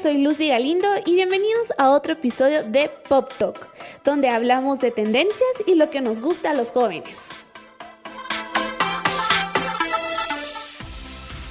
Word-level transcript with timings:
soy 0.00 0.22
Lucy 0.22 0.48
Galindo 0.48 0.86
y 1.06 1.16
bienvenidos 1.16 1.72
a 1.76 1.90
otro 1.90 2.12
episodio 2.12 2.62
de 2.62 2.88
Pop 3.08 3.32
Talk, 3.36 3.68
donde 4.04 4.28
hablamos 4.28 4.78
de 4.78 4.92
tendencias 4.92 5.48
y 5.66 5.74
lo 5.74 5.90
que 5.90 6.00
nos 6.00 6.20
gusta 6.20 6.50
a 6.50 6.54
los 6.54 6.70
jóvenes. 6.70 7.18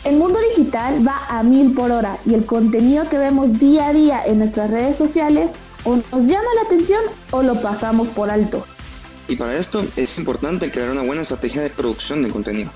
El 0.05 0.15
mundo 0.15 0.39
digital 0.49 1.05
va 1.05 1.25
a 1.27 1.43
mil 1.43 1.73
por 1.73 1.91
hora 1.91 2.17
y 2.25 2.35
el 2.35 2.45
contenido 2.45 3.09
que 3.09 3.17
vemos 3.17 3.59
día 3.59 3.87
a 3.87 3.93
día 3.93 4.25
en 4.25 4.39
nuestras 4.39 4.71
redes 4.71 4.95
sociales 4.95 5.51
o 5.83 5.97
nos 5.97 6.27
llama 6.27 6.47
la 6.55 6.61
atención 6.61 7.03
o 7.31 7.43
lo 7.43 7.61
pasamos 7.61 8.09
por 8.09 8.29
alto. 8.29 8.65
Y 9.27 9.35
para 9.35 9.57
esto 9.57 9.85
es 9.97 10.17
importante 10.17 10.71
crear 10.71 10.89
una 10.89 11.01
buena 11.01 11.23
estrategia 11.23 11.61
de 11.61 11.69
producción 11.69 12.23
de 12.23 12.29
contenido. 12.29 12.71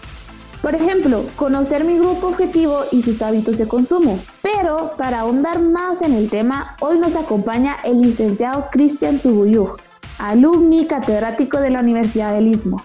Por 0.62 0.76
ejemplo, 0.76 1.26
conocer 1.36 1.84
mi 1.84 1.98
grupo 1.98 2.28
objetivo 2.28 2.86
y 2.92 3.02
sus 3.02 3.22
hábitos 3.22 3.58
de 3.58 3.68
consumo. 3.68 4.24
Pero 4.42 4.94
para 4.98 5.22
ahondar 5.22 5.60
más 5.60 6.02
en 6.02 6.14
el 6.14 6.30
tema, 6.30 6.76
hoy 6.82 7.00
nos 7.00 7.16
acompaña 7.16 7.78
el 7.84 8.02
licenciado 8.02 8.68
Cristian 8.72 9.20
Subuyú, 9.20 9.76
alumni 10.20 10.86
catedrático 10.86 11.60
de 11.60 11.72
la 11.72 11.80
Universidad 11.80 12.34
del 12.34 12.48
Istmo. 12.48 12.84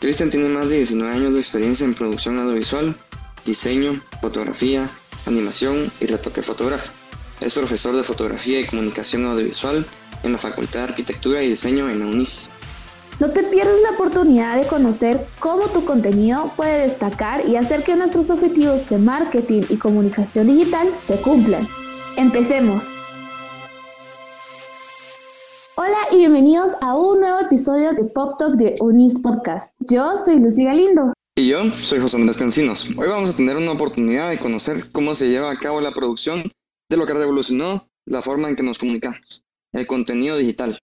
Cristian 0.00 0.30
tiene 0.30 0.48
más 0.48 0.70
de 0.70 0.76
19 0.78 1.12
años 1.14 1.34
de 1.34 1.40
experiencia 1.40 1.84
en 1.84 1.94
producción 1.94 2.38
audiovisual 2.38 2.96
diseño, 3.44 4.00
fotografía, 4.20 4.88
animación 5.26 5.90
y 6.00 6.06
retoque 6.06 6.42
fotográfico. 6.42 6.94
Es 7.40 7.54
profesor 7.54 7.96
de 7.96 8.02
fotografía 8.02 8.60
y 8.60 8.64
comunicación 8.64 9.24
audiovisual 9.24 9.86
en 10.22 10.32
la 10.32 10.38
Facultad 10.38 10.80
de 10.80 10.84
Arquitectura 10.90 11.42
y 11.42 11.48
Diseño 11.48 11.88
en 11.88 12.00
la 12.00 12.06
UNIS. 12.06 12.48
No 13.20 13.28
te 13.32 13.42
pierdas 13.42 13.78
la 13.82 13.90
oportunidad 13.90 14.58
de 14.58 14.66
conocer 14.66 15.26
cómo 15.40 15.68
tu 15.68 15.84
contenido 15.84 16.50
puede 16.56 16.86
destacar 16.86 17.46
y 17.46 17.56
hacer 17.56 17.84
que 17.84 17.94
nuestros 17.94 18.30
objetivos 18.30 18.88
de 18.88 18.96
marketing 18.96 19.64
y 19.68 19.76
comunicación 19.76 20.46
digital 20.46 20.88
se 21.04 21.20
cumplan. 21.20 21.68
Empecemos. 22.16 22.84
Hola 25.74 25.98
y 26.12 26.16
bienvenidos 26.16 26.72
a 26.80 26.96
un 26.96 27.20
nuevo 27.20 27.40
episodio 27.40 27.92
de 27.92 28.04
Pop 28.04 28.38
Talk 28.38 28.54
de 28.54 28.76
Unis 28.80 29.18
Podcast. 29.18 29.76
Yo 29.80 30.16
soy 30.24 30.40
Lucy 30.40 30.64
Galindo. 30.64 31.12
Y 31.36 31.48
yo 31.48 31.70
soy 31.74 32.00
José 32.00 32.16
Andrés 32.16 32.38
Cancinos. 32.38 32.88
Hoy 32.96 33.06
vamos 33.06 33.34
a 33.34 33.36
tener 33.36 33.58
una 33.58 33.72
oportunidad 33.72 34.30
de 34.30 34.38
conocer 34.38 34.90
cómo 34.92 35.14
se 35.14 35.28
lleva 35.28 35.50
a 35.50 35.58
cabo 35.58 35.82
la 35.82 35.92
producción 35.92 36.50
de 36.88 36.96
lo 36.96 37.04
que 37.04 37.12
revolucionó 37.12 37.86
la 38.06 38.22
forma 38.22 38.48
en 38.48 38.56
que 38.56 38.62
nos 38.62 38.78
comunicamos, 38.78 39.44
el 39.74 39.86
contenido 39.86 40.38
digital. 40.38 40.78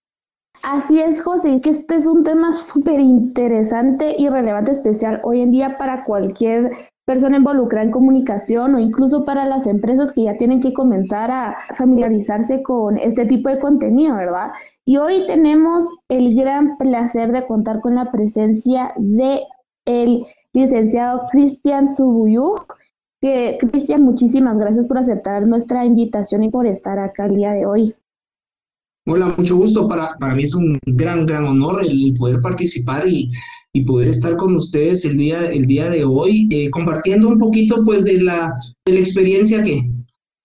Así 0.63 0.99
es, 0.99 1.21
José, 1.21 1.59
que 1.61 1.69
este 1.69 1.95
es 1.95 2.07
un 2.07 2.23
tema 2.23 2.51
súper 2.51 2.99
interesante 2.99 4.15
y 4.17 4.29
relevante, 4.29 4.71
especial 4.71 5.21
hoy 5.23 5.41
en 5.41 5.51
día 5.51 5.77
para 5.77 6.03
cualquier 6.03 6.71
persona 7.05 7.37
involucrada 7.37 7.85
en 7.85 7.91
comunicación 7.91 8.75
o 8.75 8.79
incluso 8.79 9.23
para 9.23 9.45
las 9.45 9.65
empresas 9.65 10.11
que 10.11 10.23
ya 10.23 10.35
tienen 10.35 10.59
que 10.59 10.73
comenzar 10.73 11.31
a 11.31 11.55
familiarizarse 11.77 12.61
con 12.63 12.97
este 12.97 13.25
tipo 13.25 13.47
de 13.47 13.59
contenido, 13.59 14.15
¿verdad? 14.17 14.51
Y 14.83 14.97
hoy 14.97 15.25
tenemos 15.25 15.85
el 16.09 16.35
gran 16.35 16.77
placer 16.77 17.31
de 17.31 17.47
contar 17.47 17.79
con 17.79 17.95
la 17.95 18.11
presencia 18.11 18.93
de 18.97 19.41
el 19.85 20.23
licenciado 20.53 21.27
Cristian 21.31 21.87
Subuyuk. 21.87 22.75
Que, 23.21 23.57
Cristian, 23.59 24.03
muchísimas 24.03 24.57
gracias 24.57 24.85
por 24.85 24.97
aceptar 24.97 25.47
nuestra 25.47 25.85
invitación 25.85 26.43
y 26.43 26.49
por 26.49 26.67
estar 26.67 26.99
acá 26.99 27.25
el 27.25 27.35
día 27.35 27.51
de 27.51 27.65
hoy. 27.65 27.95
Hola, 29.09 29.33
mucho 29.37 29.55
gusto. 29.55 29.87
Para, 29.87 30.11
para 30.19 30.35
mí 30.35 30.43
es 30.43 30.53
un 30.53 30.77
gran, 30.85 31.25
gran 31.25 31.45
honor 31.45 31.81
el 31.81 32.13
poder 32.19 32.41
participar 32.41 33.07
y, 33.07 33.31
y 33.71 33.85
poder 33.85 34.09
estar 34.09 34.35
con 34.35 34.53
ustedes 34.57 35.05
el 35.05 35.15
día, 35.15 35.45
el 35.45 35.65
día 35.65 35.89
de 35.89 36.03
hoy, 36.03 36.45
eh, 36.51 36.69
compartiendo 36.69 37.29
un 37.29 37.37
poquito 37.37 37.85
pues 37.85 38.03
de 38.03 38.19
la, 38.21 38.53
de 38.85 38.93
la 38.93 38.99
experiencia 38.99 39.63
que, 39.63 39.89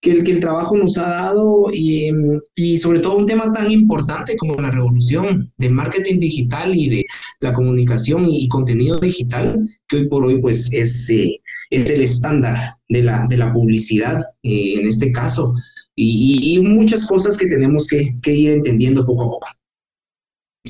que 0.00 0.12
el, 0.12 0.22
que 0.22 0.30
el 0.30 0.38
trabajo 0.38 0.76
nos 0.76 0.96
ha 0.96 1.08
dado 1.08 1.72
y, 1.72 2.08
y, 2.54 2.76
sobre 2.76 3.00
todo 3.00 3.18
un 3.18 3.26
tema 3.26 3.50
tan 3.50 3.68
importante 3.68 4.36
como 4.36 4.54
la 4.54 4.70
revolución 4.70 5.48
del 5.58 5.72
marketing 5.72 6.20
digital 6.20 6.76
y 6.76 6.88
de 6.88 7.04
la 7.40 7.52
comunicación 7.54 8.26
y, 8.28 8.46
contenido 8.46 9.00
digital, 9.00 9.58
que 9.88 9.96
hoy 9.96 10.08
por 10.08 10.24
hoy 10.24 10.40
pues 10.40 10.72
es, 10.72 11.10
eh, 11.10 11.40
es 11.70 11.90
el 11.90 12.02
estándar 12.02 12.74
de 12.88 13.02
la, 13.02 13.26
de 13.28 13.38
la 13.38 13.52
publicidad 13.52 14.22
eh, 14.44 14.74
en 14.74 14.86
este 14.86 15.10
caso 15.10 15.52
y, 15.96 16.54
y, 16.54 16.58
muchas 16.60 17.06
cosas 17.06 17.36
que 17.36 17.46
tenemos 17.46 17.86
que, 17.86 18.14
que 18.22 18.32
ir 18.32 18.52
entendiendo 18.52 19.04
poco 19.04 19.22
a 19.22 19.30
poco. 19.30 19.46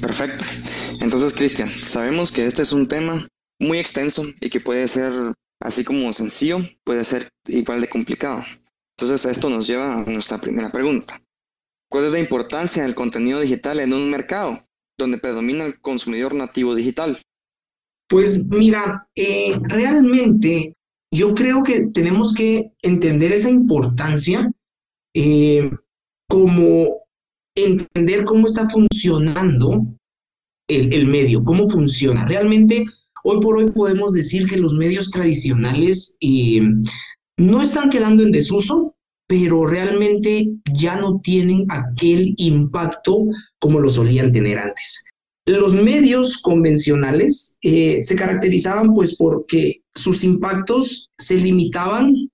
Perfecto. 0.01 0.45
Entonces, 1.01 1.33
Cristian, 1.33 1.69
sabemos 1.69 2.33
que 2.33 2.47
este 2.47 2.63
es 2.63 2.73
un 2.73 2.87
tema 2.87 3.27
muy 3.61 3.79
extenso 3.79 4.25
y 4.41 4.51
que 4.51 4.61
puede 4.61 4.89
ser 4.89 5.13
así 5.61 5.85
como 5.85 6.13
sencillo, 6.13 6.59
puede 6.85 7.05
ser 7.05 7.29
igual 7.47 7.81
de 7.81 7.89
complicado. 7.89 8.43
Entonces 8.97 9.25
esto 9.31 9.49
nos 9.49 9.67
lleva 9.67 10.03
a 10.03 10.05
nuestra 10.05 10.39
primera 10.39 10.71
pregunta. 10.71 11.21
¿Cuál 11.91 12.07
es 12.07 12.13
la 12.13 12.19
importancia 12.19 12.83
del 12.83 12.95
contenido 12.95 13.41
digital 13.41 13.81
en 13.81 13.93
un 13.93 14.11
mercado 14.11 14.65
donde 14.99 15.19
predomina 15.19 15.65
el 15.65 15.81
consumidor 15.81 16.35
nativo 16.35 16.75
digital? 16.75 17.21
Pues 18.09 18.47
mira, 18.47 19.07
eh, 19.15 19.59
realmente 19.65 20.75
yo 21.13 21.35
creo 21.35 21.63
que 21.63 21.89
tenemos 21.89 22.35
que 22.35 22.73
entender 22.83 23.33
esa 23.33 23.51
importancia 23.51 24.51
eh, 25.15 25.71
como 26.29 27.03
entender 27.55 28.25
cómo 28.25 28.47
está 28.47 28.69
funcionando 28.69 29.87
el, 30.69 30.93
el, 30.93 31.07
medio, 31.07 31.45
cómo 31.45 31.69
funciona. 31.69 32.25
Realmente, 32.27 32.87
hoy 33.25 33.41
por 33.41 33.59
hoy 33.59 33.71
podemos 33.71 34.13
decir 34.13 34.47
que 34.47 34.57
los 34.57 34.75
medios 34.75 35.11
tradicionales 35.11 36.17
eh, 36.21 36.63
no 37.37 37.63
están 37.63 37.91
quedando 37.91 38.23
en 38.23 38.31
desuso, 38.31 38.95
pero 39.27 39.67
realmente 39.67 40.51
ya 40.75 40.97
no 40.97 41.21
tienen 41.23 41.67
aquel 41.71 42.35
impacto 42.37 43.25
como 43.59 43.81
lo 43.81 43.91
solían 43.91 44.33
tener 44.33 44.59
antes. 44.59 45.05
Los 45.47 45.75
medios 45.75 46.41
convencionales 46.41 47.57
eh, 47.63 47.99
se 48.03 48.15
caracterizaban 48.15 48.95
pues 48.95 49.17
porque 49.17 49.83
sus 49.95 50.23
impactos 50.23 51.11
se 51.19 51.37
limitaban 51.37 52.31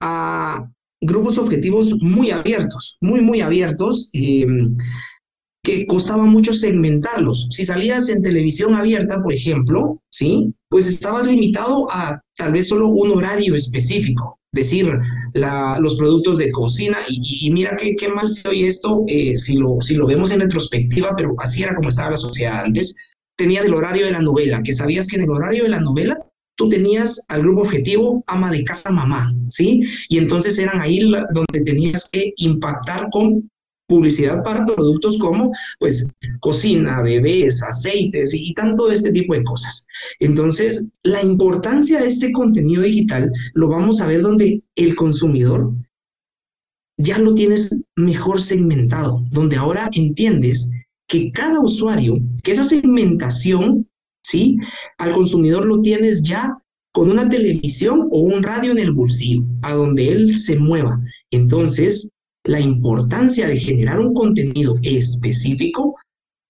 a 0.00 0.68
grupos 1.02 1.36
objetivos 1.36 1.94
muy 2.00 2.30
abiertos, 2.30 2.96
muy, 3.00 3.20
muy 3.20 3.40
abiertos, 3.40 4.10
eh, 4.14 4.46
que 5.64 5.86
costaba 5.86 6.24
mucho 6.24 6.52
segmentarlos. 6.52 7.48
Si 7.50 7.64
salías 7.64 8.08
en 8.08 8.22
televisión 8.22 8.74
abierta, 8.74 9.22
por 9.22 9.32
ejemplo, 9.32 10.00
¿sí? 10.10 10.52
Pues 10.68 10.88
estabas 10.88 11.26
limitado 11.26 11.86
a 11.90 12.20
tal 12.36 12.52
vez 12.52 12.68
solo 12.68 12.88
un 12.88 13.12
horario 13.12 13.54
específico, 13.54 14.40
decir, 14.52 14.90
los 15.34 15.94
productos 15.96 16.38
de 16.38 16.50
cocina, 16.50 16.98
y, 17.08 17.50
mira 17.52 17.76
qué, 17.76 17.94
qué, 17.94 18.08
mal 18.08 18.28
se 18.28 18.48
oye 18.48 18.66
esto 18.66 19.04
eh, 19.06 19.38
si, 19.38 19.56
lo, 19.56 19.80
si 19.80 19.94
lo 19.94 20.06
vemos 20.06 20.32
en 20.32 20.40
retrospectiva, 20.40 21.14
pero 21.16 21.34
así 21.38 21.62
era 21.62 21.74
como 21.74 21.88
estaba 21.88 22.10
la 22.10 22.16
sociedad 22.16 22.64
antes. 22.64 22.96
Tenías 23.36 23.64
el 23.64 23.74
horario 23.74 24.06
de 24.06 24.12
la 24.12 24.20
novela, 24.20 24.62
que 24.62 24.72
sabías 24.72 25.06
que 25.06 25.16
en 25.16 25.22
el 25.22 25.30
horario 25.30 25.64
de 25.64 25.70
la 25.70 25.80
novela 25.80 26.16
tú 26.56 26.68
tenías 26.68 27.24
al 27.28 27.42
grupo 27.42 27.62
objetivo 27.62 28.22
ama 28.26 28.50
de 28.50 28.64
casa 28.64 28.90
mamá, 28.90 29.34
¿sí? 29.48 29.82
Y 30.08 30.18
entonces 30.18 30.58
eran 30.58 30.80
ahí 30.80 31.00
donde 31.00 31.60
tenías 31.64 32.08
que 32.10 32.32
impactar 32.36 33.08
con 33.10 33.50
publicidad 33.86 34.42
para 34.42 34.64
productos 34.64 35.18
como 35.18 35.52
pues 35.78 36.10
cocina, 36.40 37.02
bebés, 37.02 37.62
aceites 37.62 38.32
y, 38.32 38.50
y, 38.50 38.54
tanto 38.54 38.90
este 38.90 39.12
tipo 39.12 39.34
de 39.34 39.44
cosas. 39.44 39.86
Entonces, 40.18 40.88
la 41.02 41.22
importancia 41.22 42.00
de 42.00 42.06
este 42.06 42.32
contenido 42.32 42.82
digital 42.82 43.30
lo 43.54 43.68
vamos 43.68 44.00
a 44.00 44.06
ver 44.06 44.22
donde 44.22 44.62
el 44.76 44.96
consumidor 44.96 45.72
ya 46.96 47.18
lo 47.18 47.34
tienes 47.34 47.82
mejor 47.96 48.40
segmentado, 48.40 49.24
donde 49.30 49.56
ahora 49.56 49.88
entiendes 49.92 50.70
que 51.08 51.30
cada 51.32 51.60
usuario, 51.60 52.14
que 52.42 52.52
esa 52.52 52.64
segmentación, 52.64 53.88
¿sí? 54.22 54.56
Al 54.98 55.12
consumidor 55.12 55.66
lo 55.66 55.80
tienes 55.80 56.22
ya 56.22 56.58
con 56.92 57.10
una 57.10 57.28
televisión 57.28 58.08
o 58.10 58.20
un 58.20 58.42
radio 58.42 58.72
en 58.72 58.78
el 58.78 58.92
bolsillo, 58.92 59.44
a 59.62 59.72
donde 59.72 60.10
él 60.10 60.38
se 60.38 60.56
mueva. 60.56 61.00
Entonces, 61.30 62.10
la 62.44 62.60
importancia 62.60 63.48
de 63.48 63.58
generar 63.58 64.00
un 64.00 64.14
contenido 64.14 64.76
específico 64.82 65.96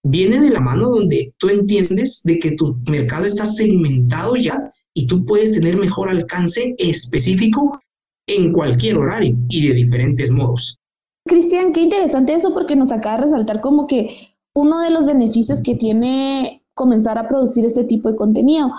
viene 0.03 0.41
de 0.41 0.49
la 0.49 0.59
mano 0.59 0.89
donde 0.89 1.33
tú 1.37 1.49
entiendes 1.49 2.21
de 2.25 2.39
que 2.39 2.51
tu 2.51 2.75
mercado 2.87 3.25
está 3.25 3.45
segmentado 3.45 4.35
ya 4.35 4.69
y 4.93 5.07
tú 5.07 5.23
puedes 5.25 5.53
tener 5.53 5.77
mejor 5.77 6.09
alcance 6.09 6.75
específico 6.77 7.79
en 8.27 8.51
cualquier 8.51 8.97
horario 8.97 9.37
y 9.49 9.67
de 9.67 9.73
diferentes 9.73 10.29
modos. 10.29 10.77
Cristian, 11.25 11.71
qué 11.71 11.81
interesante 11.81 12.33
eso 12.33 12.53
porque 12.53 12.75
nos 12.75 12.91
acaba 12.91 13.17
de 13.17 13.23
resaltar 13.25 13.61
como 13.61 13.87
que 13.87 14.33
uno 14.53 14.81
de 14.81 14.89
los 14.89 15.05
beneficios 15.05 15.61
que 15.61 15.75
tiene 15.75 16.62
comenzar 16.73 17.17
a 17.17 17.27
producir 17.27 17.65
este 17.65 17.83
tipo 17.83 18.09
de 18.09 18.15
contenido. 18.15 18.71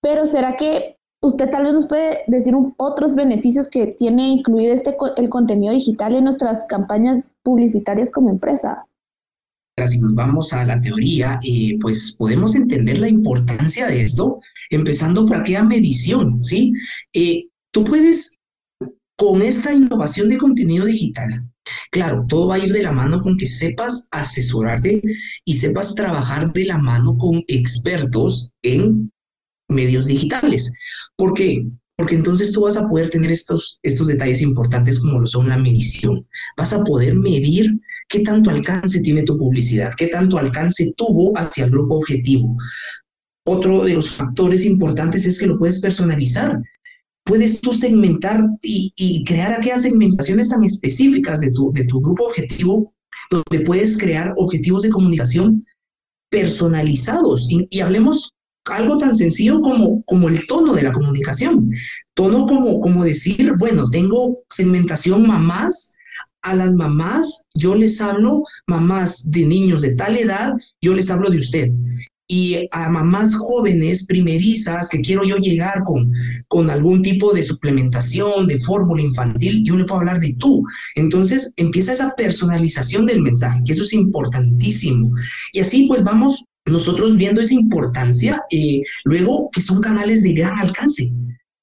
Pero 0.00 0.26
¿será 0.26 0.56
que 0.56 0.98
usted 1.20 1.50
tal 1.50 1.64
vez 1.64 1.72
nos 1.72 1.86
puede 1.86 2.18
decir 2.26 2.54
otros 2.76 3.14
beneficios 3.14 3.68
que 3.68 3.88
tiene 3.88 4.30
incluir 4.30 4.70
este, 4.70 4.96
el 5.16 5.28
contenido 5.28 5.72
digital 5.72 6.14
en 6.14 6.24
nuestras 6.24 6.64
campañas 6.68 7.36
publicitarias 7.42 8.10
como 8.10 8.30
empresa. 8.30 8.84
Si 9.86 10.00
nos 10.00 10.14
vamos 10.14 10.52
a 10.52 10.64
la 10.64 10.80
teoría, 10.80 11.38
eh, 11.44 11.78
pues 11.80 12.16
podemos 12.18 12.56
entender 12.56 12.98
la 12.98 13.08
importancia 13.08 13.86
de 13.86 14.02
esto, 14.02 14.40
empezando 14.70 15.24
por 15.24 15.36
aquella 15.36 15.62
medición, 15.62 16.42
¿sí? 16.42 16.72
Eh, 17.12 17.46
tú 17.72 17.84
puedes 17.84 18.38
con 19.16 19.42
esta 19.42 19.72
innovación 19.72 20.30
de 20.30 20.38
contenido 20.38 20.84
digital, 20.84 21.48
claro, 21.90 22.24
todo 22.28 22.48
va 22.48 22.56
a 22.56 22.58
ir 22.58 22.72
de 22.72 22.82
la 22.82 22.92
mano 22.92 23.20
con 23.20 23.36
que 23.36 23.46
sepas 23.46 24.08
asesorarte 24.10 25.02
y 25.44 25.54
sepas 25.54 25.94
trabajar 25.94 26.52
de 26.52 26.64
la 26.64 26.78
mano 26.78 27.16
con 27.16 27.42
expertos 27.48 28.50
en 28.62 29.10
medios 29.68 30.06
digitales. 30.06 30.72
¿Por 31.16 31.34
qué? 31.34 31.66
Porque 31.96 32.14
entonces 32.14 32.52
tú 32.52 32.60
vas 32.62 32.76
a 32.76 32.88
poder 32.88 33.10
tener 33.10 33.32
estos, 33.32 33.80
estos 33.82 34.06
detalles 34.06 34.40
importantes 34.40 35.00
como 35.00 35.18
lo 35.18 35.26
son 35.26 35.48
la 35.48 35.58
medición. 35.58 36.26
Vas 36.56 36.72
a 36.72 36.84
poder 36.84 37.16
medir 37.16 37.80
qué 38.08 38.20
tanto 38.20 38.50
alcance 38.50 39.00
tiene 39.00 39.24
tu 39.24 39.36
publicidad, 39.36 39.90
qué 39.96 40.06
tanto 40.06 40.38
alcance 40.38 40.92
tuvo 40.96 41.36
hacia 41.36 41.64
el 41.64 41.70
grupo 41.72 41.96
objetivo. 41.96 42.56
Otro 43.44 43.82
de 43.82 43.94
los 43.94 44.10
factores 44.10 44.64
importantes 44.64 45.26
es 45.26 45.40
que 45.40 45.46
lo 45.46 45.58
puedes 45.58 45.80
personalizar. 45.80 46.62
Puedes 47.28 47.60
tú 47.60 47.74
segmentar 47.74 48.42
y, 48.62 49.22
crear 49.24 49.52
aquellas 49.52 49.82
segmentaciones 49.82 50.48
tan 50.48 50.64
específicas 50.64 51.42
de 51.42 51.50
tu, 51.50 51.70
de 51.72 51.84
tu 51.84 52.00
grupo 52.00 52.24
objetivo, 52.24 52.94
donde 53.30 53.66
puedes 53.66 53.98
crear 53.98 54.32
objetivos 54.38 54.82
de 54.82 54.88
comunicación 54.88 55.66
personalizados. 56.30 57.46
Y, 57.50 57.80
hablemos 57.80 58.32
algo 58.64 58.96
tan 58.96 59.14
sencillo 59.14 59.60
como, 59.60 60.28
el 60.28 60.46
tono 60.46 60.72
de 60.72 60.82
la 60.82 60.92
comunicación. 60.92 61.70
Tono 62.14 62.46
como, 62.46 62.80
como 62.80 63.04
decir, 63.04 63.52
bueno, 63.58 63.90
tengo 63.90 64.38
segmentación 64.48 65.26
mamás, 65.26 65.92
a 66.40 66.54
las 66.54 66.72
mamás, 66.72 67.44
yo 67.54 67.74
les 67.74 68.00
hablo, 68.00 68.42
mamás 68.66 69.30
de 69.30 69.44
niños 69.44 69.82
de 69.82 69.96
tal 69.96 70.16
edad, 70.16 70.54
yo 70.80 70.94
les 70.94 71.10
hablo 71.10 71.28
de 71.28 71.36
usted 71.36 71.68
y 72.28 72.68
a 72.72 72.90
mamás 72.90 73.34
jóvenes, 73.34 74.06
primerizas, 74.06 74.90
que 74.90 75.00
quiero 75.00 75.24
yo 75.24 75.36
llegar 75.36 75.82
con, 75.84 76.12
con 76.46 76.68
algún 76.68 77.00
tipo 77.02 77.32
de 77.32 77.42
suplementación, 77.42 78.46
de 78.46 78.60
fórmula 78.60 79.02
infantil, 79.02 79.64
yo 79.64 79.76
le 79.76 79.84
puedo 79.84 80.00
hablar 80.00 80.20
de 80.20 80.34
tú. 80.34 80.62
Entonces 80.94 81.54
empieza 81.56 81.92
esa 81.92 82.14
personalización 82.14 83.06
del 83.06 83.22
mensaje, 83.22 83.62
que 83.64 83.72
eso 83.72 83.82
es 83.82 83.94
importantísimo. 83.94 85.10
Y 85.54 85.60
así 85.60 85.86
pues 85.88 86.04
vamos 86.04 86.44
nosotros 86.66 87.16
viendo 87.16 87.40
esa 87.40 87.54
importancia, 87.54 88.42
eh, 88.50 88.82
luego 89.04 89.48
que 89.50 89.62
son 89.62 89.80
canales 89.80 90.22
de 90.22 90.34
gran 90.34 90.58
alcance, 90.58 91.10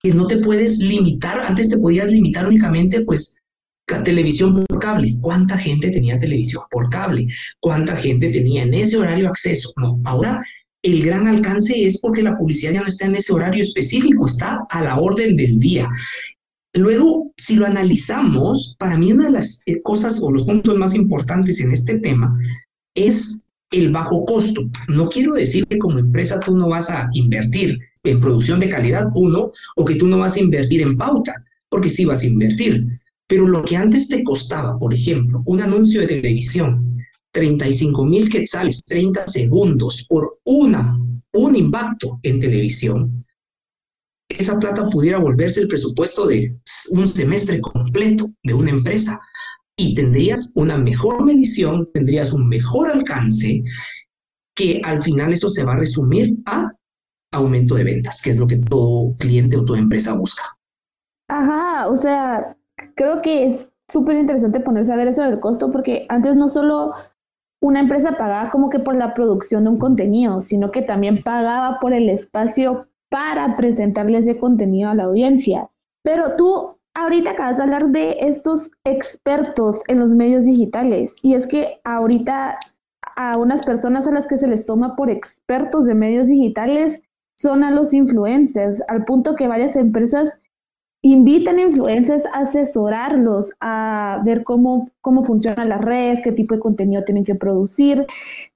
que 0.02 0.14
no 0.14 0.26
te 0.26 0.38
puedes 0.38 0.80
limitar, 0.80 1.40
antes 1.40 1.70
te 1.70 1.78
podías 1.78 2.10
limitar 2.10 2.48
únicamente 2.48 3.02
pues 3.02 3.36
televisión 4.04 4.66
por 4.68 4.80
cable. 4.80 5.18
¿Cuánta 5.22 5.58
gente 5.58 5.92
tenía 5.92 6.20
televisión 6.20 6.64
por 6.72 6.90
cable? 6.90 7.28
¿Cuánta 7.60 7.96
gente 7.96 8.30
tenía 8.30 8.64
en 8.64 8.74
ese 8.74 8.98
horario 8.98 9.30
acceso? 9.30 9.72
No, 9.78 10.00
ahora 10.04 10.40
el 10.82 11.04
gran 11.04 11.28
alcance 11.28 11.84
es 11.84 12.00
porque 12.00 12.24
la 12.24 12.38
publicidad 12.38 12.74
ya 12.74 12.82
no 12.82 12.88
está 12.88 13.08
en 13.08 13.16
ese 13.16 13.34
horario 13.34 13.62
específico, 13.62 14.28
está 14.28 14.60
a 14.70 14.82
la 14.84 15.00
orden 15.00 15.36
del 15.36 15.60
día. 15.60 15.88
Luego, 16.74 17.32
si 17.38 17.56
lo 17.56 17.66
analizamos, 17.66 18.76
para 18.78 18.98
mí 18.98 19.12
una 19.12 19.26
de 19.26 19.32
las 19.32 19.62
eh, 19.66 19.82
cosas 19.82 20.22
o 20.22 20.32
los 20.32 20.44
puntos 20.44 20.76
más 20.76 20.94
importantes 20.94 21.60
en 21.62 21.72
este 21.72 22.00
tema 22.00 22.38
es 22.94 23.40
el 23.72 23.92
bajo 23.92 24.26
costo. 24.26 24.70
No 24.90 25.10
quiero 25.10 25.34
decir 25.34 25.66
que 25.68 25.78
como 25.78 26.00
empresa 26.00 26.40
tú 26.40 26.56
no 26.56 26.70
vas 26.70 26.90
a 26.90 27.08
invertir 27.14 27.80
en 28.04 28.20
producción 28.20 28.60
de 28.60 28.70
calidad, 28.70 29.08
uno, 29.16 29.52
o 29.76 29.86
que 29.86 29.96
tú 29.96 30.08
no 30.08 30.20
vas 30.20 30.36
a 30.36 30.42
invertir 30.42 30.82
en 30.82 30.98
pauta, 30.98 31.34
porque 31.70 31.90
sí 31.90 32.06
vas 32.06 32.24
a 32.24 32.28
invertir. 32.28 32.86
Pero 33.28 33.48
lo 33.48 33.64
que 33.64 33.76
antes 33.76 34.08
te 34.08 34.24
costaba, 34.24 34.78
por 34.78 34.94
ejemplo, 34.94 35.42
un 35.46 35.62
anuncio 35.62 36.02
de 36.02 36.08
televisión, 36.08 36.98
35 37.32 38.06
mil 38.06 38.30
quetzales, 38.30 38.84
30 38.86 39.28
segundos 39.28 40.06
por 40.08 40.40
una, 40.46 40.98
un 41.34 41.56
impacto 41.56 42.20
en 42.24 42.40
televisión, 42.40 43.26
esa 44.30 44.58
plata 44.58 44.90
pudiera 44.90 45.20
volverse 45.20 45.62
el 45.62 45.68
presupuesto 45.68 46.28
de 46.28 46.58
un 46.92 47.08
semestre 47.08 47.62
completo 47.62 48.28
de 48.44 48.54
una 48.54 48.72
empresa 48.72 49.20
y 49.78 49.94
tendrías 49.96 50.52
una 50.56 50.78
mejor 50.78 51.26
medición, 51.26 51.90
tendrías 51.94 52.34
un 52.34 52.48
mejor 52.48 52.92
alcance, 52.92 53.64
que 54.56 54.82
al 54.84 55.02
final 55.02 55.34
eso 55.34 55.50
se 55.50 55.64
va 55.64 55.74
a 55.74 55.78
resumir 55.78 56.36
a 56.46 56.72
aumento 57.34 57.76
de 57.76 57.84
ventas, 57.84 58.22
que 58.22 58.30
es 58.30 58.38
lo 58.38 58.48
que 58.48 58.58
todo 58.58 59.16
cliente 59.18 59.58
o 59.58 59.66
toda 59.66 59.80
empresa 59.80 60.14
busca. 60.14 60.44
Ajá, 61.28 61.90
o 61.90 61.96
sea, 61.96 62.56
creo 62.96 63.22
que 63.22 63.46
es 63.46 63.70
súper 63.88 64.18
interesante 64.18 64.60
ponerse 64.60 64.92
a 64.92 64.96
ver 64.96 65.08
eso 65.08 65.24
del 65.24 65.40
costo 65.40 65.72
porque 65.72 66.06
antes 66.10 66.36
no 66.36 66.48
solo 66.48 66.94
una 67.62 67.80
empresa 67.80 68.18
pagaba 68.18 68.52
como 68.52 68.70
que 68.70 68.80
por 68.80 68.96
la 68.96 69.14
producción 69.14 69.64
de 69.64 69.72
un 69.72 69.80
contenido, 69.80 70.40
sino 70.40 70.72
que 70.72 70.82
también 70.82 71.24
pagaba 71.24 71.80
por 71.80 71.94
el 71.94 72.10
espacio 72.10 72.88
para 73.10 73.56
presentarle 73.56 74.18
ese 74.18 74.38
contenido 74.40 74.90
a 74.90 74.96
la 74.96 75.06
audiencia. 75.06 75.70
Pero 76.04 76.36
tú 76.36 76.78
ahorita 76.94 77.32
acabas 77.32 77.58
de 77.58 77.64
hablar 77.64 77.90
de 77.90 78.18
estos 78.20 78.72
expertos 78.84 79.84
en 79.88 80.00
los 80.00 80.14
medios 80.14 80.46
digitales 80.46 81.16
y 81.22 81.36
es 81.36 81.48
que 81.48 81.80
ahorita 81.84 82.58
a 83.16 83.38
unas 83.38 83.64
personas 83.64 84.08
a 84.08 84.12
las 84.12 84.28
que 84.28 84.38
se 84.38 84.48
les 84.48 84.66
toma 84.66 84.96
por 84.96 85.10
expertos 85.10 85.86
de 85.86 85.96
medios 85.96 86.28
digitales 86.28 87.02
son 87.38 87.64
a 87.64 87.72
los 87.72 87.94
influencers, 87.94 88.82
al 88.88 89.06
punto 89.06 89.36
que 89.36 89.48
varias 89.48 89.76
empresas 89.76 90.38
invitan 91.10 91.60
a 91.60 91.64
influencers 91.64 92.26
a 92.34 92.40
asesorarlos, 92.40 93.52
a 93.60 94.22
ver 94.26 94.44
cómo, 94.44 94.90
cómo 95.02 95.24
funcionan 95.24 95.70
las 95.70 95.82
redes, 95.82 96.22
qué 96.24 96.32
tipo 96.32 96.56
de 96.56 96.60
contenido 96.60 97.04
tienen 97.04 97.24
que 97.24 97.36
producir. 97.36 98.06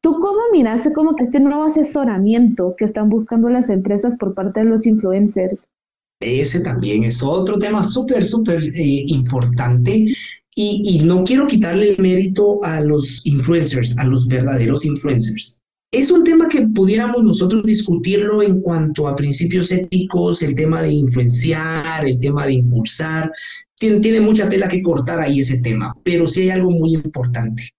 ¿Tú 0.01 0.13
cómo 0.19 0.39
miraste 0.51 0.91
como 0.91 1.15
este 1.19 1.39
nuevo 1.39 1.63
asesoramiento 1.63 2.73
que 2.75 2.85
están 2.85 3.09
buscando 3.09 3.49
las 3.49 3.69
empresas 3.69 4.17
por 4.17 4.33
parte 4.33 4.61
de 4.61 4.65
los 4.65 4.87
influencers? 4.87 5.69
Ese 6.21 6.61
también 6.61 7.03
es 7.03 7.21
otro 7.21 7.59
tema 7.59 7.83
súper, 7.83 8.25
súper 8.25 8.63
eh, 8.63 9.03
importante 9.07 10.05
y, 10.55 10.81
y 10.83 11.05
no 11.05 11.23
quiero 11.23 11.45
quitarle 11.45 11.91
el 11.91 11.99
mérito 11.99 12.63
a 12.63 12.81
los 12.81 13.21
influencers, 13.25 13.95
a 13.99 14.05
los 14.05 14.27
verdaderos 14.27 14.85
influencers. 14.85 15.61
Es 15.91 16.11
un 16.11 16.23
tema 16.23 16.47
que 16.47 16.61
pudiéramos 16.67 17.23
nosotros 17.23 17.63
discutirlo 17.63 18.43
en 18.43 18.61
cuanto 18.61 19.07
a 19.07 19.15
principios 19.15 19.71
éticos, 19.71 20.43
el 20.43 20.53
tema 20.53 20.83
de 20.83 20.91
influenciar, 20.91 22.05
el 22.05 22.19
tema 22.19 22.45
de 22.45 22.53
impulsar. 22.53 23.31
Tiene, 23.75 23.99
tiene 23.99 24.21
mucha 24.21 24.47
tela 24.47 24.67
que 24.67 24.83
cortar 24.83 25.19
ahí 25.19 25.39
ese 25.39 25.61
tema, 25.61 25.95
pero 26.03 26.27
sí 26.27 26.41
hay 26.41 26.51
algo 26.51 26.69
muy 26.69 26.93
importante. 26.93 27.71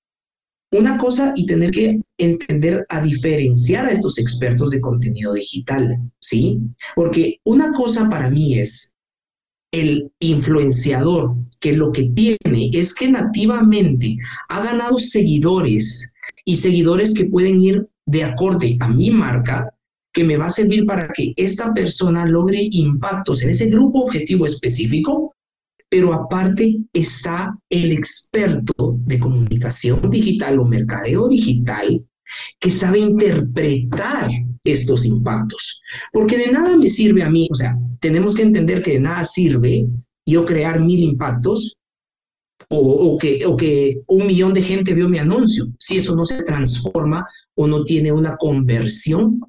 Una 0.73 0.99
cosa 0.99 1.33
y 1.37 1.47
tener 1.47 1.71
que 1.71 2.01
entender 2.19 2.85
a 2.89 3.01
diferenciar 3.01 3.87
a 3.87 3.93
estos 3.93 4.19
expertos 4.19 4.71
de 4.71 4.81
contenido 4.81 5.35
digital, 5.35 5.97
¿sí? 6.19 6.59
Porque 6.97 7.39
una 7.45 7.73
cosa 7.73 8.09
para 8.09 8.29
mí 8.29 8.59
es 8.59 8.93
el 9.73 10.11
influenciador, 10.19 11.37
que 11.61 11.75
lo 11.75 11.93
que 11.93 12.11
tiene 12.11 12.71
es 12.73 12.93
que 12.93 13.09
nativamente 13.09 14.17
ha 14.49 14.64
ganado 14.64 14.99
seguidores 14.99 16.11
y 16.45 16.57
seguidores 16.57 17.14
que 17.14 17.26
pueden 17.26 17.61
ir 17.61 17.88
de 18.11 18.25
acorde 18.25 18.76
a 18.81 18.88
mi 18.88 19.11
marca 19.11 19.73
que 20.12 20.25
me 20.25 20.37
va 20.37 20.47
a 20.47 20.50
servir 20.50 20.85
para 20.85 21.09
que 21.09 21.33
esta 21.37 21.73
persona 21.73 22.26
logre 22.26 22.69
impactos 22.73 23.43
en 23.43 23.50
ese 23.50 23.67
grupo 23.67 24.00
objetivo 24.00 24.45
específico, 24.45 25.35
pero 25.88 26.12
aparte 26.12 26.79
está 26.93 27.57
el 27.69 27.93
experto 27.93 28.99
de 29.07 29.19
comunicación 29.19 30.11
digital 30.11 30.59
o 30.59 30.64
mercadeo 30.64 31.29
digital 31.29 32.05
que 32.59 32.71
sabe 32.71 32.99
interpretar 32.99 34.31
estos 34.64 35.05
impactos. 35.05 35.81
Porque 36.12 36.38
de 36.38 36.52
nada 36.52 36.76
me 36.76 36.88
sirve 36.88 37.23
a 37.23 37.31
mí, 37.31 37.49
o 37.50 37.55
sea, 37.55 37.76
tenemos 38.00 38.35
que 38.35 38.43
entender 38.43 38.83
que 38.83 38.93
de 38.93 39.00
nada 39.00 39.25
sirve 39.25 39.87
yo 40.26 40.45
crear 40.45 40.81
mil 40.81 41.00
impactos 41.00 41.76
o, 42.73 43.19
que, 43.19 43.45
o 43.47 43.57
que 43.57 44.03
un 44.07 44.27
millón 44.27 44.55
de 44.55 44.62
gente 44.62 44.95
vio 44.95 45.09
mi 45.09 45.19
anuncio, 45.19 45.67
si 45.79 45.97
eso 45.97 46.15
no 46.15 46.25
se 46.25 46.43
transforma 46.45 47.27
o 47.57 47.67
no 47.67 47.83
tiene 47.83 48.12
una 48.12 48.37
conversión 48.37 49.41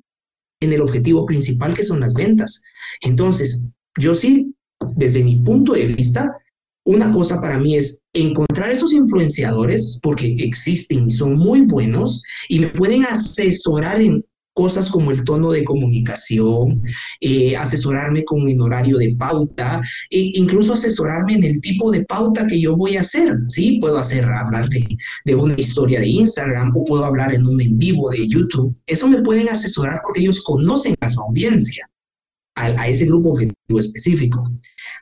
en 0.60 0.74
el 0.74 0.82
objetivo 0.82 1.26
principal 1.26 1.74
que 1.74 1.84
son 1.84 2.00
las 2.00 2.16
ventas. 2.16 2.64
Entonces, 3.02 3.68
yo 4.00 4.16
sí, 4.16 4.56
desde 4.96 5.24
mi 5.24 5.38
punto 5.38 5.74
de 5.74 5.88
vista, 5.88 6.36
una 6.84 7.12
cosa 7.12 7.40
para 7.40 7.60
mí 7.60 7.76
es 7.76 8.02
encontrar 8.14 8.72
esos 8.72 8.92
influenciadores, 8.92 10.00
porque 10.02 10.36
existen 10.40 11.08
y 11.08 11.12
son 11.12 11.36
muy 11.36 11.62
buenos, 11.62 12.24
y 12.50 12.60
me 12.60 12.70
pueden 12.70 13.06
asesorar 13.06 14.02
en 14.02 14.26
cosas 14.54 14.90
como 14.90 15.12
el 15.12 15.24
tono 15.24 15.52
de 15.52 15.64
comunicación, 15.64 16.82
eh, 17.22 17.56
asesorarme 17.56 18.24
con 18.24 18.48
el 18.48 18.60
horario 18.62 18.98
de 18.98 19.16
pauta, 19.16 19.82
e 20.10 20.32
incluso 20.34 20.74
asesorarme 20.74 21.36
en 21.36 21.44
el 21.44 21.62
tipo 21.62 21.92
de 21.92 22.06
pauta 22.06 22.48
que 22.48 22.60
yo 22.60 22.76
voy 22.76 22.98
a 22.98 23.02
hacer, 23.02 23.34
¿sí? 23.48 23.80
Puedo 23.80 23.98
hacer, 23.98 24.26
hablar 24.26 24.68
de, 24.70 24.98
de, 25.26 25.36
una 25.36 25.56
historia 25.56 26.00
de 26.00 26.08
Instagram 26.08 26.76
o 26.76 26.84
puedo 26.84 27.06
hablar 27.06 27.34
en 27.34 27.46
un 27.46 27.62
en 27.62 27.78
vivo 27.78 28.10
de 28.10 28.28
YouTube. 28.28 28.78
Eso 28.88 29.08
me 29.08 29.22
pueden 29.22 29.50
asesorar 29.50 30.02
porque 30.04 30.22
ellos 30.22 30.44
conocen 30.44 30.96
a 31.00 31.10
su 31.10 31.22
audiencia, 31.22 31.90
a, 32.56 32.66
a 32.66 32.88
ese 32.88 33.06
grupo 33.06 33.32
objetivo 33.32 33.80
específico. 33.80 34.44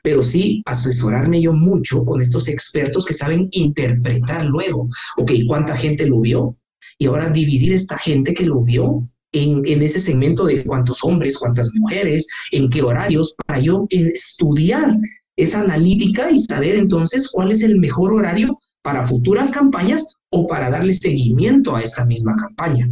Pero 0.02 0.22
sí 0.22 0.62
asesorarme 0.64 1.42
yo 1.42 1.52
mucho 1.52 2.04
con 2.04 2.20
estos 2.20 2.48
expertos 2.48 3.04
que 3.04 3.14
saben 3.14 3.48
interpretar 3.50 4.46
luego, 4.46 4.88
ok, 5.16 5.32
¿cuánta 5.46 5.76
gente 5.76 6.06
lo 6.06 6.20
vio? 6.20 6.56
Y 6.98 7.06
ahora 7.06 7.30
dividir 7.30 7.72
esta 7.72 7.98
gente 7.98 8.32
que 8.32 8.44
lo 8.44 8.62
vio 8.62 9.08
en, 9.32 9.82
ese 9.82 10.00
segmento 10.00 10.44
de 10.44 10.64
cuántos 10.64 11.04
hombres, 11.04 11.38
cuántas 11.38 11.70
mujeres, 11.74 12.26
en 12.52 12.68
qué 12.68 12.82
horarios, 12.82 13.34
para 13.46 13.60
yo 13.60 13.86
estudiar 13.90 14.96
esa 15.36 15.60
analítica 15.60 16.30
y 16.30 16.40
saber 16.40 16.76
entonces 16.76 17.30
cuál 17.32 17.52
es 17.52 17.62
el 17.62 17.78
mejor 17.78 18.12
horario 18.12 18.58
para 18.82 19.06
futuras 19.06 19.50
campañas 19.50 20.16
o 20.30 20.46
para 20.46 20.70
darle 20.70 20.94
seguimiento 20.94 21.76
a 21.76 21.82
esta 21.82 22.04
misma 22.04 22.34
campaña. 22.36 22.88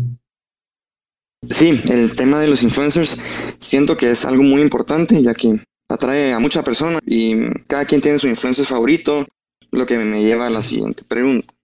Sí, 1.50 1.80
el 1.88 2.14
tema 2.16 2.40
de 2.40 2.48
los 2.48 2.62
influencers 2.62 3.18
siento 3.58 3.96
que 3.96 4.10
es 4.10 4.24
algo 4.24 4.42
muy 4.42 4.60
importante 4.60 5.22
ya 5.22 5.34
que 5.34 5.60
atrae 5.88 6.32
a 6.32 6.38
muchas 6.38 6.64
personas 6.64 7.00
y 7.06 7.48
cada 7.66 7.84
quien 7.84 8.00
tiene 8.00 8.18
su 8.18 8.28
influencer 8.28 8.66
favorito, 8.66 9.26
lo 9.70 9.86
que 9.86 9.98
me 9.98 10.22
lleva 10.22 10.46
a 10.46 10.50
la 10.50 10.62
siguiente 10.62 11.04
pregunta. 11.04 11.54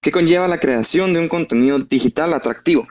¿Qué 0.00 0.10
conlleva 0.10 0.48
la 0.48 0.60
creación 0.60 1.12
de 1.12 1.20
un 1.20 1.28
contenido 1.28 1.78
digital 1.78 2.34
atractivo? 2.34 2.88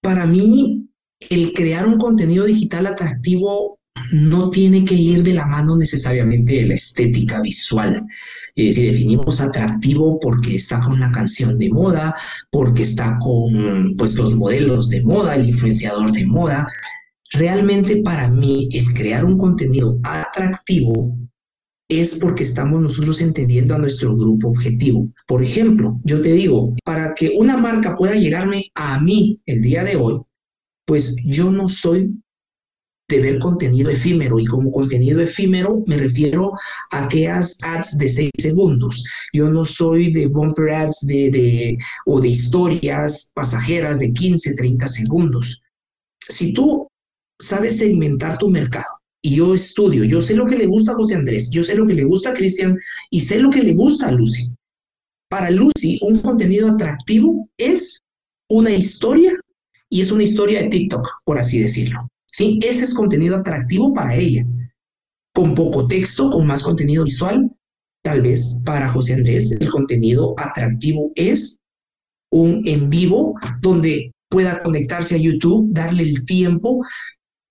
Para 0.00 0.26
mí, 0.26 0.88
el 1.28 1.52
crear 1.52 1.86
un 1.86 1.98
contenido 1.98 2.46
digital 2.46 2.86
atractivo 2.86 3.80
no 4.12 4.50
tiene 4.50 4.84
que 4.84 4.94
ir 4.94 5.22
de 5.22 5.34
la 5.34 5.46
mano 5.46 5.76
necesariamente 5.76 6.54
de 6.54 6.66
la 6.66 6.74
estética 6.74 7.40
visual. 7.40 8.02
Eh, 8.56 8.72
si 8.72 8.86
definimos 8.86 9.40
atractivo 9.40 10.18
porque 10.18 10.56
está 10.56 10.80
con 10.80 10.92
una 10.92 11.12
canción 11.12 11.58
de 11.58 11.68
moda, 11.68 12.14
porque 12.50 12.82
está 12.82 13.18
con 13.20 13.94
pues, 13.96 14.16
los 14.16 14.34
modelos 14.34 14.88
de 14.88 15.02
moda, 15.02 15.36
el 15.36 15.48
influenciador 15.48 16.12
de 16.12 16.24
moda, 16.24 16.66
realmente 17.32 17.96
para 17.98 18.28
mí 18.28 18.68
el 18.72 18.92
crear 18.94 19.24
un 19.24 19.38
contenido 19.38 19.98
atractivo 20.02 21.14
es 21.90 22.20
porque 22.20 22.44
estamos 22.44 22.80
nosotros 22.80 23.20
entendiendo 23.20 23.74
a 23.74 23.78
nuestro 23.78 24.16
grupo 24.16 24.48
objetivo. 24.48 25.12
Por 25.26 25.42
ejemplo, 25.42 26.00
yo 26.04 26.22
te 26.22 26.32
digo, 26.32 26.74
para 26.84 27.14
que 27.14 27.32
una 27.36 27.56
marca 27.56 27.96
pueda 27.96 28.14
llegarme 28.14 28.70
a 28.74 29.00
mí 29.00 29.40
el 29.44 29.60
día 29.60 29.82
de 29.82 29.96
hoy, 29.96 30.20
pues 30.86 31.16
yo 31.24 31.50
no 31.50 31.68
soy 31.68 32.14
de 33.08 33.20
ver 33.20 33.38
contenido 33.40 33.90
efímero 33.90 34.38
y 34.38 34.44
como 34.46 34.70
contenido 34.70 35.20
efímero 35.20 35.82
me 35.88 35.96
refiero 35.96 36.52
a 36.92 37.04
aquellas 37.04 37.58
ads 37.64 37.98
de 37.98 38.08
seis 38.08 38.30
segundos. 38.38 39.04
Yo 39.32 39.50
no 39.50 39.64
soy 39.64 40.12
de 40.12 40.28
bumper 40.28 40.70
ads 40.70 41.06
de, 41.08 41.76
o 42.06 42.20
de 42.20 42.28
historias 42.28 43.32
pasajeras 43.34 43.98
de 43.98 44.12
15, 44.12 44.54
30 44.54 44.86
segundos. 44.86 45.60
Si 46.28 46.52
tú 46.52 46.86
sabes 47.40 47.78
segmentar 47.78 48.38
tu 48.38 48.48
mercado 48.48 48.99
y 49.22 49.36
yo 49.36 49.54
estudio, 49.54 50.04
yo 50.04 50.20
sé 50.20 50.34
lo 50.34 50.46
que 50.46 50.56
le 50.56 50.66
gusta 50.66 50.92
a 50.92 50.94
José 50.94 51.14
Andrés, 51.14 51.50
yo 51.50 51.62
sé 51.62 51.74
lo 51.74 51.86
que 51.86 51.94
le 51.94 52.04
gusta 52.04 52.30
a 52.30 52.34
Cristian 52.34 52.78
y 53.10 53.20
sé 53.20 53.38
lo 53.38 53.50
que 53.50 53.62
le 53.62 53.74
gusta 53.74 54.08
a 54.08 54.12
Lucy. 54.12 54.50
Para 55.28 55.50
Lucy, 55.50 55.98
un 56.02 56.20
contenido 56.20 56.68
atractivo 56.68 57.48
es 57.56 58.02
una 58.48 58.70
historia 58.70 59.32
y 59.88 60.00
es 60.00 60.10
una 60.10 60.22
historia 60.22 60.62
de 60.62 60.68
TikTok, 60.68 61.06
por 61.24 61.38
así 61.38 61.60
decirlo. 61.60 62.08
¿sí? 62.26 62.58
Ese 62.62 62.84
es 62.84 62.94
contenido 62.94 63.36
atractivo 63.36 63.92
para 63.92 64.14
ella. 64.14 64.44
Con 65.34 65.54
poco 65.54 65.86
texto, 65.86 66.30
con 66.30 66.46
más 66.46 66.62
contenido 66.62 67.04
visual, 67.04 67.50
tal 68.02 68.22
vez 68.22 68.60
para 68.64 68.92
José 68.92 69.14
Andrés 69.14 69.52
el 69.60 69.70
contenido 69.70 70.34
atractivo 70.38 71.12
es 71.14 71.60
un 72.32 72.62
en 72.64 72.88
vivo 72.88 73.34
donde 73.60 74.12
pueda 74.28 74.62
conectarse 74.62 75.16
a 75.16 75.18
YouTube, 75.18 75.72
darle 75.72 76.04
el 76.04 76.24
tiempo 76.24 76.80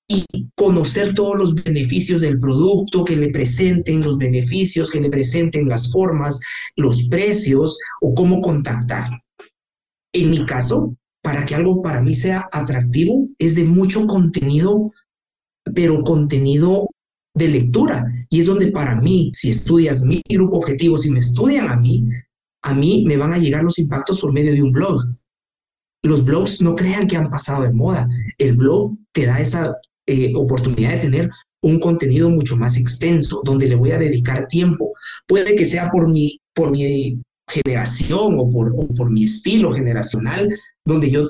y 0.09 0.25
conocer 0.55 1.13
todos 1.13 1.37
los 1.37 1.55
beneficios 1.55 2.21
del 2.21 2.39
producto, 2.39 3.05
que 3.05 3.15
le 3.15 3.29
presenten 3.29 4.01
los 4.01 4.17
beneficios, 4.17 4.91
que 4.91 4.99
le 4.99 5.09
presenten 5.09 5.69
las 5.69 5.91
formas, 5.91 6.41
los 6.75 7.03
precios 7.03 7.77
o 8.01 8.15
cómo 8.15 8.41
contactar. 8.41 9.11
En 10.11 10.31
mi 10.31 10.45
caso, 10.47 10.97
para 11.21 11.45
que 11.45 11.53
algo 11.53 11.83
para 11.83 12.01
mí 12.01 12.15
sea 12.15 12.47
atractivo 12.51 13.27
es 13.37 13.53
de 13.55 13.65
mucho 13.65 14.07
contenido, 14.07 14.91
pero 15.75 16.03
contenido 16.03 16.89
de 17.35 17.47
lectura. 17.47 18.05
Y 18.31 18.39
es 18.39 18.47
donde 18.47 18.71
para 18.71 18.95
mí, 18.95 19.29
si 19.33 19.51
estudias 19.51 20.01
mi 20.01 20.23
grupo 20.27 20.57
objetivo, 20.57 20.97
si 20.97 21.11
me 21.11 21.19
estudian 21.19 21.69
a 21.69 21.75
mí, 21.75 22.09
a 22.63 22.73
mí 22.73 23.05
me 23.05 23.17
van 23.17 23.33
a 23.33 23.37
llegar 23.37 23.63
los 23.63 23.77
impactos 23.77 24.19
por 24.19 24.33
medio 24.33 24.53
de 24.53 24.63
un 24.63 24.71
blog. 24.71 25.03
Los 26.01 26.25
blogs 26.25 26.61
no 26.61 26.75
crean 26.75 27.07
que 27.07 27.17
han 27.17 27.29
pasado 27.29 27.63
de 27.63 27.73
moda. 27.73 28.09
El 28.39 28.55
blog 28.55 28.97
te 29.11 29.25
da 29.25 29.39
esa 29.39 29.75
eh, 30.09 30.33
oportunidad 30.35 30.91
de 30.91 30.97
tener 30.97 31.29
un 31.61 31.79
contenido 31.79 32.29
mucho 32.29 32.55
más 32.57 32.77
extenso, 32.77 33.41
donde 33.43 33.67
le 33.67 33.75
voy 33.75 33.91
a 33.91 33.97
dedicar 33.97 34.47
tiempo. 34.47 34.93
Puede 35.27 35.55
que 35.55 35.65
sea 35.65 35.91
por 35.91 36.09
mi, 36.09 36.39
por 36.53 36.71
mi 36.71 37.21
generación 37.47 38.39
o 38.39 38.49
por, 38.49 38.73
por 38.95 39.09
mi 39.09 39.25
estilo 39.25 39.73
generacional, 39.73 40.49
donde 40.85 41.09
yo 41.09 41.29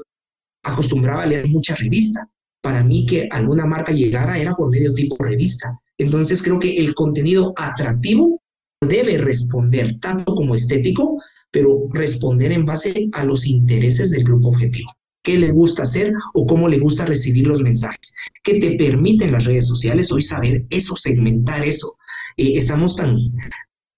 acostumbraba 0.63 1.24
a 1.24 1.25
leer 1.25 1.48
mucha 1.48 1.75
revista. 1.75 2.27
Para 2.62 2.83
mí 2.83 3.05
que 3.05 3.27
alguna 3.31 3.65
marca 3.65 3.91
llegara 3.91 4.38
era 4.38 4.53
por 4.53 4.69
medio 4.69 4.93
tipo 4.93 5.21
revista. 5.24 5.77
Entonces 5.98 6.41
creo 6.43 6.59
que 6.59 6.75
el 6.77 6.93
contenido 6.93 7.53
atractivo 7.57 8.41
debe 8.81 9.17
responder 9.17 10.00
tanto 10.00 10.36
como 10.36 10.55
estético, 10.55 11.21
pero 11.51 11.88
responder 11.91 12.51
en 12.51 12.65
base 12.65 13.09
a 13.12 13.24
los 13.24 13.45
intereses 13.45 14.12
del 14.12 14.24
grupo 14.24 14.50
objetivo. 14.50 14.91
¿Qué 15.24 15.38
le 15.38 15.52
gusta 15.52 15.84
hacer 15.84 16.14
o 16.34 16.46
cómo 16.46 16.70
le 16.70 16.80
gusta 16.80 17.06
recibir 17.06 17.48
los 17.48 17.62
mensajes? 17.62 18.14
¿Qué 18.44 18.60
te 18.60 18.72
permiten 18.72 19.32
las 19.32 19.46
redes 19.46 19.68
sociales 19.68 20.12
hoy 20.12 20.22
saber 20.22 20.66
eso, 20.70 20.96
segmentar 20.96 21.66
eso? 21.68 21.98
Eh, 22.38 22.54
estamos 22.56 22.96
tan, 22.96 23.18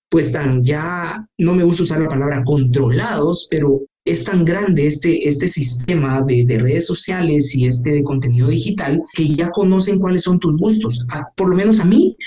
pues 0.10 0.32
tan 0.32 0.64
ya, 0.64 1.26
no 1.38 1.54
me 1.54 1.64
gusta 1.64 1.84
usar 1.84 2.02
la 2.02 2.10
palabra 2.10 2.44
controlados, 2.44 3.48
pero 3.50 3.82
es 4.06 4.24
tan 4.24 4.44
grande 4.46 4.88
este, 4.88 5.28
este 5.28 5.48
sistema 5.48 6.24
de, 6.24 6.46
redes 6.60 6.88
sociales 6.88 7.56
y 7.56 7.68
este 7.68 7.92
de 7.92 8.04
contenido 8.04 8.48
digital 8.48 9.02
que 9.14 9.28
ya 9.28 9.50
conocen 9.52 10.00
cuáles 10.00 10.24
son 10.24 10.40
tus 10.40 10.58
gustos. 10.58 11.06
por 11.36 11.50
lo 11.50 11.56
menos 11.56 11.80
a 11.80 11.86
mí 11.86 12.18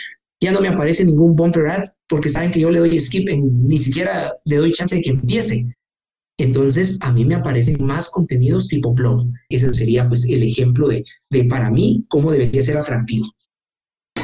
ya 0.41 0.53
no 0.53 0.61
me 0.61 0.69
aparece 0.69 1.05
ningún 1.05 1.35
bumper 1.35 1.67
ad 1.67 1.85
porque 2.09 2.29
saben 2.29 2.53
que 2.53 2.61
yo 2.61 2.71
le 2.71 2.79
doy 2.79 3.01
skip, 3.01 3.29
en, 3.29 3.63
ni 3.63 3.79
siquiera 3.79 4.33
le 4.45 4.57
doy 4.57 4.73
chance 4.73 4.95
de 4.95 5.03
que 5.03 5.11
empiece. 5.11 5.67
Entonces, 6.39 6.99
a 7.01 7.13
mí 7.13 7.25
me 7.25 7.37
aparecen 7.37 7.85
más 7.85 8.11
contenidos 8.11 8.69
tipo 8.69 8.93
blog. 8.93 9.27
Ese 9.49 9.73
sería 9.73 10.09
pues 10.09 10.25
el 10.25 10.43
ejemplo 10.43 10.89
de, 10.89 11.05
de 11.31 11.45
para 11.45 11.71
mí 11.71 12.05
cómo 12.09 12.33
debería 12.33 12.63
ser 12.63 12.79
atractivo. 12.79 13.27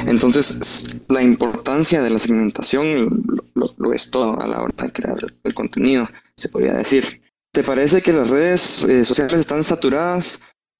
Entonces, 0.05 1.01
la 1.09 1.21
importancia 1.21 2.01
de 2.01 2.09
la 2.09 2.19
segmentación 2.19 3.23
lo, 3.53 3.93
es 3.93 4.09
todo 4.09 4.39
a 4.41 4.47
la 4.47 4.61
hora 4.61 4.73
de 4.85 4.91
crear 4.91 5.17
el 5.43 5.53
contenido, 5.53 6.09
se 6.35 6.49
podría 6.49 6.73
decir. 6.73 7.21
¿Te 7.53 7.63
parece 7.63 8.01
que 8.01 8.13
las 8.13 8.29
redes 8.29 8.83
eh, 8.85 9.05
sociales 9.05 9.39
están 9.41 9.63
saturadas 9.63 10.39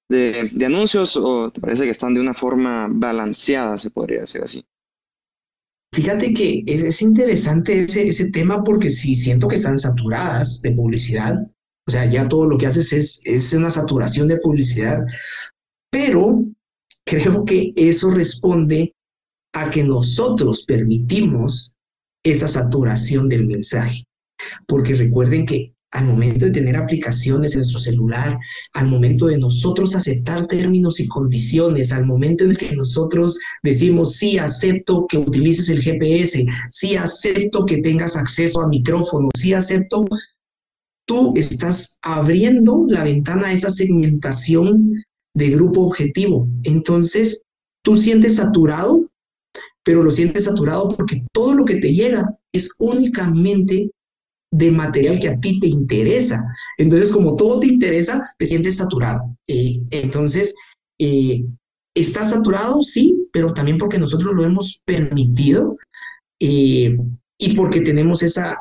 de, 0.09 0.51
anuncios 0.65 1.17
o 1.17 1.51
te 1.51 1.61
parece 1.61 1.83
que 1.83 1.91
están 1.91 2.13
de 2.13 2.21
una 2.21 2.33
forma 2.33 2.87
balanceada, 2.89 3.77
se 3.77 3.91
podría 3.91 4.21
decir 4.21 4.41
así? 4.41 4.65
Fíjate 5.93 6.33
que 6.33 6.63
es, 6.65 7.01
interesante 7.01 7.83
ese, 7.83 8.07
ese, 8.07 8.31
tema 8.31 8.63
porque 8.63 8.89
sí 8.89 9.13
siento 9.13 9.49
que 9.49 9.57
están 9.57 9.77
saturadas 9.77 10.61
de 10.61 10.71
publicidad. 10.71 11.35
O 11.85 11.91
sea, 11.91 12.05
ya 12.05 12.29
todo 12.29 12.45
lo 12.45 12.57
que 12.57 12.67
haces 12.67 12.93
es, 12.93 13.21
es 13.25 13.51
una 13.53 13.69
saturación 13.69 14.27
de 14.27 14.37
publicidad. 14.37 14.99
Pero 15.91 16.45
creo 17.05 17.43
que 17.43 17.73
eso 17.75 18.09
responde 18.11 18.95
a 19.53 19.69
que 19.69 19.83
nosotros 19.83 20.63
permitimos 20.65 21.75
esa 22.23 22.47
saturación 22.47 23.27
del 23.27 23.45
mensaje. 23.45 24.05
Porque 24.67 24.93
recuerden 24.93 25.45
que 25.45 25.73
al 25.91 26.05
momento 26.05 26.45
de 26.45 26.51
tener 26.51 26.75
aplicaciones 26.75 27.53
en 27.53 27.59
nuestro 27.59 27.79
celular, 27.79 28.39
al 28.73 28.87
momento 28.87 29.27
de 29.27 29.37
nosotros 29.37 29.95
aceptar 29.95 30.47
términos 30.47 30.99
y 30.99 31.07
condiciones, 31.07 31.91
al 31.91 32.05
momento 32.05 32.43
en 32.43 32.51
el 32.51 32.57
que 32.57 32.75
nosotros 32.75 33.39
decimos, 33.63 34.15
sí, 34.15 34.37
acepto 34.37 35.05
que 35.07 35.17
utilices 35.17 35.69
el 35.69 35.81
GPS, 35.81 36.45
sí, 36.69 36.95
acepto 36.95 37.65
que 37.65 37.77
tengas 37.77 38.15
acceso 38.15 38.61
a 38.61 38.67
micrófono, 38.67 39.29
sí, 39.35 39.53
acepto, 39.53 40.05
tú 41.05 41.33
estás 41.35 41.97
abriendo 42.01 42.85
la 42.87 43.03
ventana 43.03 43.47
a 43.47 43.53
esa 43.53 43.69
segmentación 43.69 45.03
de 45.33 45.49
grupo 45.49 45.81
objetivo. 45.81 46.47
Entonces, 46.63 47.43
tú 47.83 47.97
sientes 47.97 48.37
saturado 48.37 49.11
pero 49.83 50.03
lo 50.03 50.11
sientes 50.11 50.45
saturado 50.45 50.95
porque 50.95 51.17
todo 51.31 51.53
lo 51.53 51.65
que 51.65 51.77
te 51.77 51.93
llega 51.93 52.37
es 52.51 52.75
únicamente 52.79 53.91
de 54.51 54.69
material 54.69 55.19
que 55.19 55.29
a 55.29 55.39
ti 55.39 55.59
te 55.59 55.67
interesa. 55.67 56.43
Entonces, 56.77 57.11
como 57.11 57.35
todo 57.35 57.59
te 57.59 57.67
interesa, 57.67 58.33
te 58.37 58.45
sientes 58.45 58.77
saturado. 58.77 59.37
Entonces, 59.47 60.55
eh, 60.99 61.43
¿estás 61.95 62.31
saturado? 62.31 62.81
Sí, 62.81 63.27
pero 63.31 63.53
también 63.53 63.77
porque 63.77 63.97
nosotros 63.97 64.33
lo 64.33 64.43
hemos 64.43 64.81
permitido 64.85 65.77
eh, 66.39 66.97
y 67.37 67.55
porque 67.55 67.81
tenemos 67.81 68.23
esa, 68.23 68.57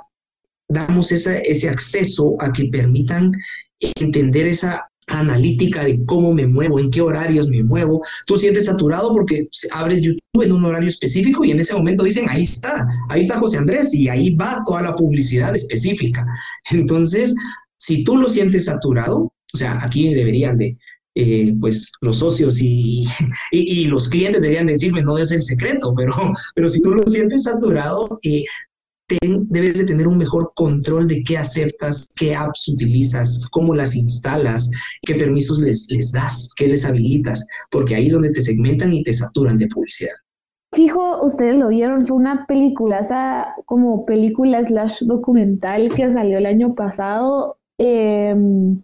damos 0.68 1.12
ese 1.12 1.68
acceso 1.68 2.36
a 2.40 2.52
que 2.52 2.66
permitan 2.66 3.32
entender 3.80 4.46
esa 4.46 4.89
analítica 5.10 5.84
de 5.84 6.04
cómo 6.06 6.32
me 6.32 6.46
muevo, 6.46 6.78
en 6.78 6.90
qué 6.90 7.00
horarios 7.00 7.48
me 7.48 7.62
muevo. 7.62 8.00
Tú 8.26 8.36
sientes 8.36 8.66
saturado 8.66 9.12
porque 9.12 9.48
abres 9.72 10.02
YouTube 10.02 10.20
en 10.42 10.52
un 10.52 10.64
horario 10.64 10.88
específico 10.88 11.44
y 11.44 11.50
en 11.50 11.60
ese 11.60 11.74
momento 11.74 12.04
dicen, 12.04 12.28
ahí 12.28 12.42
está, 12.42 12.88
ahí 13.08 13.20
está 13.20 13.38
José 13.38 13.58
Andrés 13.58 13.92
y 13.94 14.08
ahí 14.08 14.34
va 14.34 14.62
toda 14.66 14.82
la 14.82 14.94
publicidad 14.94 15.54
específica. 15.54 16.24
Entonces, 16.70 17.34
si 17.76 18.04
tú 18.04 18.16
lo 18.16 18.28
sientes 18.28 18.66
saturado, 18.66 19.32
o 19.52 19.56
sea, 19.56 19.78
aquí 19.82 20.14
deberían 20.14 20.58
de, 20.58 20.76
eh, 21.16 21.54
pues 21.60 21.92
los 22.00 22.18
socios 22.18 22.60
y, 22.62 23.04
y, 23.50 23.86
los 23.86 24.08
clientes 24.08 24.42
deberían 24.42 24.68
decirme, 24.68 25.02
no 25.02 25.18
es 25.18 25.32
el 25.32 25.42
secreto, 25.42 25.92
pero, 25.96 26.14
pero 26.54 26.68
si 26.68 26.80
tú 26.80 26.92
lo 26.92 27.02
sientes 27.06 27.44
saturado, 27.44 28.18
eh, 28.22 28.44
debes 29.20 29.78
de 29.78 29.84
tener 29.86 30.06
un 30.06 30.18
mejor 30.18 30.52
control 30.54 31.08
de 31.08 31.22
qué 31.24 31.38
aceptas, 31.38 32.08
qué 32.16 32.34
apps 32.34 32.68
utilizas, 32.68 33.48
cómo 33.50 33.74
las 33.74 33.96
instalas, 33.96 34.70
qué 35.02 35.14
permisos 35.14 35.60
les, 35.60 35.86
les 35.90 36.12
das, 36.12 36.52
qué 36.56 36.68
les 36.68 36.84
habilitas, 36.84 37.46
porque 37.70 37.94
ahí 37.94 38.06
es 38.06 38.12
donde 38.12 38.32
te 38.32 38.40
segmentan 38.40 38.92
y 38.92 39.02
te 39.02 39.12
saturan 39.12 39.58
de 39.58 39.68
publicidad. 39.68 40.14
Fijo, 40.72 41.24
ustedes 41.24 41.56
lo 41.56 41.68
vieron, 41.68 42.06
fue 42.06 42.16
una 42.16 42.46
película, 42.46 43.56
como 43.66 44.04
película 44.04 44.62
slash 44.62 45.02
documental 45.02 45.92
que 45.92 46.12
salió 46.12 46.38
el 46.38 46.46
año 46.46 46.74
pasado, 46.74 47.58
em, 47.78 48.80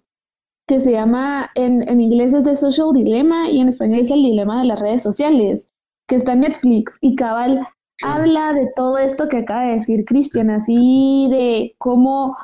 que 0.66 0.80
se 0.80 0.90
llama, 0.90 1.48
en, 1.54 1.88
en 1.88 2.00
inglés 2.00 2.34
es 2.34 2.42
The 2.42 2.56
Social 2.56 2.92
Dilemma 2.92 3.48
y 3.50 3.60
en 3.60 3.68
español 3.68 4.00
es 4.00 4.10
el 4.10 4.22
dilema 4.24 4.60
de 4.60 4.66
las 4.66 4.80
redes 4.80 5.02
sociales, 5.02 5.68
que 6.08 6.16
está 6.16 6.32
en 6.32 6.40
Netflix 6.40 6.98
y 7.00 7.14
cabal 7.14 7.60
habla 8.02 8.52
de 8.52 8.68
todo 8.74 8.98
esto 8.98 9.28
que 9.28 9.38
acaba 9.38 9.62
de 9.62 9.74
decir 9.74 10.04
Cristian, 10.04 10.50
así 10.50 11.28
de 11.30 11.74
cómo, 11.78 12.36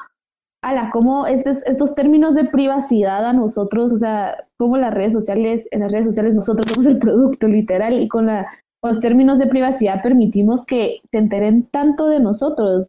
ala, 0.63 0.91
cómo 0.93 1.27
estos, 1.27 1.65
estos 1.67 1.95
términos 1.95 2.35
de 2.35 2.45
privacidad 2.45 3.27
a 3.27 3.33
nosotros, 3.33 3.93
o 3.93 3.97
sea, 3.97 4.47
cómo 4.59 4.77
las 4.77 4.95
redes 4.95 5.13
sociales, 5.13 5.69
en 5.71 5.81
las 5.81 5.93
redes 5.93 6.07
sociales 6.07 6.35
nosotros 6.35 6.67
somos 6.71 6.87
el 6.87 6.99
producto 6.99 7.49
literal 7.49 8.01
y 8.01 8.09
con 8.09 8.27
la, 8.27 8.47
los 8.83 9.01
términos 9.01 9.39
de 9.39 9.47
privacidad 9.47 10.03
permitimos 10.03 10.65
que 10.65 11.01
se 11.11 11.19
enteren 11.19 11.69
tanto 11.71 12.09
de 12.09 12.21
nosotros. 12.21 12.89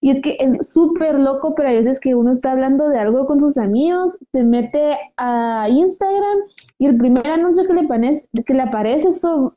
Y 0.00 0.10
es 0.10 0.20
que 0.20 0.36
es 0.38 0.70
súper 0.70 1.18
loco, 1.18 1.54
pero 1.54 1.70
hay 1.70 1.76
veces 1.76 1.98
que 1.98 2.14
uno 2.14 2.30
está 2.30 2.52
hablando 2.52 2.90
de 2.90 2.98
algo 2.98 3.26
con 3.26 3.40
sus 3.40 3.56
amigos, 3.56 4.18
se 4.32 4.44
mete 4.44 4.98
a 5.16 5.66
Instagram 5.70 6.40
y 6.78 6.86
el 6.86 6.98
primer 6.98 7.26
anuncio 7.26 7.66
que 7.66 7.72
le, 7.72 7.80
aparece, 7.80 8.28
que 8.44 8.52
le 8.52 8.62
aparece 8.62 9.08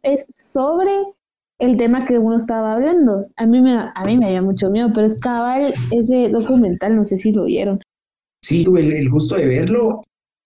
es 0.04 0.26
sobre 0.30 0.94
el 1.60 1.78
tema 1.78 2.06
que 2.06 2.18
uno 2.18 2.38
estaba 2.38 2.74
hablando. 2.74 3.28
A 3.36 3.46
mí 3.46 3.62
me, 3.62 3.78
a 3.78 4.04
mí 4.06 4.18
me 4.18 4.34
da 4.34 4.42
mucho 4.42 4.70
miedo, 4.70 4.92
pero 4.94 5.08
es 5.08 5.16
cabal 5.16 5.74
ese 5.92 6.30
documental, 6.30 6.96
no 6.96 7.04
sé 7.04 7.18
si 7.18 7.32
lo 7.32 7.46
vieron. 7.46 7.80
Sí, 8.44 8.64
tuve 8.64 8.82
el, 8.82 9.10
gusto 9.10 9.36
de 9.36 9.48
verlo. 9.48 10.02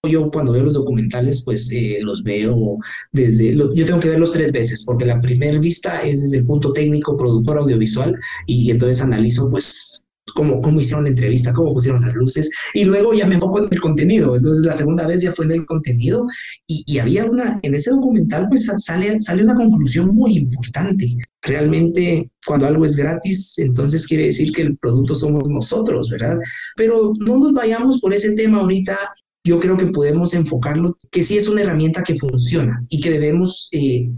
Yo 0.09 0.31
cuando 0.31 0.53
veo 0.53 0.63
los 0.63 0.73
documentales, 0.73 1.43
pues 1.45 1.71
eh, 1.71 1.99
los 2.01 2.23
veo 2.23 2.79
desde, 3.11 3.53
yo 3.53 3.85
tengo 3.85 3.99
que 3.99 4.09
verlos 4.09 4.31
tres 4.31 4.51
veces, 4.51 4.83
porque 4.83 5.05
la 5.05 5.19
primera 5.19 5.59
vista 5.59 5.99
es 5.99 6.23
desde 6.23 6.39
el 6.39 6.45
punto 6.45 6.73
técnico, 6.73 7.15
productor 7.15 7.59
audiovisual, 7.59 8.17
y 8.47 8.71
entonces 8.71 9.03
analizo 9.03 9.51
pues 9.51 10.00
cómo, 10.33 10.61
cómo 10.61 10.79
hicieron 10.79 11.05
la 11.05 11.09
entrevista, 11.09 11.53
cómo 11.53 11.73
pusieron 11.73 12.01
las 12.01 12.15
luces, 12.15 12.51
y 12.73 12.85
luego 12.85 13.13
ya 13.13 13.27
me 13.27 13.35
enfoco 13.35 13.59
en 13.59 13.67
el 13.71 13.81
contenido. 13.81 14.35
Entonces 14.35 14.65
la 14.65 14.73
segunda 14.73 15.05
vez 15.07 15.21
ya 15.21 15.33
fue 15.33 15.45
en 15.45 15.51
el 15.51 15.65
contenido 15.65 16.25
y, 16.67 16.83
y 16.85 16.99
había 16.99 17.25
una, 17.25 17.59
en 17.61 17.75
ese 17.75 17.91
documental 17.91 18.47
pues 18.49 18.69
sale, 18.77 19.19
sale 19.19 19.43
una 19.43 19.55
conclusión 19.55 20.15
muy 20.15 20.37
importante. 20.37 21.17
Realmente 21.41 22.29
cuando 22.45 22.67
algo 22.67 22.85
es 22.85 22.95
gratis, 22.95 23.57
entonces 23.57 24.05
quiere 24.05 24.25
decir 24.25 24.51
que 24.51 24.61
el 24.61 24.77
producto 24.77 25.15
somos 25.15 25.49
nosotros, 25.49 26.09
¿verdad? 26.09 26.37
Pero 26.75 27.13
no 27.19 27.39
nos 27.39 27.53
vayamos 27.53 27.99
por 27.99 28.13
ese 28.13 28.33
tema 28.33 28.59
ahorita 28.59 28.97
yo 29.43 29.59
creo 29.59 29.77
que 29.77 29.87
podemos 29.87 30.33
enfocarlo, 30.33 30.97
que 31.09 31.23
sí 31.23 31.37
es 31.37 31.49
una 31.49 31.61
herramienta 31.61 32.03
que 32.03 32.15
funciona 32.15 32.85
y 32.89 33.01
que 33.01 33.09
debemos 33.09 33.69
eh, 33.71 34.09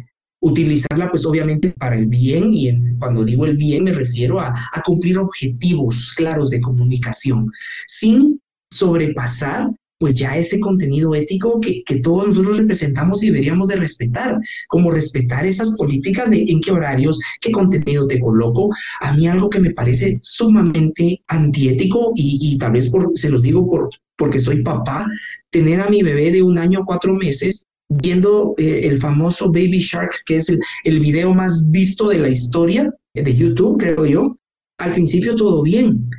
utilizarla 0.44 1.10
pues 1.10 1.26
obviamente 1.26 1.72
para 1.72 1.96
el 1.96 2.08
bien 2.08 2.52
y 2.52 2.70
cuando 3.00 3.24
digo 3.24 3.46
el 3.46 3.58
bien 3.58 3.86
me 3.86 3.94
refiero 3.94 4.40
a, 4.40 4.54
cumplir 4.86 5.18
objetivos 5.18 6.14
claros 6.16 6.50
de 6.50 6.60
comunicación 6.60 7.50
sin 7.88 8.42
sobrepasar 8.70 9.70
pues 9.98 10.16
ya 10.16 10.36
ese 10.36 10.60
contenido 10.60 11.16
ético 11.16 11.62
que, 11.62 11.82
que, 11.86 12.02
todos 12.02 12.28
nosotros 12.28 12.58
representamos 12.58 13.24
y 13.24 13.28
deberíamos 13.28 13.70
de 13.70 13.78
respetar, 13.78 14.38
como 14.68 14.92
respetar 14.92 15.46
esas 15.46 15.78
políticas 15.78 16.30
de 16.30 16.44
en 16.46 16.60
qué 16.60 16.72
horarios, 16.72 17.18
qué 17.40 17.54
contenido 17.54 18.06
te 18.06 18.20
coloco. 18.20 18.70
A 19.00 19.14
mí 19.14 19.30
algo 19.30 19.50
que 19.50 19.62
me 19.62 19.70
parece 19.70 20.20
sumamente 20.22 21.22
antiético 21.30 22.12
y, 22.18 22.38
y 22.42 22.58
tal 22.58 22.74
vez 22.74 22.90
por, 22.90 23.12
se 23.14 23.30
los 23.30 23.44
digo 23.44 23.66
por, 23.70 23.92
porque 24.18 24.40
soy 24.40 24.62
papá, 24.62 25.08
tener 25.52 25.80
a 25.80 25.90
mi 25.90 26.04
bebé 26.04 26.32
de 26.32 26.44
un 26.44 26.58
año 26.58 26.84
cuatro 26.86 27.14
meses 27.14 27.66
viendo 28.02 28.54
eh, 28.58 28.82
el 28.88 29.00
famoso 29.00 29.48
Baby 29.48 29.80
Shark, 29.80 30.24
que 30.26 30.38
es 30.38 30.50
el, 30.50 30.60
el 30.84 31.00
video 31.00 31.34
más 31.34 31.70
visto 31.72 32.10
de 32.10 32.20
la 32.20 32.30
historia 32.30 32.94
de 33.14 33.36
YouTube, 33.36 33.80
creo 33.80 34.06
yo. 34.06 34.38
Al 34.80 34.92
principio 34.92 35.36
todo 35.36 35.62
bien, 35.62 36.10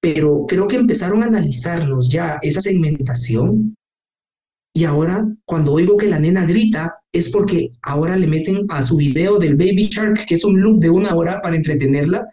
pero 0.00 0.44
creo 0.46 0.66
que 0.66 0.76
empezaron 0.76 1.22
a 1.22 1.26
analizarnos 1.26 2.10
ya 2.10 2.38
esa 2.42 2.60
segmentación 2.60 3.74
y 4.76 4.84
ahora 4.84 5.24
cuando 5.44 5.72
oigo 5.72 5.96
que 5.96 6.08
la 6.08 6.18
nena 6.18 6.44
grita 6.44 6.96
es 7.12 7.30
porque 7.30 7.70
ahora 7.82 8.16
le 8.16 8.26
meten 8.26 8.66
a 8.68 8.82
su 8.82 8.96
video 8.96 9.38
del 9.38 9.54
Baby 9.54 9.88
Shark, 9.88 10.26
que 10.26 10.34
es 10.34 10.44
un 10.44 10.60
loop 10.60 10.80
de 10.80 10.90
una 10.90 11.14
hora 11.14 11.40
para 11.40 11.54
entretenerla, 11.54 12.26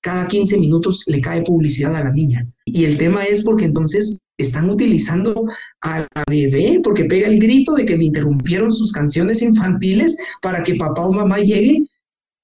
cada 0.00 0.28
15 0.28 0.58
minutos 0.58 1.02
le 1.06 1.20
cae 1.20 1.42
publicidad 1.42 1.96
a 1.96 2.04
la 2.04 2.12
niña. 2.12 2.46
Y 2.64 2.84
el 2.84 2.96
tema 2.96 3.24
es 3.24 3.42
porque 3.42 3.64
entonces 3.64 4.20
están 4.36 4.70
utilizando 4.70 5.46
a 5.80 6.00
la 6.00 6.24
bebé 6.28 6.80
porque 6.82 7.04
pega 7.04 7.28
el 7.28 7.38
grito 7.38 7.74
de 7.74 7.84
que 7.84 7.96
le 7.96 8.04
interrumpieron 8.04 8.72
sus 8.72 8.92
canciones 8.92 9.42
infantiles 9.42 10.18
para 10.42 10.62
que 10.62 10.74
papá 10.74 11.06
o 11.06 11.12
mamá 11.12 11.38
llegue 11.38 11.84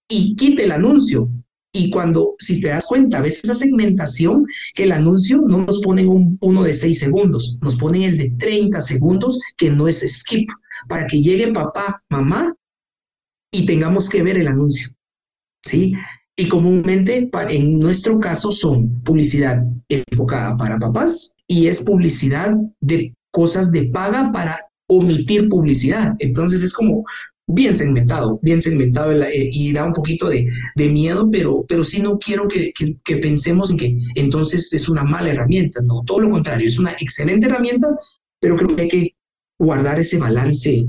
y 0.09 0.37
quite 0.37 0.65
el 0.65 0.73
anuncio. 0.73 1.29
Y 1.73 1.91
cuando, 1.91 2.35
si 2.39 2.61
te 2.61 2.69
das 2.69 2.87
cuenta, 2.87 3.21
ves 3.21 3.45
esa 3.45 3.55
segmentación, 3.55 4.45
que 4.75 4.85
el 4.85 4.93
anuncio 4.93 5.43
no 5.47 5.59
nos 5.59 5.81
ponen 5.81 6.09
un, 6.09 6.37
uno 6.41 6.65
de 6.65 6.73
6 6.73 6.99
segundos, 6.99 7.59
nos 7.61 7.77
ponen 7.77 8.03
el 8.03 8.19
de 8.19 8.31
30 8.39 8.81
segundos, 8.81 9.41
que 9.57 9.71
no 9.71 9.87
es 9.87 10.01
skip, 10.01 10.49
para 10.89 11.07
que 11.07 11.23
llegue 11.23 11.53
papá, 11.53 12.03
mamá 12.11 12.53
y 13.53 13.67
tengamos 13.67 14.09
que 14.09 14.23
ver 14.23 14.39
el 14.39 14.49
anuncio. 14.49 14.91
¿Sí? 15.65 15.93
Y 16.41 16.49
comúnmente, 16.49 17.29
en 17.51 17.79
nuestro 17.79 18.19
caso, 18.19 18.51
son 18.51 19.03
publicidad 19.03 19.63
enfocada 19.91 20.57
para 20.57 20.79
papás 20.79 21.35
y 21.47 21.67
es 21.67 21.85
publicidad 21.85 22.55
de 22.81 23.15
cosas 23.31 23.71
de 23.73 23.83
paga 23.91 24.33
para 24.33 24.59
omitir 24.89 25.51
publicidad. 25.51 26.15
Entonces 26.19 26.63
es 26.63 26.73
como 26.73 27.05
bien 27.47 27.77
segmentado, 27.77 28.41
bien 28.43 28.63
segmentado 28.63 29.13
eh, 29.23 29.51
y 29.53 29.75
da 29.75 29.85
un 29.85 29.93
poquito 29.93 30.31
de, 30.31 30.49
miedo, 30.77 31.29
pero, 31.31 31.67
pero 31.69 31.85
sí 31.85 32.01
no 32.01 32.19
quiero 32.19 32.49
que, 32.49 32.73
pensemos 33.21 33.71
en 33.71 33.77
que 33.77 33.99
entonces 34.15 34.73
es 34.73 34.89
una 34.89 35.05
mala 35.05 35.33
herramienta. 35.33 35.83
No, 35.83 36.03
todo 36.07 36.21
lo 36.21 36.31
contrario, 36.31 36.67
es 36.67 36.79
una 36.79 36.93
excelente 36.93 37.49
herramienta, 37.49 37.89
pero 38.41 38.57
creo 38.57 38.75
que 38.75 38.83
hay 38.83 38.89
que 38.89 39.15
guardar 39.59 40.01
ese 40.01 40.17
balance 40.17 40.89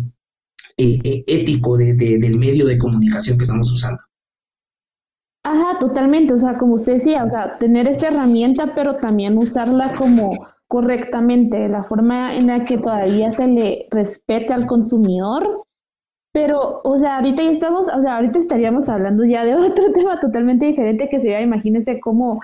eh, 0.77 0.99
eh, 1.03 1.23
ético 1.27 1.75
del 1.75 2.39
medio 2.39 2.65
de 2.67 2.77
comunicación 2.77 3.37
que 3.37 3.43
estamos 3.43 3.69
usando. 3.69 4.01
Ajá, 5.43 5.79
totalmente, 5.79 6.33
o 6.35 6.37
sea, 6.37 6.57
como 6.57 6.75
usted 6.75 6.93
decía, 6.93 7.23
o 7.23 7.27
sea, 7.27 7.57
tener 7.57 7.87
esta 7.87 8.09
herramienta, 8.09 8.73
pero 8.75 8.97
también 8.97 9.37
usarla 9.37 9.91
como 9.97 10.31
correctamente, 10.67 11.67
la 11.67 11.83
forma 11.83 12.35
en 12.35 12.47
la 12.47 12.63
que 12.63 12.77
todavía 12.77 13.31
se 13.31 13.47
le 13.47 13.87
respete 13.91 14.53
al 14.53 14.67
consumidor. 14.67 15.43
Pero, 16.31 16.79
o 16.83 16.97
sea, 16.97 17.17
ahorita 17.17 17.43
ya 17.43 17.51
estamos, 17.51 17.87
o 17.89 18.01
sea, 18.01 18.17
ahorita 18.17 18.39
estaríamos 18.39 18.87
hablando 18.87 19.25
ya 19.25 19.43
de 19.43 19.55
otro 19.55 19.91
tema 19.93 20.19
totalmente 20.19 20.65
diferente 20.65 21.09
que 21.09 21.19
sería, 21.19 21.41
imagínense 21.41 21.99
cómo 21.99 22.39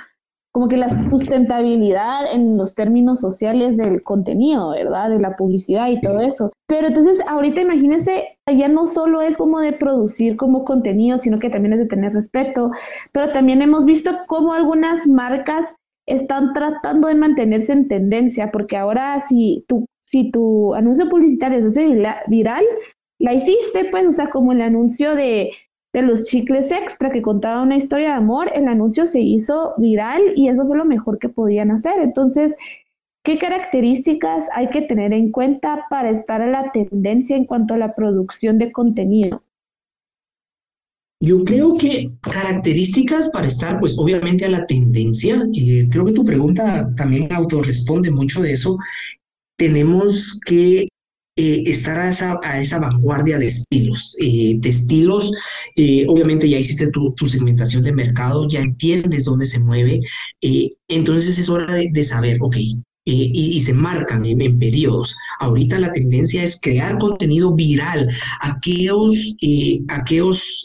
como 0.52 0.68
que 0.68 0.78
la 0.78 0.90
sustentabilidad 0.90 2.34
en 2.34 2.58
los 2.58 2.74
términos 2.74 3.22
sociales 3.22 3.78
del 3.78 4.02
contenido, 4.02 4.72
¿verdad? 4.72 5.10
De 5.10 5.20
la 5.20 5.36
publicidad 5.36 5.88
y 5.90 6.02
todo 6.02 6.20
eso. 6.22 6.52
Pero 6.68 6.88
entonces, 6.88 7.20
ahorita 7.28 7.62
imagínense, 7.62 8.38
ya 8.48 8.68
no 8.68 8.88
solo 8.88 9.22
es 9.22 9.38
como 9.38 9.60
de 9.60 9.74
producir 9.74 10.36
como 10.36 10.66
contenido, 10.66 11.18
sino 11.18 11.40
que 11.40 11.50
también 11.50 11.74
es 11.74 11.80
de 11.80 11.86
tener 11.86 12.14
respeto, 12.14 12.72
pero 13.12 13.32
también 13.34 13.62
hemos 13.62 13.86
visto 13.86 14.12
cómo 14.28 14.54
algunas 14.54 15.06
marcas 15.08 15.68
están 16.08 16.54
tratando 16.54 17.08
de 17.08 17.16
mantenerse 17.16 17.74
en 17.74 17.88
tendencia, 17.88 18.50
porque 18.52 18.78
ahora 18.78 19.20
si 19.20 19.66
tu, 19.68 19.86
si 20.06 20.32
tu 20.32 20.74
anuncio 20.74 21.10
publicitario 21.10 21.62
se 21.62 21.68
hace 21.68 22.04
viral, 22.30 22.66
la 23.20 23.34
hiciste, 23.34 23.86
pues, 23.92 24.06
o 24.06 24.12
sea, 24.12 24.30
como 24.30 24.54
el 24.54 24.62
anuncio 24.62 25.16
de 25.16 25.52
de 25.98 26.04
los 26.04 26.28
chicles 26.28 26.72
extra 26.72 27.10
que 27.10 27.24
contaba 27.24 27.64
una 27.64 27.76
historia 27.76 28.10
de 28.10 28.14
amor, 28.14 28.52
el 28.54 28.68
anuncio 28.68 29.08
se 29.08 29.20
hizo 29.20 29.74
viral 29.78 30.22
y 30.36 30.48
eso 30.48 30.68
fue 30.68 30.78
lo 30.78 30.86
mejor 30.86 31.18
que 31.18 31.28
podían 31.28 31.72
hacer. 31.72 31.94
Entonces, 32.00 32.54
¿qué 33.24 33.40
características 33.40 34.48
hay 34.54 34.70
que 34.70 34.84
tener 34.84 35.12
en 35.12 35.32
cuenta 35.32 35.86
para 35.90 36.12
estar 36.12 36.40
a 36.44 36.48
la 36.48 36.72
tendencia 36.72 37.36
en 37.36 37.46
cuanto 37.46 37.74
a 37.74 37.78
la 37.78 37.96
producción 37.96 38.60
de 38.60 38.72
contenido? 38.72 39.42
Yo 41.20 41.44
creo 41.44 41.80
que 41.80 42.12
características 42.22 43.30
para 43.30 43.48
estar, 43.48 43.80
pues 43.80 43.98
obviamente 44.00 44.46
a 44.46 44.50
la 44.50 44.68
tendencia, 44.68 45.48
y 45.52 45.90
creo 45.90 46.06
que 46.06 46.14
tu 46.14 46.24
pregunta 46.24 46.94
también 46.96 47.34
autorresponde 47.34 48.12
mucho 48.12 48.44
de 48.44 48.52
eso, 48.52 48.78
tenemos 49.58 50.40
que 50.46 50.90
eh, 51.38 51.64
estar 51.68 52.00
a 52.00 52.10
esa, 52.10 52.40
a 52.44 52.60
esa, 52.60 52.80
vanguardia 52.80 53.38
de 53.38 53.46
estilos. 53.46 54.18
Eh, 54.20 54.56
de 54.58 54.70
estilos, 54.70 55.32
eh, 55.76 56.04
obviamente 56.08 56.50
ya 56.50 56.58
hiciste 56.58 56.90
tu, 56.90 57.14
segmentación 57.28 57.84
de 57.84 57.92
mercado, 57.94 58.48
ya 58.48 58.60
entiendes 58.60 59.26
dónde 59.26 59.46
se 59.46 59.60
mueve, 59.60 60.02
entonces 60.88 61.38
es 61.38 61.48
hora 61.50 61.72
de, 61.74 62.04
saber, 62.04 62.38
ok, 62.42 62.58
y, 63.06 63.60
se 63.60 63.74
marcan 63.74 64.26
en, 64.26 64.58
periodos. 64.58 65.16
Ahorita 65.40 65.80
la 65.80 65.92
tendencia 65.92 66.44
es 66.44 66.60
crear 66.60 66.98
contenido 66.98 67.54
viral, 67.54 68.10
aquellos, 68.42 69.36
aquellos 69.90 70.64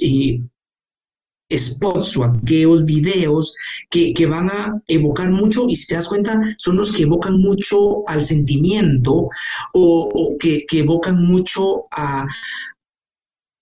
spots 1.56 2.16
o 2.16 2.24
aquellos 2.24 2.84
videos 2.84 3.54
que, 3.90 4.26
van 4.26 4.50
a 4.50 4.82
evocar 4.88 5.30
mucho, 5.30 5.66
y 5.68 5.76
si 5.76 5.88
te 5.88 5.94
das 5.94 6.08
cuenta, 6.08 6.40
son 6.58 6.76
los 6.76 6.92
que 6.92 7.02
evocan 7.02 7.40
mucho 7.40 8.08
al 8.08 8.22
sentimiento 8.22 9.28
o, 9.74 10.36
que, 10.38 10.64
evocan 10.72 11.24
mucho 11.26 11.82
a, 11.90 12.26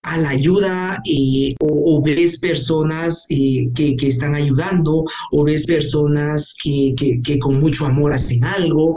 a 0.03 0.16
la 0.18 0.31
ayuda 0.31 0.98
eh, 1.11 1.55
o, 1.61 2.03
ves 2.03 2.40
personas 2.40 3.26
eh, 3.31 3.70
que, 3.74 3.96
están 4.00 4.35
ayudando 4.35 5.05
o 5.33 5.44
ves 5.44 5.66
personas 5.66 6.57
que, 6.62 6.94
que, 6.96 7.38
con 7.38 7.61
mucho 7.61 7.87
amor 7.87 8.12
hacen 8.12 8.44
algo. 8.44 8.96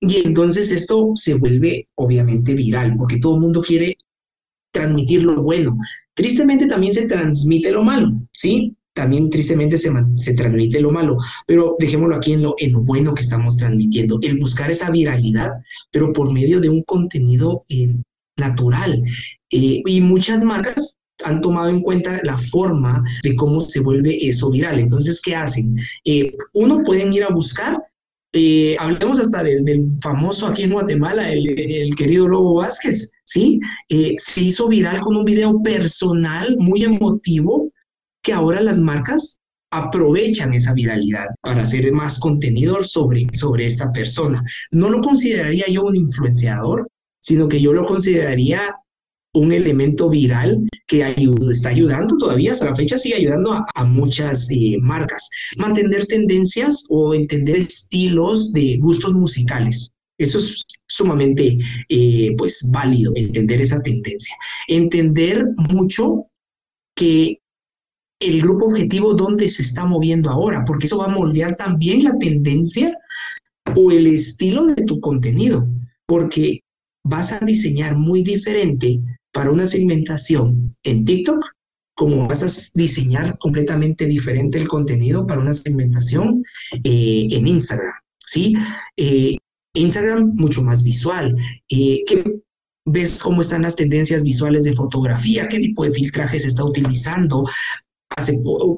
Y 0.00 0.18
entonces 0.24 0.70
esto 0.70 1.10
se 1.16 1.34
vuelve 1.34 1.88
obviamente 1.96 2.54
viral 2.54 2.94
porque 2.96 3.18
todo 3.18 3.34
el 3.34 3.40
mundo 3.40 3.62
quiere 3.62 3.98
transmitir 4.70 5.22
lo 5.22 5.42
bueno. 5.42 5.78
Tristemente 6.14 6.66
también 6.66 6.94
se 6.94 7.08
transmite 7.08 7.70
lo 7.70 7.82
malo, 7.82 8.12
¿sí? 8.32 8.76
También 8.92 9.30
tristemente 9.30 9.76
se, 9.76 9.92
se 10.16 10.34
transmite 10.34 10.80
lo 10.80 10.90
malo, 10.90 11.18
pero 11.46 11.76
dejémoslo 11.78 12.16
aquí 12.16 12.32
en 12.32 12.42
lo, 12.42 12.54
en 12.58 12.72
lo 12.72 12.80
bueno 12.80 13.14
que 13.14 13.22
estamos 13.22 13.56
transmitiendo, 13.56 14.18
el 14.22 14.38
buscar 14.38 14.70
esa 14.70 14.90
viralidad, 14.90 15.52
pero 15.92 16.12
por 16.12 16.32
medio 16.32 16.60
de 16.60 16.68
un 16.68 16.82
contenido 16.82 17.64
eh, 17.68 17.94
natural. 18.36 19.02
Eh, 19.50 19.82
y 19.84 20.00
muchas 20.00 20.42
marcas 20.42 20.98
han 21.24 21.40
tomado 21.40 21.68
en 21.68 21.80
cuenta 21.82 22.20
la 22.22 22.36
forma 22.38 23.02
de 23.22 23.34
cómo 23.36 23.60
se 23.60 23.80
vuelve 23.80 24.16
eso 24.28 24.50
viral. 24.50 24.80
Entonces, 24.80 25.20
¿qué 25.24 25.34
hacen? 25.34 25.76
Eh, 26.04 26.34
uno 26.54 26.82
pueden 26.82 27.12
ir 27.12 27.24
a 27.24 27.30
buscar 27.30 27.76
eh, 28.32 28.76
hablemos 28.78 29.18
hasta 29.20 29.42
del, 29.42 29.96
famoso 30.02 30.46
aquí 30.46 30.62
en 30.62 30.72
Guatemala, 30.72 31.32
el, 31.32 31.94
querido 31.96 32.28
Lobo 32.28 32.56
Vázquez, 32.56 33.10
¿sí? 33.24 33.58
Eh, 33.88 34.14
se 34.18 34.42
hizo 34.42 34.68
viral 34.68 35.00
con 35.00 35.16
un 35.16 35.24
video 35.24 35.62
personal 35.62 36.56
muy 36.58 36.84
emotivo 36.84 37.72
que 38.22 38.32
ahora 38.32 38.60
las 38.60 38.78
marcas 38.78 39.40
aprovechan 39.70 40.54
esa 40.54 40.72
viralidad 40.72 41.26
para 41.40 41.62
hacer 41.62 41.90
más 41.92 42.18
contenido 42.20 42.82
sobre, 42.84 43.26
sobre 43.32 43.66
esta 43.66 43.92
persona. 43.92 44.42
No 44.70 44.90
lo 44.90 45.00
consideraría 45.00 45.66
yo 45.68 45.84
un 45.84 45.96
influenciador, 45.96 46.88
sino 47.20 47.48
que 47.48 47.60
yo 47.60 47.72
lo 47.72 47.86
consideraría 47.86 48.74
un 49.38 49.52
elemento 49.52 50.10
viral 50.10 50.68
que 50.86 51.02
está 51.50 51.68
ayudando 51.68 52.16
todavía 52.16 52.52
hasta 52.52 52.66
la 52.66 52.74
fecha, 52.74 52.98
sigue 52.98 53.16
ayudando 53.16 53.52
a, 53.52 53.84
muchas 53.84 54.50
eh, 54.50 54.76
marcas. 54.80 55.28
Mantener 55.56 56.06
tendencias 56.06 56.86
o 56.88 57.14
entender 57.14 57.56
estilos 57.56 58.52
de 58.52 58.78
gustos 58.78 59.14
musicales. 59.14 59.94
Eso 60.18 60.38
es 60.38 60.62
sumamente 60.86 61.58
eh, 61.88 62.34
pues 62.36 62.68
válido, 62.72 63.12
entender 63.14 63.60
esa 63.60 63.80
tendencia. 63.82 64.34
Entender 64.66 65.46
mucho 65.70 66.26
que 66.96 67.40
el 68.20 68.42
grupo 68.42 68.66
objetivo 68.66 69.14
dónde 69.14 69.48
se 69.48 69.62
está 69.62 69.84
moviendo 69.84 70.30
ahora, 70.30 70.64
porque 70.66 70.86
eso 70.86 70.98
va 70.98 71.04
a 71.04 71.14
moldear 71.14 71.56
también 71.56 72.02
la 72.02 72.18
tendencia 72.18 72.98
o 73.76 73.92
el 73.92 74.08
estilo 74.08 74.66
de 74.66 74.82
tu 74.84 75.00
contenido, 75.00 75.68
porque 76.06 76.62
vas 77.04 77.32
a 77.32 77.44
diseñar 77.44 77.96
muy 77.96 78.22
diferente 78.22 79.00
para 79.32 79.50
una 79.50 79.66
segmentación 79.66 80.76
en 80.82 81.04
TikTok, 81.04 81.44
como 81.94 82.26
vas 82.26 82.42
a 82.42 82.70
diseñar 82.74 83.38
completamente 83.38 84.06
diferente 84.06 84.58
el 84.58 84.68
contenido 84.68 85.26
para 85.26 85.40
una 85.40 85.52
segmentación 85.52 86.44
eh, 86.84 87.26
en 87.30 87.46
Instagram, 87.46 87.94
¿sí? 88.24 88.54
Eh, 88.96 89.36
Instagram 89.74 90.32
mucho 90.36 90.62
más 90.62 90.82
visual. 90.82 91.36
Eh, 91.68 92.04
ves 92.84 93.22
cómo 93.22 93.42
están 93.42 93.62
las 93.62 93.76
tendencias 93.76 94.22
visuales 94.22 94.64
de 94.64 94.74
fotografía, 94.74 95.48
qué 95.48 95.58
tipo 95.58 95.84
de 95.84 95.90
filtraje 95.90 96.38
se 96.38 96.48
está 96.48 96.64
utilizando. 96.64 97.44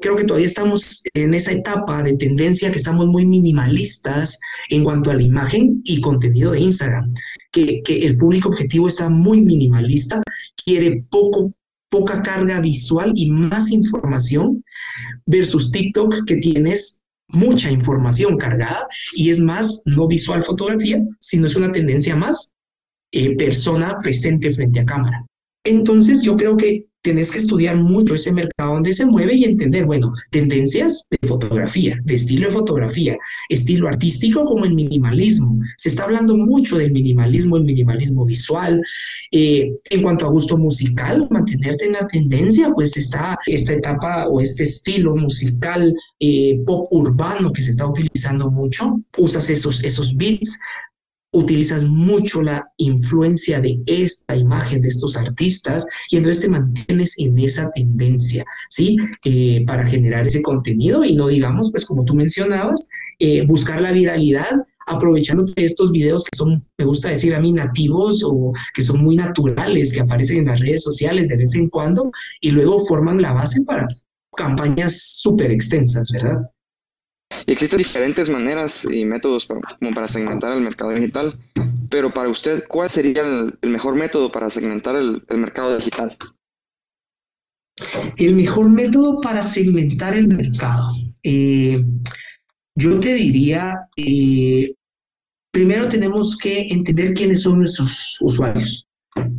creo 0.00 0.16
que 0.16 0.24
todavía 0.24 0.46
estamos 0.46 1.02
en 1.14 1.34
esa 1.34 1.52
etapa 1.52 2.02
de 2.02 2.16
tendencia 2.16 2.70
que 2.70 2.78
estamos 2.78 3.06
muy 3.06 3.24
minimalistas 3.26 4.40
en 4.68 4.82
cuanto 4.82 5.10
a 5.10 5.14
la 5.14 5.22
imagen 5.22 5.80
y 5.84 6.00
contenido 6.00 6.52
de 6.52 6.60
Instagram, 6.60 7.14
que, 7.50 7.82
el 7.86 8.16
público 8.16 8.48
objetivo 8.48 8.88
está 8.88 9.08
muy 9.08 9.40
minimalista 9.40 10.22
quiere 10.64 11.04
poco, 11.10 11.52
poca 11.88 12.22
carga 12.22 12.60
visual 12.60 13.12
y 13.14 13.30
más 13.30 13.70
información 13.70 14.64
versus 15.26 15.70
TikTok 15.70 16.24
que 16.26 16.36
tienes 16.36 17.02
mucha 17.28 17.70
información 17.70 18.36
cargada 18.36 18.86
y 19.14 19.30
es 19.30 19.40
más 19.40 19.82
no 19.84 20.06
visual 20.06 20.44
fotografía, 20.44 21.02
sino 21.20 21.46
es 21.46 21.56
una 21.56 21.72
tendencia 21.72 22.16
más 22.16 22.52
eh, 23.12 23.36
persona 23.36 23.98
presente 24.02 24.52
frente 24.52 24.80
a 24.80 24.84
cámara. 24.84 25.26
Entonces 25.64 26.22
yo 26.22 26.36
creo 26.36 26.56
que 26.56 26.86
tenés 27.02 27.30
que 27.30 27.38
estudiar 27.38 27.76
mucho 27.76 28.14
ese 28.14 28.32
mercado 28.32 28.74
donde 28.74 28.92
se 28.92 29.06
mueve 29.06 29.34
y 29.34 29.44
entender, 29.44 29.86
bueno, 29.86 30.12
tendencias 30.30 31.04
de 31.10 31.26
fotografía, 31.26 31.96
de 32.04 32.14
estilo 32.14 32.48
de 32.48 32.54
fotografía, 32.54 33.16
estilo 33.48 33.88
artístico 33.88 34.44
como 34.44 34.64
el 34.64 34.74
minimalismo. 34.74 35.60
Se 35.76 35.88
está 35.88 36.04
hablando 36.04 36.36
mucho 36.36 36.78
del 36.78 36.92
minimalismo, 36.92 37.56
el 37.56 37.64
minimalismo 37.64 38.24
visual. 38.24 38.82
Eh, 39.32 39.72
en 39.90 40.02
cuanto 40.02 40.26
a 40.26 40.30
gusto 40.30 40.58
musical, 40.58 41.26
mantenerte 41.30 41.86
en 41.86 41.92
la 41.92 42.06
tendencia, 42.06 42.70
pues 42.74 42.96
está 42.96 43.38
esta 43.46 43.74
etapa 43.74 44.26
o 44.28 44.40
este 44.40 44.64
estilo 44.64 45.16
musical 45.16 45.94
eh, 46.18 46.60
pop 46.66 46.86
urbano 46.90 47.52
que 47.52 47.62
se 47.62 47.70
está 47.70 47.86
utilizando 47.86 48.50
mucho. 48.50 49.00
Usas 49.16 49.48
esos, 49.50 49.82
esos 49.84 50.14
beats, 50.16 50.58
utilizas 51.32 51.86
mucho 51.86 52.42
la 52.42 52.72
influencia 52.76 53.60
de 53.60 53.80
esta 53.86 54.36
imagen 54.36 54.82
de 54.82 54.88
estos 54.88 55.16
artistas 55.16 55.86
y 56.10 56.16
entonces 56.16 56.42
te 56.42 56.48
mantienes 56.48 57.18
en 57.18 57.38
esa 57.38 57.70
tendencia, 57.70 58.44
¿sí? 58.68 58.96
Para 59.66 59.86
generar 59.86 60.26
ese 60.26 60.42
contenido 60.42 61.04
y 61.04 61.14
no 61.14 61.28
digamos, 61.28 61.70
pues 61.70 61.86
como 61.86 62.04
tú 62.04 62.14
mencionabas, 62.14 62.88
eh, 63.20 63.46
buscar 63.46 63.80
la 63.80 63.92
viralidad 63.92 64.50
aprovechando 64.86 65.44
estos 65.56 65.92
videos 65.92 66.24
que 66.24 66.36
son, 66.36 66.66
me 66.78 66.84
gusta 66.84 67.10
decir 67.10 67.34
a 67.34 67.40
mí, 67.40 67.52
nativos 67.52 68.24
o 68.24 68.52
que 68.74 68.82
son 68.82 69.04
muy 69.04 69.14
naturales, 69.14 69.92
que 69.92 70.00
aparecen 70.00 70.38
en 70.38 70.46
las 70.46 70.60
redes 70.60 70.82
sociales 70.82 71.28
de 71.28 71.36
vez 71.36 71.54
en 71.54 71.68
cuando 71.68 72.10
y 72.40 72.50
luego 72.50 72.78
forman 72.80 73.22
la 73.22 73.32
base 73.34 73.62
para 73.62 73.86
campañas 74.36 75.20
súper 75.20 75.50
extensas, 75.50 76.10
¿verdad? 76.12 76.50
Existen 77.46 77.78
diferentes 77.78 78.28
maneras 78.28 78.86
y 78.90 79.04
métodos 79.04 79.46
para 79.46 80.08
segmentar 80.08 80.52
el 80.52 80.60
mercado 80.60 80.92
digital, 80.92 81.34
pero 81.88 82.12
para 82.12 82.28
usted, 82.28 82.64
¿cuál 82.68 82.88
sería 82.88 83.22
el, 83.22 83.70
mejor 83.70 83.94
método 83.96 84.30
para 84.30 84.50
segmentar 84.50 84.96
el, 84.96 85.22
mercado 85.38 85.76
digital? 85.76 86.16
El 88.16 88.34
mejor 88.34 88.68
método 88.68 89.20
para 89.20 89.42
segmentar 89.42 90.14
el 90.14 90.28
mercado. 90.28 90.92
Eh, 91.22 91.82
yo 92.76 93.00
te 93.00 93.14
diría, 93.14 93.76
eh, 93.96 94.74
primero 95.50 95.88
tenemos 95.88 96.36
que 96.38 96.62
entender 96.68 97.14
quiénes 97.14 97.42
son 97.42 97.58
nuestros 97.58 98.16
usuarios. 98.20 98.86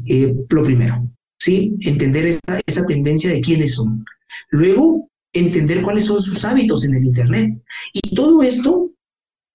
Eh, 0.10 0.36
lo 0.50 0.64
primero, 0.64 1.08
¿sí? 1.40 1.76
Entender 1.82 2.28
esa, 2.28 2.60
esa 2.66 2.86
tendencia 2.86 3.32
de 3.32 3.42
quiénes 3.42 3.76
son. 3.76 4.04
Luego, 4.50 5.11
entender 5.34 5.82
cuáles 5.82 6.06
son 6.06 6.22
sus 6.22 6.44
hábitos 6.46 6.84
en 6.86 6.96
el 6.96 7.06
Internet. 7.06 7.62
Y 7.94 8.16
todo 8.16 8.44
esto, 8.44 8.92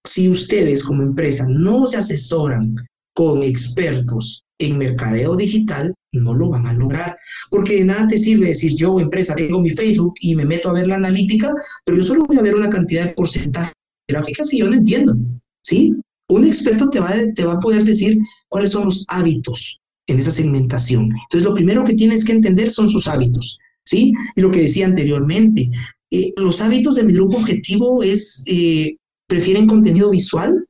si 0.05 0.29
ustedes 0.29 0.83
como 0.85 1.03
empresa 1.03 1.47
no 1.49 1.87
se 1.87 1.99
asesoran 1.99 2.77
con 3.15 3.43
expertos 3.43 4.43
en 4.59 4.79
mercadeo 4.79 5.37
digital, 5.37 5.95
no 6.13 6.35
lo 6.35 6.51
van 6.51 6.67
a 6.67 6.73
lograr. 6.73 7.17
Porque 7.51 7.77
de 7.77 7.85
nada 7.85 8.07
te 8.07 8.19
sirve 8.19 8.49
decir, 8.49 8.75
yo 8.75 8.99
empresa 9.01 9.35
tengo 9.35 9.61
mi 9.61 9.71
Facebook 9.71 10.15
y 10.21 10.35
me 10.35 10.45
meto 10.45 10.71
a 10.71 10.75
ver 10.75 10.87
la 10.87 10.97
analítica, 10.97 11.53
pero 11.85 11.99
yo 11.99 12.05
solo 12.05 12.25
voy 12.25 12.39
a 12.39 12.43
ver 12.43 12.55
una 12.55 12.71
cantidad 12.71 13.05
de 13.05 13.13
porcentaje 13.13 13.73
de 14.09 14.15
gráficas 14.15 14.49
que 14.51 14.59
yo 14.59 14.69
no 14.69 14.77
entiendo. 14.77 15.17
¿Sí? 15.63 15.95
Un 16.29 16.45
experto 16.45 16.89
te 16.91 17.01
va, 17.01 17.15
te 17.35 17.45
va 17.45 17.55
a 17.55 17.61
poder 17.61 17.85
decir 17.85 18.19
cuáles 18.49 18.73
son 18.73 18.85
los 18.85 19.05
hábitos 19.09 19.79
en 20.09 20.19
esa 20.19 20.31
segmentación. 20.31 21.11
Entonces, 21.23 21.49
lo 21.49 21.55
primero 21.55 21.85
que 21.85 21.95
tienes 21.95 22.25
que 22.25 22.33
entender 22.33 22.71
son 22.71 22.89
sus 22.89 23.09
hábitos. 23.09 23.59
¿Sí? 23.87 24.13
Y 24.35 24.41
lo 24.41 24.51
que 24.51 24.63
decía 24.63 24.85
anteriormente, 24.85 25.71
eh, 26.11 26.31
los 26.37 26.61
hábitos 26.61 26.97
de 26.97 27.05
mi 27.05 27.15
grupo 27.15 27.39
objetivo 27.39 28.03
es, 28.03 28.45
eh, 28.47 28.97
¿prefieren 29.27 29.67
contenido 29.67 30.11
visual 30.11 30.67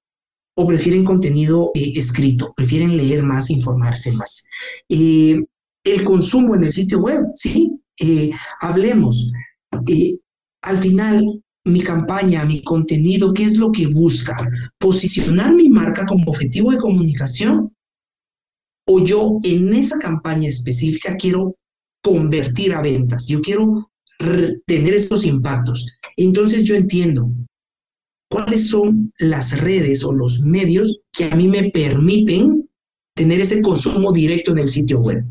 o 0.56 0.66
prefieren 0.66 1.04
contenido 1.04 1.72
eh, 1.74 1.92
escrito? 1.96 2.52
¿Prefieren 2.56 2.96
leer 2.96 3.22
más, 3.22 3.50
informarse 3.50 4.12
más? 4.12 4.44
el 4.88 6.02
consumo 6.02 6.56
en 6.56 6.64
el 6.64 6.72
sitio 6.72 6.98
web, 6.98 7.26
¿sí? 7.34 7.80
hablemos. 8.60 9.30
al 10.62 10.78
final, 10.78 11.42
mi 11.64 11.80
campaña, 11.80 12.44
mi 12.44 12.60
contenido, 12.62 13.32
¿qué 13.32 13.44
es 13.44 13.56
lo 13.56 13.70
que 13.70 13.86
busca? 13.86 14.36
¿Posicionar 14.78 15.54
mi 15.54 15.68
marca 15.68 16.04
como 16.04 16.28
objetivo 16.32 16.72
de 16.72 16.78
comunicación? 16.78 17.72
¿O 18.88 19.04
yo 19.04 19.38
en 19.44 19.72
esa 19.74 19.96
campaña 19.98 20.48
específica 20.48 21.14
quiero 21.16 21.54
convertir 22.06 22.72
a 22.72 22.80
ventas, 22.80 23.26
yo 23.26 23.40
quiero 23.40 23.90
tener 24.64 24.94
estos 24.94 25.26
impactos. 25.26 25.84
Entonces 26.16 26.62
yo 26.62 26.76
entiendo 26.76 27.32
cuáles 28.30 28.68
son 28.68 29.12
las 29.18 29.58
redes 29.60 30.04
o 30.04 30.12
los 30.12 30.40
medios 30.40 31.00
que 31.12 31.24
a 31.24 31.34
mí 31.34 31.48
me 31.48 31.70
permiten 31.70 32.70
tener 33.16 33.40
ese 33.40 33.60
consumo 33.60 34.12
directo 34.12 34.52
en 34.52 34.58
el 34.58 34.68
sitio 34.68 35.00
web. 35.00 35.24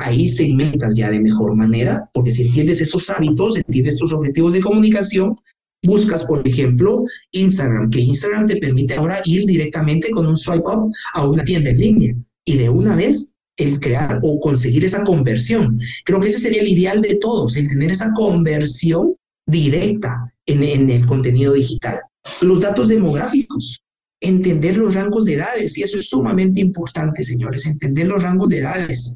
Ahí 0.00 0.28
segmentas 0.28 0.94
ya 0.96 1.10
de 1.10 1.18
mejor 1.18 1.56
manera, 1.56 2.10
porque 2.12 2.32
si 2.32 2.46
entiendes 2.46 2.82
esos 2.82 3.08
hábitos, 3.08 3.56
entiendes 3.56 3.96
tus 3.96 4.12
objetivos 4.12 4.52
de 4.52 4.60
comunicación, 4.60 5.34
buscas, 5.82 6.26
por 6.26 6.46
ejemplo, 6.46 7.04
Instagram, 7.32 7.88
que 7.88 8.00
Instagram 8.00 8.44
te 8.44 8.56
permite 8.56 8.96
ahora 8.96 9.22
ir 9.24 9.46
directamente 9.46 10.10
con 10.10 10.26
un 10.26 10.36
swipe 10.36 10.64
up 10.66 10.92
a 11.14 11.26
una 11.26 11.42
tienda 11.42 11.70
en 11.70 11.78
línea 11.78 12.14
y 12.44 12.58
de 12.58 12.68
una 12.68 12.94
vez 12.94 13.34
el 13.58 13.80
crear 13.80 14.20
o 14.22 14.40
conseguir 14.40 14.84
esa 14.84 15.04
conversión. 15.04 15.80
Creo 16.04 16.20
que 16.20 16.28
ese 16.28 16.40
sería 16.40 16.62
el 16.62 16.68
ideal 16.68 17.02
de 17.02 17.16
todos, 17.16 17.56
el 17.56 17.68
tener 17.68 17.90
esa 17.90 18.12
conversión 18.14 19.14
directa 19.46 20.32
en, 20.46 20.62
en 20.62 20.88
el 20.88 21.06
contenido 21.06 21.52
digital. 21.52 22.00
Los 22.40 22.60
datos 22.60 22.88
demográficos, 22.88 23.80
entender 24.20 24.76
los 24.76 24.94
rangos 24.94 25.24
de 25.24 25.34
edades, 25.34 25.76
y 25.76 25.82
eso 25.82 25.98
es 25.98 26.08
sumamente 26.08 26.60
importante, 26.60 27.24
señores, 27.24 27.66
entender 27.66 28.06
los 28.06 28.22
rangos 28.22 28.48
de 28.48 28.58
edades, 28.58 29.14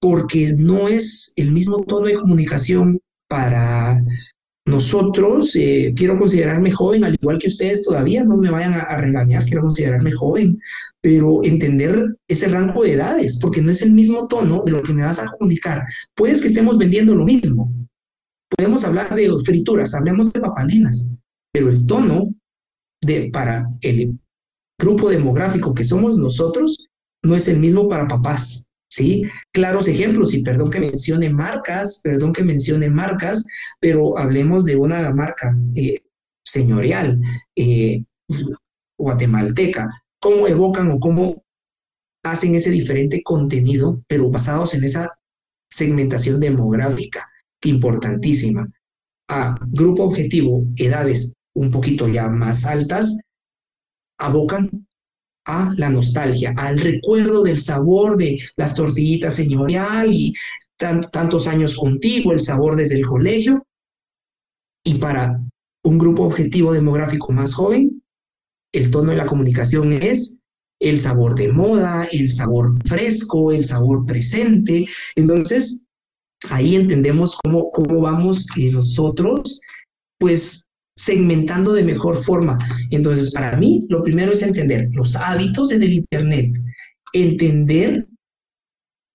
porque 0.00 0.52
no 0.52 0.88
es 0.88 1.32
el 1.36 1.52
mismo 1.52 1.82
tono 1.84 2.06
de 2.06 2.14
comunicación 2.14 3.00
para 3.28 4.02
nosotros, 4.64 5.56
eh, 5.56 5.92
quiero 5.96 6.18
considerarme 6.18 6.70
joven, 6.70 7.04
al 7.04 7.14
igual 7.20 7.38
que 7.38 7.48
ustedes 7.48 7.82
todavía, 7.82 8.22
no 8.22 8.36
me 8.36 8.50
vayan 8.50 8.74
a, 8.74 8.96
regañar, 8.96 9.44
quiero 9.44 9.62
considerarme 9.62 10.12
joven, 10.12 10.60
pero 11.00 11.42
entender 11.42 12.16
ese 12.28 12.48
rango 12.48 12.84
de 12.84 12.92
edades, 12.92 13.40
porque 13.40 13.60
no 13.60 13.70
es 13.70 13.82
el 13.82 13.92
mismo 13.92 14.28
tono 14.28 14.62
de 14.64 14.72
lo 14.72 14.82
que 14.82 14.94
me 14.94 15.02
vas 15.02 15.18
a 15.18 15.26
comunicar. 15.26 15.82
Puedes 16.14 16.40
que 16.40 16.48
estemos 16.48 16.78
vendiendo 16.78 17.14
lo 17.14 17.24
mismo. 17.24 17.72
Podemos 18.56 18.84
hablar 18.84 19.14
de 19.14 19.30
frituras, 19.44 19.94
hablemos 19.94 20.32
de 20.32 20.40
papalinas, 20.40 21.10
pero 21.52 21.68
el 21.68 21.84
tono 21.86 22.32
de, 23.00 23.30
para 23.32 23.68
el 23.80 24.16
grupo 24.78 25.10
demográfico 25.10 25.74
que 25.74 25.84
somos 25.84 26.16
nosotros 26.18 26.86
no 27.24 27.34
es 27.34 27.48
el 27.48 27.58
mismo 27.58 27.88
para 27.88 28.06
papás, 28.06 28.66
¿sí? 28.92 29.22
Claros 29.52 29.88
ejemplos, 29.88 30.34
y 30.34 30.42
perdón 30.42 30.70
que 30.70 30.78
mencione 30.78 31.30
marcas, 31.30 32.00
perdón 32.04 32.34
que 32.34 32.44
mencione 32.44 32.90
marcas, 32.90 33.42
pero 33.80 34.18
hablemos 34.18 34.66
de 34.66 34.76
una 34.76 35.10
marca 35.12 35.56
eh, 35.74 36.00
señorial, 36.44 37.18
eh, 37.56 38.04
guatemalteca, 38.98 39.88
cómo 40.20 40.46
evocan 40.46 40.90
o 40.90 41.00
cómo 41.00 41.42
hacen 42.22 42.54
ese 42.54 42.70
diferente 42.70 43.22
contenido, 43.22 44.02
pero 44.08 44.28
basados 44.28 44.74
en 44.74 44.84
esa 44.84 45.08
segmentación 45.70 46.38
demográfica, 46.38 47.26
importantísima. 47.64 48.68
A 49.28 49.54
grupo 49.68 50.04
objetivo, 50.04 50.66
edades 50.76 51.34
un 51.54 51.70
poquito 51.70 52.08
ya 52.08 52.28
más 52.28 52.66
altas, 52.66 53.18
abocan 54.18 54.86
a 55.44 55.72
la 55.76 55.90
nostalgia, 55.90 56.54
al 56.56 56.78
recuerdo 56.78 57.42
del 57.42 57.58
sabor 57.58 58.16
de 58.16 58.38
las 58.56 58.74
tortillitas 58.74 59.34
señorial 59.34 60.12
y 60.12 60.34
tantos 60.76 61.46
años 61.46 61.76
contigo, 61.76 62.32
el 62.32 62.40
sabor 62.40 62.76
desde 62.76 62.96
el 62.96 63.06
colegio. 63.06 63.66
Y 64.84 64.94
para 64.94 65.40
un 65.84 65.98
grupo 65.98 66.24
objetivo 66.24 66.72
demográfico 66.72 67.32
más 67.32 67.54
joven, 67.54 68.02
el 68.72 68.90
tono 68.90 69.10
de 69.10 69.16
la 69.16 69.26
comunicación 69.26 69.92
es 69.92 70.38
el 70.80 70.98
sabor 70.98 71.36
de 71.36 71.52
moda, 71.52 72.08
el 72.10 72.30
sabor 72.30 72.74
fresco, 72.84 73.52
el 73.52 73.62
sabor 73.62 74.04
presente. 74.04 74.86
Entonces, 75.14 75.82
ahí 76.50 76.74
entendemos 76.74 77.38
cómo, 77.42 77.70
cómo 77.70 78.00
vamos 78.00 78.48
eh, 78.56 78.72
nosotros, 78.72 79.60
pues 80.18 80.66
segmentando 80.94 81.72
de 81.72 81.84
mejor 81.84 82.22
forma. 82.22 82.58
Entonces, 82.90 83.32
para 83.32 83.56
mí, 83.56 83.86
lo 83.88 84.02
primero 84.02 84.32
es 84.32 84.42
entender 84.42 84.88
los 84.92 85.16
hábitos 85.16 85.72
en 85.72 85.82
el 85.82 85.92
Internet, 85.92 86.52
entender 87.12 88.06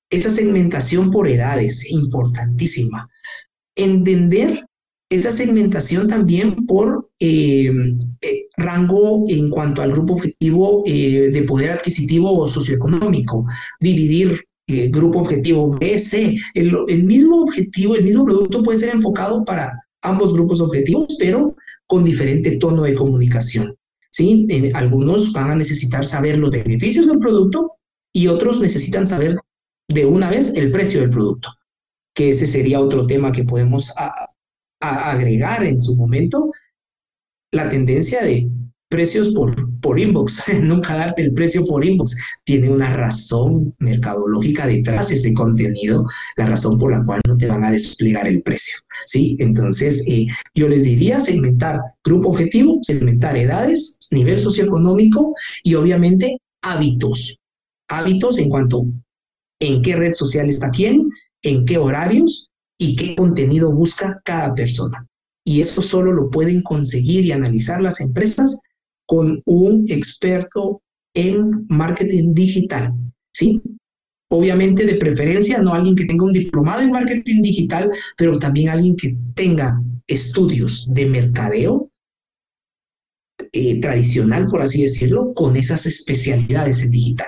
esa 0.10 0.30
segmentación 0.30 1.12
por 1.12 1.28
edades, 1.28 1.90
importantísima. 1.92 3.10
Entender 3.76 4.66
esa 5.10 5.32
segmentación 5.32 6.08
también 6.08 6.66
por 6.66 7.06
eh, 7.20 7.72
eh, 8.22 8.46
rango 8.58 9.24
en 9.28 9.50
cuanto 9.50 9.82
al 9.82 9.92
grupo 9.92 10.16
objetivo 10.16 10.84
eh, 10.86 11.30
de 11.32 11.44
poder 11.44 11.72
adquisitivo 11.72 12.38
o 12.38 12.48
socioeconómico, 12.48 13.46
dividir 13.80 14.44
grupo 14.90 15.20
objetivo 15.20 15.78
B, 15.80 15.98
C. 15.98 16.36
el 16.54 17.04
mismo 17.06 17.42
objetivo, 17.44 17.96
el 17.96 18.04
mismo 18.04 18.26
producto 18.26 18.62
puede 18.64 18.78
ser 18.78 18.94
enfocado 18.94 19.46
para 19.46 19.72
ambos 20.04 20.34
grupos 20.34 20.62
objetivos, 20.62 21.16
pero 21.20 21.56
con 21.86 22.04
diferente 22.04 22.58
tono 22.58 22.84
de 22.84 22.96
comunicación. 22.96 23.78
¿sí? 24.12 24.48
algunos 24.74 25.32
van 25.34 25.52
a 25.52 25.56
necesitar 25.56 26.04
saber 26.04 26.38
los 26.38 26.52
beneficios 26.52 27.08
del 27.08 27.20
producto 27.20 27.74
y 28.14 28.28
otros 28.28 28.60
necesitan 28.60 29.06
saber 29.06 29.38
de 29.90 30.06
una 30.06 30.30
vez 30.30 30.56
el 30.56 30.72
precio 30.72 31.02
del 31.02 31.10
producto, 31.10 31.50
que 32.16 32.30
ese 32.30 32.48
sería 32.48 32.80
otro 32.80 33.06
tema 33.06 33.32
que 33.32 33.44
podemos 33.44 33.94
agregar 34.80 35.64
en 35.64 35.80
su 35.80 35.96
momento, 35.96 36.52
la 37.52 37.70
tendencia 37.70 38.24
de 38.24 38.50
precios 38.90 39.30
por, 39.30 39.54
por 39.80 40.00
inbox, 40.00 40.44
nunca 40.62 40.96
darte 40.96 41.22
el 41.22 41.34
precio 41.34 41.66
por 41.66 41.86
inbox. 41.86 42.16
Tiene 42.44 42.70
una 42.70 42.96
razón 42.96 43.76
mercadológica 43.80 44.68
detrás 44.68 45.10
de 45.10 45.16
ese 45.16 45.34
contenido, 45.34 46.06
la 46.38 46.48
razón 46.48 46.78
por 46.78 46.92
la 46.92 47.04
cual 47.06 47.22
no 47.28 47.38
te 47.38 47.48
van 47.48 47.64
a 47.64 47.72
desplegar 47.72 48.28
el 48.28 48.42
precio. 48.42 48.80
¿sí? 49.06 49.36
Entonces, 49.40 50.04
eh, 50.08 50.28
yo 50.56 50.68
les 50.68 50.84
diría 50.84 51.20
segmentar 51.20 51.80
grupo 52.04 52.30
objetivo, 52.30 52.80
segmentar 52.82 53.38
edades, 53.38 53.98
nivel 54.12 54.40
socioeconómico 54.40 55.34
y 55.64 55.76
obviamente 55.76 56.38
hábitos. 56.62 57.38
Hábitos 57.90 58.38
en 58.40 58.50
cuanto 58.50 58.86
en 59.60 59.82
qué 59.82 59.96
red 59.96 60.14
social 60.14 60.50
está 60.50 60.70
quién, 60.70 61.10
en 61.42 61.66
qué 61.66 61.78
horarios 61.78 62.50
y 62.78 62.96
qué 62.96 63.16
contenido 63.16 63.74
busca 63.74 64.22
cada 64.24 64.54
persona. 64.54 65.08
Y 65.44 65.62
eso 65.62 65.82
solo 65.82 66.12
lo 66.12 66.30
pueden 66.30 66.62
conseguir 66.62 67.26
y 67.26 67.32
analizar 67.32 67.82
las 67.82 68.02
empresas 68.02 68.60
con 69.08 69.42
un 69.46 69.86
experto 69.90 70.84
en 71.16 71.66
marketing 71.70 72.34
digital, 72.34 72.94
¿sí? 73.34 73.62
Obviamente 74.30 74.86
de 74.86 74.96
preferencia 74.96 75.60
no 75.60 75.74
alguien 75.74 75.96
que 75.96 76.06
tenga 76.06 76.26
un 76.26 76.34
diplomado 76.34 76.82
en 76.82 76.92
marketing 76.92 77.42
digital, 77.42 77.90
pero 78.18 78.38
también 78.38 78.70
alguien 78.70 78.96
que 78.96 79.16
tenga 79.34 79.82
estudios 80.06 80.86
de 80.92 81.06
mercadeo 81.06 81.90
eh, 83.54 83.80
tradicional, 83.80 84.48
por 84.48 84.62
así 84.62 84.82
decirlo, 84.82 85.34
con 85.34 85.56
esas 85.56 85.86
especialidades 85.86 86.84
en 86.84 86.92
digital. 86.92 87.28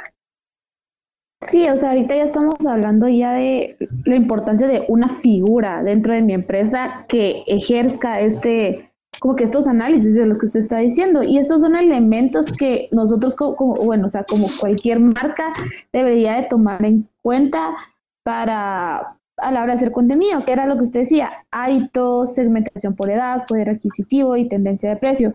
Sí, 1.42 1.70
o 1.70 1.78
sea, 1.78 1.92
ahorita 1.92 2.16
ya 2.16 2.24
estamos 2.24 2.56
hablando 2.66 3.08
ya 3.08 3.32
de 3.32 3.78
la 4.06 4.16
importancia 4.18 4.68
de 4.68 4.84
una 4.90 5.08
figura 5.08 5.82
dentro 5.84 6.14
de 6.14 6.22
mi 6.22 6.34
empresa 6.34 7.06
que 7.08 7.44
ejerza 7.48 8.20
este, 8.20 8.89
como 9.20 9.36
que 9.36 9.44
estos 9.44 9.68
análisis 9.68 10.16
de 10.16 10.26
los 10.26 10.38
que 10.38 10.46
usted 10.46 10.62
está 10.62 10.78
diciendo. 10.80 11.24
Y 11.24 11.38
estos 11.38 11.62
son 11.62 11.76
elementos 11.76 12.52
que 12.52 12.90
nosotros, 12.92 13.36
como, 13.36 13.76
bueno, 13.76 14.06
o 14.06 14.10
sea, 14.10 14.24
como 14.24 14.48
cualquier 14.60 15.00
marca, 15.00 15.54
debería 15.92 16.36
de 16.36 16.44
tomar 16.44 16.84
en 16.86 17.08
cuenta 17.22 17.76
para 18.24 19.16
a 19.42 19.52
la 19.52 19.64
hora 19.64 19.74
de 19.74 19.78
hacer 19.78 19.92
contenido, 19.92 20.44
que 20.44 20.52
era 20.52 20.68
lo 20.68 20.76
que 20.76 20.84
usted 20.84 21.02
decía, 21.02 21.46
hábitos, 21.52 22.36
segmentación 22.36 22.96
por 22.96 23.10
edad, 23.10 23.46
poder 23.48 23.70
adquisitivo 23.70 24.36
y 24.36 24.50
tendencia 24.50 24.90
de 24.90 24.98
precio. 24.98 25.34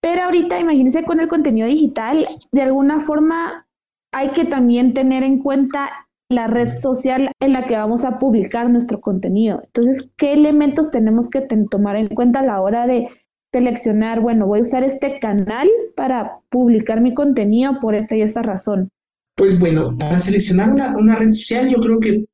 Pero 0.00 0.24
ahorita, 0.24 0.58
imagínense 0.58 1.04
con 1.04 1.20
el 1.20 1.28
contenido 1.28 1.66
digital, 1.66 2.26
de 2.52 2.62
alguna 2.62 3.00
forma 3.00 3.66
hay 4.12 4.30
que 4.30 4.44
también 4.44 4.94
tener 4.94 5.22
en 5.22 5.40
cuenta 5.40 6.08
la 6.30 6.46
red 6.46 6.70
social 6.70 7.32
en 7.40 7.52
la 7.52 7.66
que 7.66 7.76
vamos 7.76 8.04
a 8.04 8.18
publicar 8.18 8.70
nuestro 8.70 9.00
contenido. 9.00 9.60
Entonces, 9.64 10.08
¿qué 10.16 10.32
elementos 10.32 10.90
tenemos 10.90 11.28
que 11.28 11.46
tomar 11.70 11.96
en 11.96 12.06
cuenta 12.06 12.38
a 12.38 12.46
la 12.46 12.62
hora 12.62 12.86
de 12.86 13.08
seleccionar, 13.52 14.20
bueno, 14.20 14.46
voy 14.46 14.60
a 14.60 14.62
usar 14.62 14.84
este 14.84 15.18
canal 15.18 15.68
para 15.96 16.38
publicar 16.48 17.00
mi 17.00 17.14
contenido 17.14 17.78
por 17.80 17.96
esta 17.96 18.16
y 18.16 18.22
esta 18.22 18.42
razón? 18.42 18.90
Pues 19.36 19.58
bueno, 19.58 19.96
para 19.98 20.20
seleccionar 20.20 20.70
una, 20.70 21.16
red 21.16 21.32
social 21.32 21.68
yo 21.68 21.80
creo 21.80 21.98
que 21.98 22.24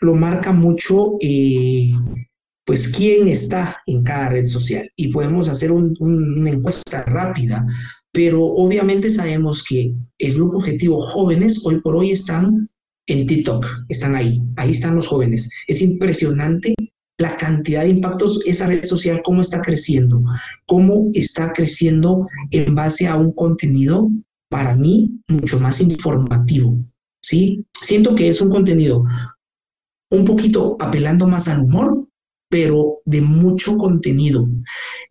lo 0.00 0.14
marca 0.14 0.52
mucho 0.52 1.16
eh, 1.20 1.92
pues 2.64 2.88
quién 2.88 3.28
está 3.28 3.76
en 3.86 4.02
cada 4.02 4.30
red 4.30 4.46
social 4.46 4.90
y 4.96 5.12
podemos 5.12 5.48
hacer 5.48 5.70
una 5.70 6.50
encuesta 6.50 7.04
rápida, 7.04 7.64
pero 8.10 8.44
obviamente 8.44 9.10
sabemos 9.10 9.64
que 9.64 9.94
el 10.18 10.34
grupo 10.34 10.56
objetivo 10.56 11.00
jóvenes 11.02 11.64
hoy 11.64 11.80
por 11.80 11.94
hoy 11.94 12.10
están 12.10 12.68
en 13.08 13.26
TikTok, 13.26 13.66
están 13.88 14.14
ahí, 14.14 14.40
ahí 14.56 14.70
están 14.70 14.94
los 14.94 15.08
jóvenes. 15.08 15.50
Es 15.66 15.82
impresionante 15.82 16.74
la 17.18 17.36
cantidad 17.36 17.82
de 17.82 17.88
impactos, 17.88 18.40
esa 18.46 18.66
red 18.66 18.84
social, 18.84 19.22
cómo 19.24 19.40
está 19.40 19.60
creciendo, 19.60 20.22
cómo 20.66 21.08
está 21.14 21.52
creciendo 21.52 22.28
en 22.52 22.74
base 22.74 23.08
a 23.08 23.16
un 23.16 23.32
contenido, 23.32 24.08
para 24.48 24.76
mí, 24.76 25.20
mucho 25.28 25.58
más 25.58 25.80
informativo. 25.80 26.78
¿sí? 27.20 27.64
Siento 27.82 28.14
que 28.14 28.28
es 28.28 28.40
un 28.40 28.50
contenido 28.50 29.04
un 30.10 30.24
poquito 30.24 30.76
apelando 30.80 31.26
más 31.26 31.48
al 31.48 31.60
humor, 31.60 32.06
pero 32.48 32.98
de 33.04 33.20
mucho 33.20 33.76
contenido. 33.76 34.48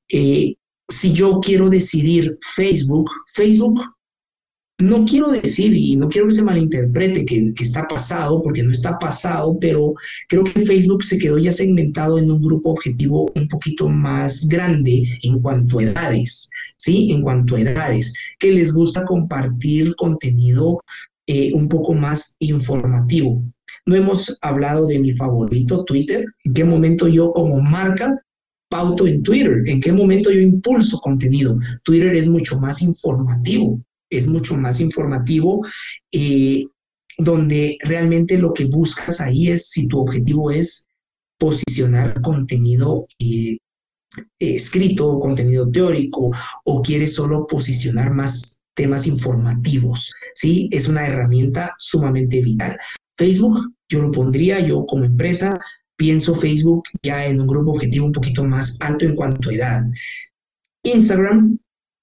Eh, 0.09 0.55
si 0.89 1.13
yo 1.13 1.39
quiero 1.41 1.69
decidir 1.69 2.37
Facebook, 2.55 3.11
Facebook 3.33 3.81
no 4.79 5.05
quiero 5.05 5.31
decir 5.31 5.73
y 5.75 5.95
no 5.95 6.07
quiero 6.07 6.27
que 6.27 6.35
se 6.35 6.43
malinterprete 6.43 7.25
que, 7.25 7.51
está 7.59 7.87
pasado, 7.87 8.43
porque 8.43 8.63
no 8.63 8.71
está 8.71 8.99
pasado, 8.99 9.57
pero 9.59 9.93
creo 10.29 10.43
que 10.43 10.65
Facebook 10.65 11.03
se 11.03 11.17
quedó 11.17 11.37
ya 11.39 11.51
segmentado 11.51 12.19
en 12.19 12.29
un 12.29 12.39
grupo 12.39 12.71
objetivo 12.71 13.31
un 13.35 13.47
poquito 13.47 13.89
más 13.89 14.47
grande 14.47 15.03
en 15.23 15.39
cuanto 15.41 15.79
a 15.79 15.83
edades, 15.83 16.49
¿sí? 16.77 17.09
En 17.11 17.23
cuanto 17.23 17.55
a 17.55 17.61
edades, 17.61 18.13
que 18.37 18.51
les 18.51 18.71
gusta 18.71 19.03
compartir 19.05 19.95
contenido 19.95 20.83
eh, 21.25 21.51
un 21.53 21.67
poco 21.67 21.93
más 21.93 22.35
informativo. 22.39 23.43
No 23.87 23.95
hemos 23.95 24.37
hablado 24.41 24.85
de 24.85 24.99
mi 24.99 25.11
favorito, 25.11 25.85
Twitter, 25.85 26.25
en 26.43 26.53
qué 26.53 26.63
momento 26.63 27.07
yo 27.07 27.31
como 27.31 27.59
marca 27.61 28.21
pauto 28.69 29.07
en 29.07 29.23
Twitter, 29.23 29.63
en 29.65 29.81
qué 29.81 29.91
momento 29.91 30.29
yo 30.29 30.39
impulso 30.39 30.99
contenido. 30.99 31.57
Twitter 31.83 32.13
es 32.15 32.27
mucho 32.27 32.59
más 32.59 32.81
informativo, 32.81 33.81
es 34.09 34.27
mucho 34.27 34.55
más 34.57 34.79
informativo, 34.81 35.65
eh, 36.11 36.65
donde 37.17 37.77
realmente 37.81 38.37
lo 38.37 38.53
que 38.53 38.65
buscas 38.65 39.21
ahí 39.21 39.49
es 39.49 39.69
si 39.69 39.87
tu 39.87 39.99
objetivo 39.99 40.51
es 40.51 40.87
posicionar 41.39 42.21
contenido 42.21 43.05
eh, 43.19 43.57
escrito, 44.39 45.19
contenido 45.19 45.69
teórico, 45.69 46.31
o 46.65 46.81
quieres 46.81 47.15
solo 47.15 47.45
posicionar 47.47 48.13
más 48.13 48.61
temas 48.75 49.07
informativos, 49.07 50.13
¿sí? 50.35 50.69
Es 50.71 50.87
una 50.87 51.07
herramienta 51.07 51.73
sumamente 51.77 52.41
vital. 52.41 52.77
Facebook, 53.17 53.73
yo 53.89 54.01
lo 54.03 54.11
pondría, 54.11 54.59
yo 54.59 54.85
como 54.85 55.05
empresa, 55.05 55.59
pienso 55.97 56.35
Facebook 56.35 56.83
ya 57.01 57.25
en 57.25 57.41
un 57.41 57.47
grupo 57.47 57.71
objetivo 57.71 58.05
un 58.05 58.11
poquito 58.11 58.45
más 58.45 58.77
alto 58.79 59.05
en 59.05 59.15
cuanto 59.15 59.49
a 59.49 59.53
edad. 59.53 59.83
Instagram, 60.83 61.57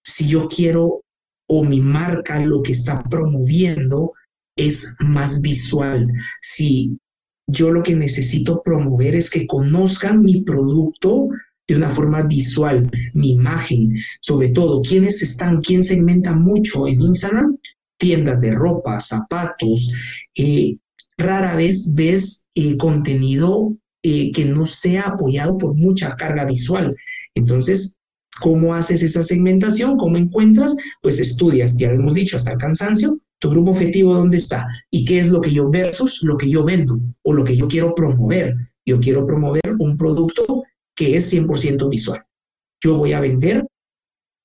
si 0.04 0.28
yo 0.28 0.48
quiero 0.48 1.03
o 1.48 1.64
mi 1.64 1.80
marca 1.80 2.40
lo 2.40 2.62
que 2.62 2.72
está 2.72 3.02
promoviendo 3.02 4.12
es 4.56 4.94
más 5.00 5.42
visual. 5.42 6.06
Si 6.40 6.96
yo 7.46 7.70
lo 7.70 7.82
que 7.82 7.94
necesito 7.94 8.62
promover 8.62 9.14
es 9.14 9.30
que 9.30 9.46
conozcan 9.46 10.22
mi 10.22 10.42
producto 10.42 11.28
de 11.66 11.76
una 11.76 11.90
forma 11.90 12.22
visual, 12.22 12.90
mi 13.14 13.32
imagen, 13.32 13.96
sobre 14.20 14.48
todo, 14.48 14.82
quiénes 14.82 15.22
están, 15.22 15.60
quién 15.60 15.82
segmenta 15.82 16.32
mucho 16.32 16.86
en 16.86 17.00
Instagram, 17.00 17.56
tiendas 17.98 18.40
de 18.40 18.52
ropa, 18.52 19.00
zapatos. 19.00 19.92
Eh, 20.36 20.76
rara 21.16 21.56
vez 21.56 21.92
ves 21.94 22.44
eh, 22.54 22.76
contenido 22.76 23.76
eh, 24.02 24.32
que 24.32 24.44
no 24.44 24.66
sea 24.66 25.02
apoyado 25.02 25.56
por 25.56 25.74
mucha 25.74 26.14
carga 26.16 26.44
visual. 26.44 26.94
Entonces, 27.34 27.96
¿Cómo 28.40 28.74
haces 28.74 29.02
esa 29.02 29.22
segmentación? 29.22 29.96
¿Cómo 29.96 30.16
encuentras? 30.16 30.76
Pues 31.02 31.20
estudias, 31.20 31.78
ya 31.78 31.88
lo 31.88 32.00
hemos 32.00 32.14
dicho, 32.14 32.36
hasta 32.36 32.52
el 32.52 32.58
cansancio, 32.58 33.18
tu 33.38 33.50
grupo 33.50 33.70
objetivo 33.70 34.14
dónde 34.14 34.38
está 34.38 34.66
y 34.90 35.04
qué 35.04 35.18
es 35.18 35.28
lo 35.28 35.40
que 35.40 35.52
yo 35.52 35.70
versus 35.70 36.20
lo 36.22 36.36
que 36.36 36.48
yo 36.48 36.64
vendo 36.64 36.98
o 37.22 37.32
lo 37.32 37.44
que 37.44 37.56
yo 37.56 37.68
quiero 37.68 37.94
promover. 37.94 38.54
Yo 38.84 38.98
quiero 39.00 39.26
promover 39.26 39.76
un 39.78 39.96
producto 39.96 40.64
que 40.96 41.16
es 41.16 41.32
100% 41.32 41.88
visual. 41.88 42.22
Yo 42.82 42.98
voy 42.98 43.12
a 43.12 43.20
vender 43.20 43.66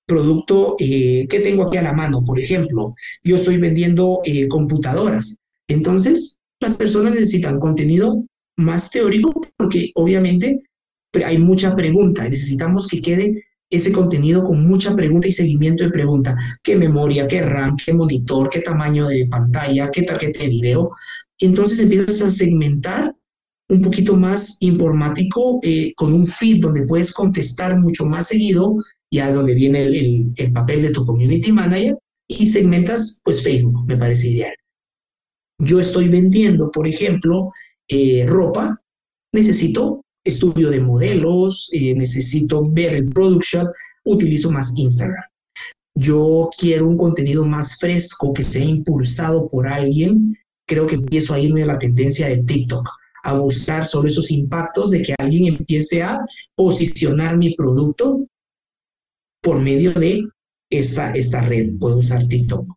producto 0.06 0.76
eh, 0.80 1.28
que 1.30 1.40
tengo 1.40 1.64
aquí 1.64 1.78
a 1.78 1.84
la 1.84 1.94
mano. 1.94 2.24
Por 2.26 2.40
ejemplo, 2.40 2.94
yo 3.24 3.36
estoy 3.36 3.58
vendiendo 3.58 4.22
eh, 4.26 4.48
computadoras. 4.48 5.38
Entonces, 5.68 6.38
las 6.60 6.76
personas 6.76 7.12
necesitan 7.14 7.60
contenido 7.60 8.26
más 8.58 8.92
teórico 8.92 9.32
porque 9.56 9.92
obviamente 9.96 10.62
hay 11.24 11.38
mucha 11.38 11.76
pregunta. 11.76 12.28
Necesitamos 12.28 12.88
que 12.88 13.02
quede 13.02 13.44
ese 13.70 13.92
contenido 13.92 14.44
con 14.44 14.66
mucha 14.66 14.96
pregunta 14.96 15.28
y 15.28 15.32
seguimiento 15.32 15.84
de 15.84 15.92
pregunta. 15.92 16.36
¿Qué 16.64 16.76
memoria, 16.76 17.28
qué 17.28 17.42
RAM, 17.42 17.76
qué 17.84 17.94
monitor, 17.94 18.50
qué 18.50 18.62
tamaño 18.62 19.08
de 19.08 19.28
pantalla, 19.28 19.90
qué 19.92 20.04
tarjeta 20.04 20.40
de 20.40 20.50
video? 20.50 20.92
Entonces 21.40 21.80
empiezas 21.80 22.22
a 22.22 22.32
segmentar 22.32 23.16
un 23.70 23.82
poquito 23.82 24.16
más 24.16 24.58
informático 24.62 25.60
eh, 25.62 25.94
con 25.96 26.14
un 26.14 26.26
feed 26.26 26.62
donde 26.62 26.88
puedes 26.88 27.14
contestar 27.14 27.80
mucho 27.80 28.06
más 28.06 28.28
seguido, 28.28 28.76
ya 29.12 29.30
es 29.30 29.36
donde 29.36 29.54
viene 29.54 29.84
el, 29.84 30.52
papel 30.54 30.82
de 30.82 30.92
tu 30.92 31.06
community 31.06 31.52
manager, 31.52 31.96
y 32.28 32.48
segmentas 32.48 33.20
pues 33.24 33.44
Facebook, 33.44 33.86
me 33.88 33.98
parece 33.98 34.30
ideal. 34.30 34.54
Yo 35.60 35.80
estoy 35.80 36.10
vendiendo, 36.10 36.72
por 36.72 36.88
ejemplo, 36.88 37.52
eh, 37.88 38.26
ropa, 38.28 38.82
necesito 39.34 40.04
estudio 40.24 40.70
de 40.70 40.80
modelos, 40.80 41.70
eh, 41.74 41.96
necesito 41.96 42.64
ver 42.70 42.96
el 42.96 43.10
product 43.10 43.44
shot, 43.44 43.68
utilizo 44.06 44.52
más 44.52 44.74
Instagram. 44.78 45.24
Yo 45.96 46.50
quiero 46.58 46.88
un 46.88 46.98
contenido 46.98 47.46
más 47.46 47.78
fresco 47.78 48.34
que 48.34 48.44
sea 48.44 48.64
impulsado 48.64 49.48
por 49.48 49.68
alguien, 49.68 50.32
creo 50.66 50.86
que 50.86 50.96
empiezo 50.96 51.34
a 51.34 51.40
irme 51.40 51.64
a 51.64 51.68
la 51.68 51.80
tendencia 51.80 52.28
de 52.28 52.44
TikTok, 52.44 52.88
a 53.24 53.34
buscar 53.34 53.86
solo 53.86 54.08
esos 54.08 54.32
impactos 54.32 54.92
de 54.92 55.02
que 55.02 55.16
alguien 55.18 55.46
empiece 55.46 56.02
a 56.04 56.20
posicionar 56.56 57.38
mi 57.38 57.56
producto 57.56 58.26
por 59.42 59.60
medio 59.60 59.94
de 59.94 60.24
esta, 60.70 61.12
esta 61.12 61.42
red. 61.42 61.78
Puedo 61.80 61.98
usar 61.98 62.28
TikTok. 62.28 62.68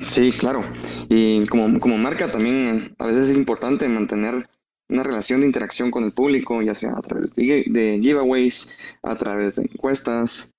Sí, 0.00 0.32
claro. 0.32 0.62
Y 1.08 1.46
como, 1.46 1.78
como 1.80 1.98
marca 1.98 2.30
también 2.30 2.94
a 2.98 3.06
veces 3.06 3.30
es 3.30 3.36
importante 3.36 3.88
mantener 3.88 4.48
una 4.92 5.02
relación 5.02 5.40
de 5.40 5.46
interacción 5.46 5.90
con 5.90 6.04
el 6.04 6.12
público, 6.12 6.60
ya 6.62 6.74
sea 6.74 6.92
a 6.92 7.00
través 7.00 7.34
de, 7.34 8.00
giveaways, 8.02 8.68
a 9.02 9.16
través 9.16 9.56
de 9.56 9.62
encuestas. 9.62 10.50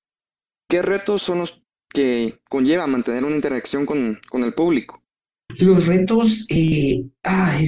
¿Qué 0.68 0.82
retos 0.82 1.22
son 1.22 1.40
los 1.40 1.62
que 1.90 2.40
conlleva 2.50 2.88
mantener 2.88 3.24
una 3.24 3.36
interacción 3.36 3.86
con, 3.86 4.20
el 4.34 4.54
público? 4.54 5.02
Los 5.60 5.86
retos, 5.86 6.48
eh, 6.50 7.06
ah, 7.24 7.60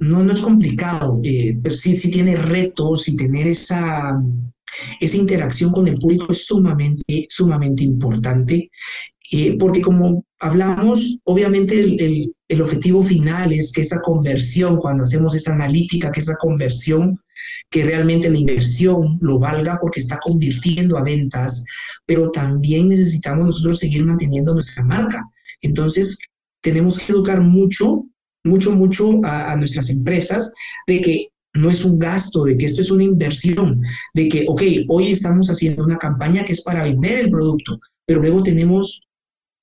no, 0.00 0.24
no 0.24 0.32
es 0.32 0.40
complicado, 0.40 1.20
eh, 1.22 1.56
pero 1.62 1.74
sí, 1.74 1.96
sí 1.96 2.10
tiene 2.10 2.34
retos 2.36 3.08
y 3.08 3.16
tener 3.16 3.46
esa, 3.46 4.20
esa 4.98 5.16
interacción 5.16 5.70
con 5.70 5.86
el 5.86 5.94
público 5.94 6.32
es 6.32 6.46
sumamente, 6.46 7.26
sumamente 7.28 7.84
importante, 7.84 8.70
eh, 9.30 9.56
porque 9.56 9.80
como 9.80 10.24
hablamos, 10.40 11.18
obviamente 11.24 11.78
el, 11.78 12.32
el 12.48 12.62
objetivo 12.62 13.02
final 13.02 13.52
es 13.52 13.72
que 13.72 13.82
esa 13.82 14.00
conversión, 14.00 14.76
cuando 14.76 15.04
hacemos 15.04 15.34
esa 15.34 15.52
analítica, 15.52 16.10
que 16.10 16.20
esa 16.20 16.36
conversión, 16.36 17.18
que 17.70 17.84
realmente 17.84 18.30
la 18.30 18.38
inversión 18.38 19.18
lo 19.20 19.38
valga 19.38 19.78
porque 19.80 20.00
está 20.00 20.18
convirtiendo 20.24 20.96
a 20.96 21.02
ventas, 21.02 21.64
pero 22.06 22.30
también 22.30 22.88
necesitamos 22.88 23.46
nosotros 23.46 23.78
seguir 23.78 24.04
manteniendo 24.04 24.54
nuestra 24.54 24.84
marca. 24.84 25.22
Entonces, 25.60 26.18
tenemos 26.62 26.98
que 26.98 27.12
educar 27.12 27.42
mucho, 27.42 28.04
mucho, 28.44 28.74
mucho 28.74 29.20
a, 29.24 29.52
a 29.52 29.56
nuestras 29.56 29.90
empresas 29.90 30.52
de 30.86 31.00
que 31.00 31.28
no 31.54 31.70
es 31.70 31.84
un 31.84 31.98
gasto, 31.98 32.44
de 32.44 32.56
que 32.56 32.66
esto 32.66 32.80
es 32.80 32.90
una 32.90 33.04
inversión, 33.04 33.82
de 34.14 34.28
que, 34.28 34.44
ok, 34.48 34.62
hoy 34.88 35.10
estamos 35.10 35.48
haciendo 35.48 35.84
una 35.84 35.98
campaña 35.98 36.44
que 36.44 36.52
es 36.52 36.62
para 36.62 36.84
vender 36.84 37.18
el 37.18 37.30
producto, 37.30 37.78
pero 38.06 38.20
luego 38.20 38.42
tenemos 38.42 39.07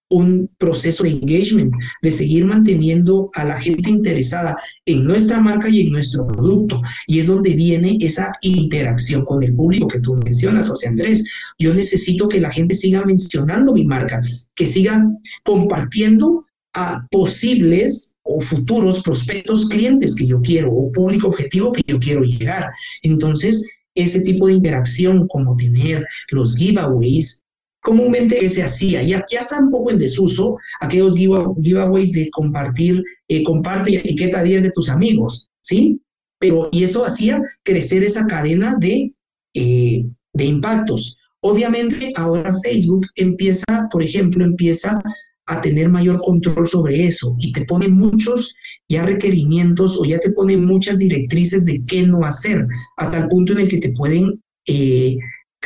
un 0.09 0.49
proceso 0.57 1.03
de 1.03 1.09
engagement, 1.09 1.73
de 2.01 2.11
seguir 2.11 2.45
manteniendo 2.45 3.29
a 3.33 3.45
la 3.45 3.59
gente 3.59 3.89
interesada 3.89 4.57
en 4.85 5.03
nuestra 5.03 5.39
marca 5.39 5.69
y 5.69 5.81
en 5.81 5.91
nuestro 5.91 6.27
producto. 6.27 6.81
Y 7.07 7.19
es 7.19 7.27
donde 7.27 7.55
viene 7.55 7.97
esa 7.99 8.31
interacción 8.41 9.25
con 9.25 9.43
el 9.43 9.55
público 9.55 9.87
que 9.87 9.99
tú 9.99 10.15
mencionas, 10.15 10.69
José 10.69 10.89
Andrés. 10.89 11.27
Yo 11.57 11.73
necesito 11.73 12.27
que 12.27 12.39
la 12.39 12.51
gente 12.51 12.75
siga 12.75 13.03
mencionando 13.03 13.73
mi 13.73 13.85
marca, 13.85 14.21
que 14.55 14.65
siga 14.65 15.03
compartiendo 15.43 16.45
a 16.75 17.07
posibles 17.09 18.15
o 18.23 18.41
futuros 18.41 19.01
prospectos 19.01 19.69
clientes 19.69 20.13
que 20.13 20.27
yo 20.27 20.41
quiero 20.41 20.71
o 20.73 20.91
público 20.91 21.27
objetivo 21.27 21.71
que 21.71 21.81
yo 21.87 21.99
quiero 21.99 22.21
llegar. 22.21 22.69
Entonces, 23.01 23.65
ese 23.95 24.21
tipo 24.21 24.47
de 24.47 24.53
interacción 24.53 25.25
como 25.27 25.55
tener 25.55 26.05
los 26.31 26.57
giveaways, 26.57 27.44
comúnmente 27.85 28.39
que 28.39 28.49
se 28.49 28.63
hacía, 28.63 29.03
ya, 29.03 29.23
ya 29.31 29.39
está 29.39 29.59
un 29.59 29.69
poco 29.69 29.91
en 29.91 29.99
desuso 29.99 30.57
aquellos 30.81 31.15
giveaways 31.15 32.13
de 32.13 32.29
compartir, 32.31 33.03
eh, 33.27 33.43
comparte 33.43 33.91
y 33.91 33.97
etiqueta 33.97 34.39
a 34.39 34.43
10 34.43 34.63
de 34.63 34.71
tus 34.71 34.89
amigos, 34.89 35.49
¿sí? 35.61 36.01
Pero, 36.39 36.67
y 36.71 36.83
eso 36.83 37.05
hacía 37.05 37.39
crecer 37.63 38.03
esa 38.03 38.25
cadena 38.25 38.75
de, 38.79 39.13
eh, 39.53 40.03
de 40.33 40.45
impactos. 40.45 41.15
Obviamente 41.41 42.11
ahora 42.15 42.55
Facebook 42.63 43.05
empieza, 43.15 43.87
por 43.91 44.01
ejemplo, 44.01 44.43
empieza 44.43 44.99
a 45.45 45.61
tener 45.61 45.87
mayor 45.89 46.19
control 46.21 46.67
sobre 46.67 47.05
eso 47.05 47.35
y 47.37 47.51
te 47.51 47.65
pone 47.65 47.87
muchos 47.87 48.55
ya 48.89 49.05
requerimientos 49.05 49.95
o 49.99 50.05
ya 50.05 50.17
te 50.17 50.31
pone 50.31 50.57
muchas 50.57 50.97
directrices 50.97 51.65
de 51.65 51.83
qué 51.85 52.07
no 52.07 52.25
hacer, 52.25 52.65
a 52.97 53.11
tal 53.11 53.27
punto 53.27 53.53
en 53.53 53.59
el 53.59 53.67
que 53.67 53.77
te 53.77 53.91
pueden 53.91 54.41
eh, 54.67 55.17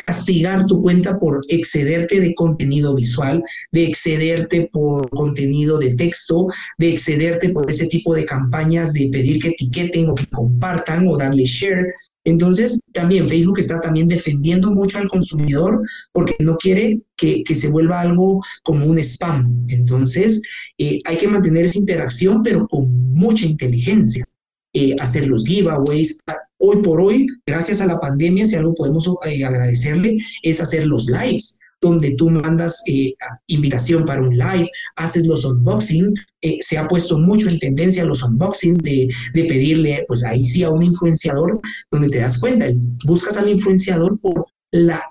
castigar 0.04 0.66
tu 0.66 0.80
cuenta 0.80 1.18
por 1.18 1.40
excederte 1.48 2.20
de 2.20 2.34
contenido 2.34 2.94
visual, 2.94 3.42
de 3.72 3.84
excederte 3.84 4.68
por 4.72 5.08
contenido 5.10 5.78
de 5.78 5.94
texto, 5.94 6.46
de 6.78 6.90
excederte 6.90 7.50
por 7.50 7.70
ese 7.70 7.86
tipo 7.86 8.14
de 8.14 8.24
campañas 8.24 8.92
de 8.92 9.08
pedir 9.10 9.40
que 9.40 9.48
etiqueten 9.48 10.08
o 10.08 10.14
que 10.14 10.26
compartan 10.26 11.06
o 11.08 11.16
darle 11.16 11.44
share. 11.44 11.92
Entonces, 12.24 12.78
también 12.92 13.28
Facebook 13.28 13.58
está 13.58 13.80
también 13.80 14.08
defendiendo 14.08 14.70
mucho 14.72 14.98
al 14.98 15.08
consumidor 15.08 15.82
porque 16.12 16.34
no 16.38 16.56
quiere 16.56 17.00
que, 17.16 17.42
se 17.54 17.68
vuelva 17.68 18.00
algo 18.00 18.40
como 18.62 18.86
un 18.86 18.98
spam. 18.98 19.66
Entonces, 19.68 20.40
eh, 20.78 20.98
hay 21.04 21.16
que 21.16 21.28
mantener 21.28 21.64
esa 21.66 21.78
interacción, 21.78 22.42
pero 22.42 22.66
con 22.66 23.12
mucha 23.12 23.46
inteligencia. 23.46 24.24
Eh, 24.72 24.94
hacer 25.00 25.26
los 25.26 25.44
giveaways, 25.46 26.20
hoy 26.60 26.82
por 26.82 27.00
hoy, 27.00 27.26
gracias 27.46 27.80
a 27.80 27.86
la 27.86 27.98
pandemia, 27.98 28.46
si 28.46 28.56
algo 28.56 28.74
podemos 28.74 29.10
eh, 29.26 29.44
agradecerle, 29.44 30.18
es 30.42 30.60
hacer 30.60 30.86
los 30.86 31.06
lives 31.06 31.58
donde 31.80 32.10
tú 32.12 32.28
mandas 32.28 32.82
eh, 32.86 33.14
invitación 33.46 34.04
para 34.04 34.22
un 34.22 34.36
live, 34.36 34.68
haces 34.96 35.26
los 35.26 35.44
unboxing, 35.44 36.14
eh, 36.42 36.58
se 36.60 36.76
ha 36.76 36.86
puesto 36.86 37.18
mucho 37.18 37.48
en 37.48 37.58
tendencia 37.58 38.04
los 38.04 38.22
unboxing 38.22 38.76
de, 38.78 39.08
pedirle, 39.32 40.04
pues 40.06 40.24
ahí 40.24 40.44
sí 40.44 40.62
a 40.62 40.70
un 40.70 40.82
influenciador, 40.82 41.60
donde 41.90 42.08
te 42.08 42.18
das 42.18 42.38
cuenta, 42.38 42.66
buscas 43.06 43.38
al 43.38 43.48
influenciador 43.48 44.20
por 44.20 44.46
la 44.72 45.02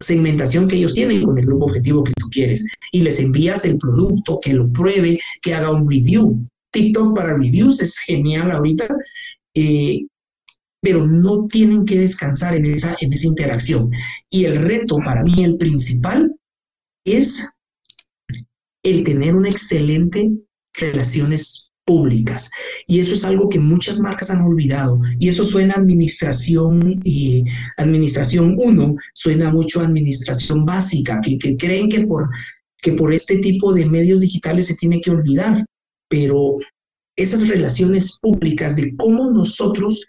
segmentación 0.00 0.66
que 0.66 0.76
ellos 0.76 0.94
tienen 0.94 1.22
con 1.22 1.38
el 1.38 1.46
grupo 1.46 1.66
objetivo 1.66 2.02
que 2.02 2.12
tú 2.18 2.28
quieres 2.28 2.66
y 2.90 3.02
les 3.02 3.20
envías 3.20 3.64
el 3.64 3.78
producto, 3.78 4.40
que 4.42 4.52
lo 4.52 4.70
pruebe, 4.72 5.18
que 5.40 5.54
haga 5.54 5.70
un 5.70 5.88
review. 5.88 6.44
TikTok 6.72 7.14
para 7.14 7.36
reviews 7.36 7.80
es 7.80 7.98
genial 8.00 8.50
ahorita. 8.50 8.88
Pero 10.84 11.06
no 11.06 11.46
tienen 11.46 11.86
que 11.86 11.98
descansar 11.98 12.54
en 12.54 12.66
esa, 12.66 12.94
en 13.00 13.12
esa 13.12 13.26
interacción. 13.26 13.90
Y 14.30 14.44
el 14.44 14.56
reto 14.56 14.98
para 15.02 15.22
mí, 15.22 15.42
el 15.42 15.56
principal, 15.56 16.36
es 17.06 17.48
el 18.82 19.02
tener 19.02 19.34
una 19.34 19.48
excelente 19.48 20.30
relaciones 20.74 21.72
públicas. 21.86 22.50
Y 22.86 22.98
eso 22.98 23.14
es 23.14 23.24
algo 23.24 23.48
que 23.48 23.58
muchas 23.58 23.98
marcas 23.98 24.30
han 24.30 24.42
olvidado. 24.42 24.98
Y 25.18 25.28
eso 25.28 25.42
suena 25.42 25.74
a 25.74 25.78
administración 25.78 27.00
y 27.02 27.44
administración 27.78 28.54
1, 28.58 28.94
suena 29.14 29.50
mucho 29.50 29.80
a 29.80 29.86
administración 29.86 30.66
básica, 30.66 31.20
que, 31.22 31.38
que 31.38 31.56
creen 31.56 31.88
que 31.88 32.02
por, 32.02 32.28
que 32.82 32.92
por 32.92 33.14
este 33.14 33.38
tipo 33.38 33.72
de 33.72 33.86
medios 33.86 34.20
digitales 34.20 34.66
se 34.66 34.76
tiene 34.76 35.00
que 35.00 35.10
olvidar. 35.10 35.64
Pero 36.10 36.56
esas 37.16 37.48
relaciones 37.48 38.18
públicas 38.20 38.76
de 38.76 38.94
cómo 38.96 39.30
nosotros 39.30 40.04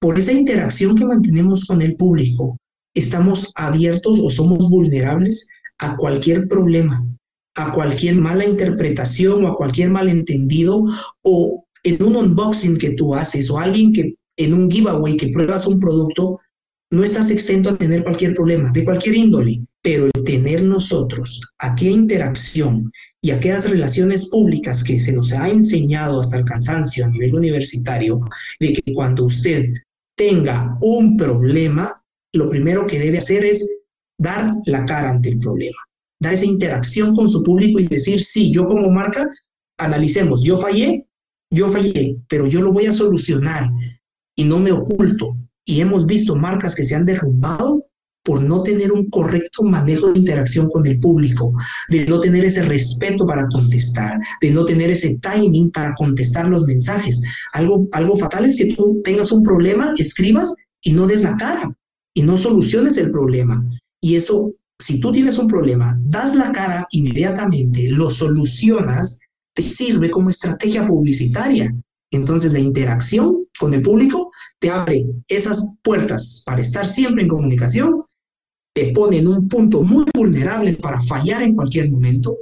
por 0.00 0.18
esa 0.18 0.32
interacción 0.32 0.96
que 0.96 1.06
mantenemos 1.06 1.64
con 1.64 1.82
el 1.82 1.96
público, 1.96 2.58
estamos 2.94 3.52
abiertos 3.54 4.18
o 4.20 4.30
somos 4.30 4.68
vulnerables 4.68 5.48
a 5.78 5.96
cualquier 5.96 6.48
problema, 6.48 7.06
a 7.56 7.72
cualquier 7.72 8.16
mala 8.16 8.44
interpretación 8.44 9.44
o 9.44 9.48
a 9.48 9.56
cualquier 9.56 9.90
malentendido 9.90 10.84
o 11.22 11.64
en 11.82 12.02
un 12.02 12.16
unboxing 12.16 12.78
que 12.78 12.90
tú 12.90 13.14
haces 13.14 13.50
o 13.50 13.58
alguien 13.58 13.92
que 13.92 14.14
en 14.36 14.54
un 14.54 14.70
giveaway 14.70 15.16
que 15.16 15.28
pruebas 15.28 15.66
un 15.66 15.80
producto, 15.80 16.38
no 16.90 17.02
estás 17.02 17.30
exento 17.30 17.70
a 17.70 17.78
tener 17.78 18.04
cualquier 18.04 18.34
problema 18.34 18.70
de 18.72 18.84
cualquier 18.84 19.16
índole, 19.16 19.62
pero 19.82 20.06
el 20.06 20.24
tener 20.24 20.62
nosotros 20.62 21.40
aquella 21.58 21.90
interacción 21.90 22.92
y 23.20 23.30
aquellas 23.30 23.68
relaciones 23.68 24.30
públicas 24.30 24.84
que 24.84 24.98
se 25.00 25.12
nos 25.12 25.32
ha 25.32 25.48
enseñado 25.48 26.20
hasta 26.20 26.38
el 26.38 26.44
cansancio 26.44 27.04
a 27.04 27.08
nivel 27.08 27.34
universitario, 27.34 28.20
de 28.60 28.72
que 28.74 28.94
cuando 28.94 29.24
usted 29.24 29.72
tenga 30.16 30.76
un 30.80 31.16
problema, 31.16 32.02
lo 32.32 32.48
primero 32.48 32.86
que 32.86 32.98
debe 32.98 33.18
hacer 33.18 33.44
es 33.44 33.68
dar 34.18 34.54
la 34.66 34.84
cara 34.84 35.10
ante 35.10 35.28
el 35.28 35.38
problema, 35.38 35.76
dar 36.20 36.32
esa 36.32 36.46
interacción 36.46 37.14
con 37.14 37.28
su 37.28 37.42
público 37.42 37.78
y 37.78 37.86
decir, 37.86 38.22
sí, 38.22 38.50
yo 38.50 38.66
como 38.66 38.90
marca, 38.90 39.28
analicemos, 39.78 40.42
yo 40.42 40.56
fallé, 40.56 41.06
yo 41.50 41.68
fallé, 41.68 42.16
pero 42.28 42.46
yo 42.46 42.62
lo 42.62 42.72
voy 42.72 42.86
a 42.86 42.92
solucionar 42.92 43.68
y 44.36 44.44
no 44.44 44.58
me 44.58 44.72
oculto. 44.72 45.36
Y 45.64 45.80
hemos 45.80 46.06
visto 46.06 46.34
marcas 46.34 46.74
que 46.74 46.84
se 46.84 46.94
han 46.94 47.06
derrumbado 47.06 47.85
por 48.26 48.42
no 48.42 48.64
tener 48.64 48.90
un 48.90 49.08
correcto 49.08 49.62
manejo 49.62 50.12
de 50.12 50.18
interacción 50.18 50.68
con 50.68 50.84
el 50.84 50.98
público, 50.98 51.54
de 51.88 52.04
no 52.06 52.18
tener 52.18 52.44
ese 52.44 52.64
respeto 52.64 53.24
para 53.24 53.46
contestar, 53.46 54.18
de 54.42 54.50
no 54.50 54.64
tener 54.64 54.90
ese 54.90 55.16
timing 55.22 55.70
para 55.70 55.94
contestar 55.94 56.48
los 56.48 56.64
mensajes. 56.64 57.22
Algo, 57.52 57.86
algo 57.92 58.16
fatal 58.16 58.44
es 58.44 58.58
que 58.58 58.74
tú 58.74 59.00
tengas 59.04 59.30
un 59.30 59.44
problema, 59.44 59.94
escribas 59.96 60.56
y 60.82 60.92
no 60.92 61.06
des 61.06 61.22
la 61.22 61.36
cara 61.36 61.70
y 62.14 62.22
no 62.22 62.36
soluciones 62.36 62.98
el 62.98 63.12
problema. 63.12 63.64
Y 64.00 64.16
eso, 64.16 64.52
si 64.80 64.98
tú 64.98 65.12
tienes 65.12 65.38
un 65.38 65.46
problema, 65.46 65.96
das 66.02 66.34
la 66.34 66.50
cara 66.50 66.84
inmediatamente, 66.90 67.88
lo 67.90 68.10
solucionas, 68.10 69.20
te 69.54 69.62
sirve 69.62 70.10
como 70.10 70.30
estrategia 70.30 70.84
publicitaria. 70.84 71.72
Entonces 72.10 72.52
la 72.52 72.58
interacción 72.58 73.46
con 73.58 73.72
el 73.72 73.82
público 73.82 74.32
te 74.58 74.70
abre 74.70 75.06
esas 75.28 75.74
puertas 75.82 76.42
para 76.44 76.60
estar 76.60 76.88
siempre 76.88 77.22
en 77.22 77.28
comunicación 77.28 78.05
te 78.76 78.92
pone 78.92 79.16
en 79.16 79.26
un 79.26 79.48
punto 79.48 79.82
muy 79.82 80.04
vulnerable 80.14 80.74
para 80.74 81.00
fallar 81.00 81.42
en 81.42 81.54
cualquier 81.54 81.90
momento, 81.90 82.36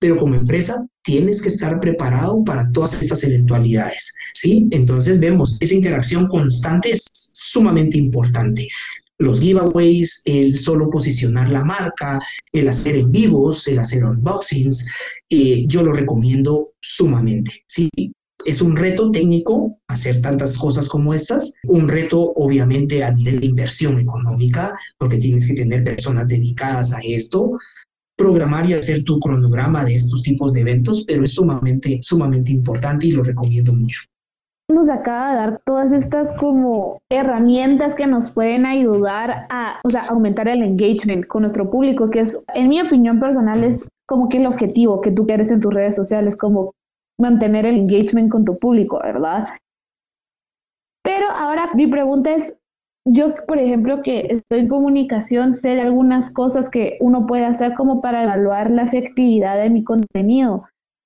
pero 0.00 0.16
como 0.16 0.34
empresa 0.34 0.84
tienes 1.04 1.40
que 1.40 1.46
estar 1.48 1.78
preparado 1.78 2.42
para 2.42 2.68
todas 2.72 3.00
estas 3.00 3.22
eventualidades, 3.22 4.12
¿sí? 4.34 4.66
Entonces 4.72 5.20
vemos, 5.20 5.56
esa 5.60 5.76
interacción 5.76 6.26
constante 6.26 6.90
es 6.90 7.06
sumamente 7.12 7.98
importante. 7.98 8.66
Los 9.18 9.40
giveaways, 9.40 10.22
el 10.24 10.56
solo 10.56 10.90
posicionar 10.90 11.50
la 11.50 11.64
marca, 11.64 12.18
el 12.52 12.66
hacer 12.66 12.96
en 12.96 13.12
vivos, 13.12 13.68
el 13.68 13.78
hacer 13.78 14.04
unboxings, 14.04 14.88
eh, 15.30 15.66
yo 15.68 15.84
lo 15.84 15.92
recomiendo 15.92 16.72
sumamente, 16.80 17.62
¿sí? 17.68 17.88
Es 18.46 18.62
un 18.62 18.76
reto 18.76 19.10
técnico 19.10 19.76
hacer 19.88 20.22
tantas 20.22 20.56
cosas 20.56 20.88
como 20.88 21.12
estas, 21.12 21.54
un 21.64 21.88
reto 21.88 22.32
obviamente 22.36 23.02
a 23.02 23.10
nivel 23.10 23.40
de 23.40 23.46
inversión 23.46 23.98
económica, 23.98 24.72
porque 24.98 25.18
tienes 25.18 25.48
que 25.48 25.54
tener 25.54 25.82
personas 25.82 26.28
dedicadas 26.28 26.92
a 26.92 27.00
esto, 27.02 27.58
programar 28.16 28.70
y 28.70 28.74
hacer 28.74 29.02
tu 29.02 29.18
cronograma 29.18 29.84
de 29.84 29.96
estos 29.96 30.22
tipos 30.22 30.52
de 30.52 30.60
eventos, 30.60 31.04
pero 31.08 31.24
es 31.24 31.34
sumamente, 31.34 31.98
sumamente 32.02 32.52
importante 32.52 33.08
y 33.08 33.10
lo 33.10 33.24
recomiendo 33.24 33.74
mucho. 33.74 34.02
Nos 34.70 34.88
acaba 34.88 35.30
de 35.30 35.36
dar 35.36 35.60
todas 35.66 35.92
estas 35.92 36.32
como 36.38 37.00
herramientas 37.10 37.96
que 37.96 38.06
nos 38.06 38.30
pueden 38.30 38.64
ayudar 38.64 39.46
a 39.50 39.80
o 39.82 39.90
sea, 39.90 40.02
aumentar 40.02 40.46
el 40.46 40.62
engagement 40.62 41.26
con 41.26 41.42
nuestro 41.42 41.68
público, 41.68 42.10
que 42.10 42.20
es, 42.20 42.38
en 42.54 42.68
mi 42.68 42.80
opinión 42.80 43.18
personal, 43.18 43.64
es 43.64 43.88
como 44.06 44.28
que 44.28 44.38
el 44.38 44.46
objetivo 44.46 45.00
que 45.00 45.10
tú 45.10 45.26
quieres 45.26 45.50
en 45.50 45.60
tus 45.60 45.74
redes 45.74 45.96
sociales, 45.96 46.36
como 46.36 46.72
mantener 47.18 47.66
el 47.66 47.76
engagement 47.76 48.30
con 48.30 48.44
tu 48.44 48.58
público, 48.58 49.00
¿verdad? 49.02 49.48
Pero 51.02 51.30
ahora 51.30 51.70
mi 51.74 51.86
pregunta 51.86 52.34
es, 52.34 52.58
yo, 53.06 53.34
por 53.46 53.58
ejemplo, 53.58 54.02
que 54.02 54.26
estoy 54.28 54.60
en 54.60 54.68
comunicación, 54.68 55.54
sé 55.54 55.70
de 55.70 55.82
algunas 55.82 56.32
cosas 56.32 56.68
que 56.68 56.98
uno 57.00 57.26
puede 57.26 57.44
hacer 57.44 57.74
como 57.74 58.00
para 58.00 58.24
evaluar 58.24 58.70
la 58.70 58.82
efectividad 58.82 59.56
de 59.56 59.70
mi 59.70 59.84
contenido, 59.84 60.64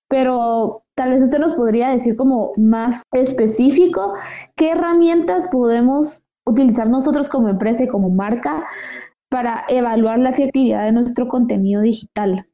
pero 0.09 0.83
tal 0.97 1.11
vez 1.11 1.23
usted 1.23 1.39
nos 1.39 1.55
podría 1.55 1.91
decir 1.91 2.17
como 2.17 2.53
más 2.57 3.03
específico 3.13 4.15
qué 4.57 4.71
herramientas 4.71 5.47
podemos 5.49 6.23
utilizar 6.47 6.89
nosotros 6.89 7.29
como 7.29 7.49
empresa 7.49 7.85
y 7.85 7.89
como 7.89 8.09
marca 8.11 8.65
para 9.31 9.65
evaluar 9.69 10.19
la 10.19 10.31
efectividad 10.31 10.85
de 10.85 10.93
nuestro 10.93 11.29
contenido 11.29 11.83
digital. 11.83 12.47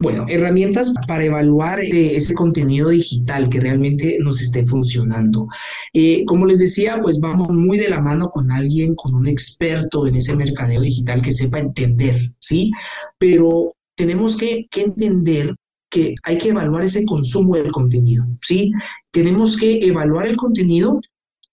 Bueno, 0.00 0.26
herramientas 0.28 0.94
para 1.08 1.24
evaluar 1.24 1.80
eh, 1.80 2.14
ese 2.14 2.32
contenido 2.32 2.90
digital 2.90 3.48
que 3.48 3.58
realmente 3.58 4.18
nos 4.20 4.40
esté 4.40 4.64
funcionando. 4.64 5.48
Eh, 5.92 6.24
como 6.24 6.46
les 6.46 6.60
decía, 6.60 7.00
pues 7.02 7.18
vamos 7.18 7.48
muy 7.50 7.78
de 7.78 7.88
la 7.88 8.00
mano 8.00 8.30
con 8.30 8.52
alguien, 8.52 8.94
con 8.94 9.12
un 9.14 9.26
experto 9.26 10.06
en 10.06 10.14
ese 10.14 10.36
mercadeo 10.36 10.82
digital 10.82 11.20
que 11.20 11.32
sepa 11.32 11.58
entender, 11.58 12.32
¿sí? 12.38 12.70
Pero 13.18 13.74
tenemos 13.96 14.36
que, 14.36 14.68
que 14.70 14.82
entender 14.82 15.56
que 15.90 16.14
hay 16.22 16.38
que 16.38 16.50
evaluar 16.50 16.84
ese 16.84 17.04
consumo 17.04 17.56
del 17.56 17.72
contenido, 17.72 18.24
¿sí? 18.40 18.70
Tenemos 19.10 19.56
que 19.56 19.80
evaluar 19.82 20.28
el 20.28 20.36
contenido 20.36 21.00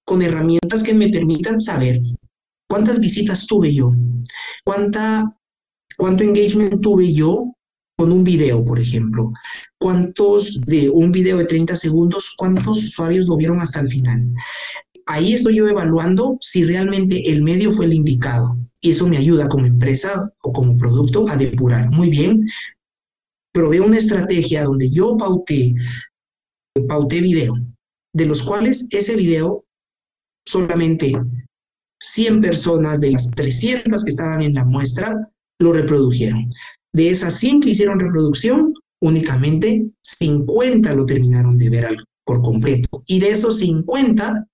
con 0.05 0.21
herramientas 0.21 0.83
que 0.83 0.93
me 0.93 1.09
permitan 1.09 1.59
saber 1.59 1.99
cuántas 2.69 2.99
visitas 2.99 3.47
tuve 3.47 3.73
yo, 3.73 3.91
cuánta, 4.63 5.35
cuánto 5.97 6.23
engagement 6.23 6.79
tuve 6.81 7.11
yo 7.11 7.55
con 7.97 8.11
un 8.11 8.23
video, 8.23 8.63
por 8.63 8.79
ejemplo. 8.79 9.31
¿Cuántos 9.77 10.59
de 10.61 10.89
un 10.89 11.11
video 11.11 11.37
de 11.37 11.45
30 11.45 11.75
segundos, 11.75 12.33
cuántos 12.37 12.83
usuarios 12.83 13.27
lo 13.27 13.37
vieron 13.37 13.61
hasta 13.61 13.79
el 13.79 13.87
final? 13.87 14.33
Ahí 15.05 15.33
estoy 15.33 15.57
yo 15.57 15.67
evaluando 15.67 16.37
si 16.39 16.63
realmente 16.63 17.31
el 17.31 17.43
medio 17.43 17.71
fue 17.71 17.85
el 17.85 17.93
indicado. 17.93 18.57
Y 18.81 18.91
eso 18.91 19.07
me 19.07 19.17
ayuda 19.17 19.47
como 19.47 19.65
empresa 19.65 20.31
o 20.43 20.51
como 20.51 20.77
producto 20.77 21.27
a 21.29 21.37
depurar. 21.37 21.89
Muy 21.89 22.09
bien, 22.09 22.45
probé 23.53 23.79
una 23.79 23.97
estrategia 23.97 24.63
donde 24.63 24.89
yo 24.89 25.15
pauté, 25.17 25.73
pauté 26.87 27.21
video, 27.21 27.53
de 28.13 28.25
los 28.25 28.43
cuales 28.43 28.87
ese 28.91 29.15
video 29.15 29.63
solamente 30.45 31.13
100 31.99 32.41
personas 32.41 32.99
de 32.99 33.11
las 33.11 33.31
300 33.31 34.03
que 34.03 34.09
estaban 34.09 34.41
en 34.41 34.55
la 34.55 34.65
muestra 34.65 35.31
lo 35.59 35.71
reprodujeron. 35.71 36.51
De 36.95 37.09
esas 37.09 37.37
100 37.39 37.59
que 37.59 37.71
hicieron 37.71 37.99
reproducción, 37.99 38.73
únicamente 39.01 39.85
50 40.01 40.93
lo 40.93 41.05
terminaron 41.05 41.57
de 41.57 41.69
ver 41.69 41.97
por 42.23 42.41
completo. 42.41 43.03
Y 43.05 43.19
de 43.19 43.31
esos 43.31 43.59
50, 43.59 44.47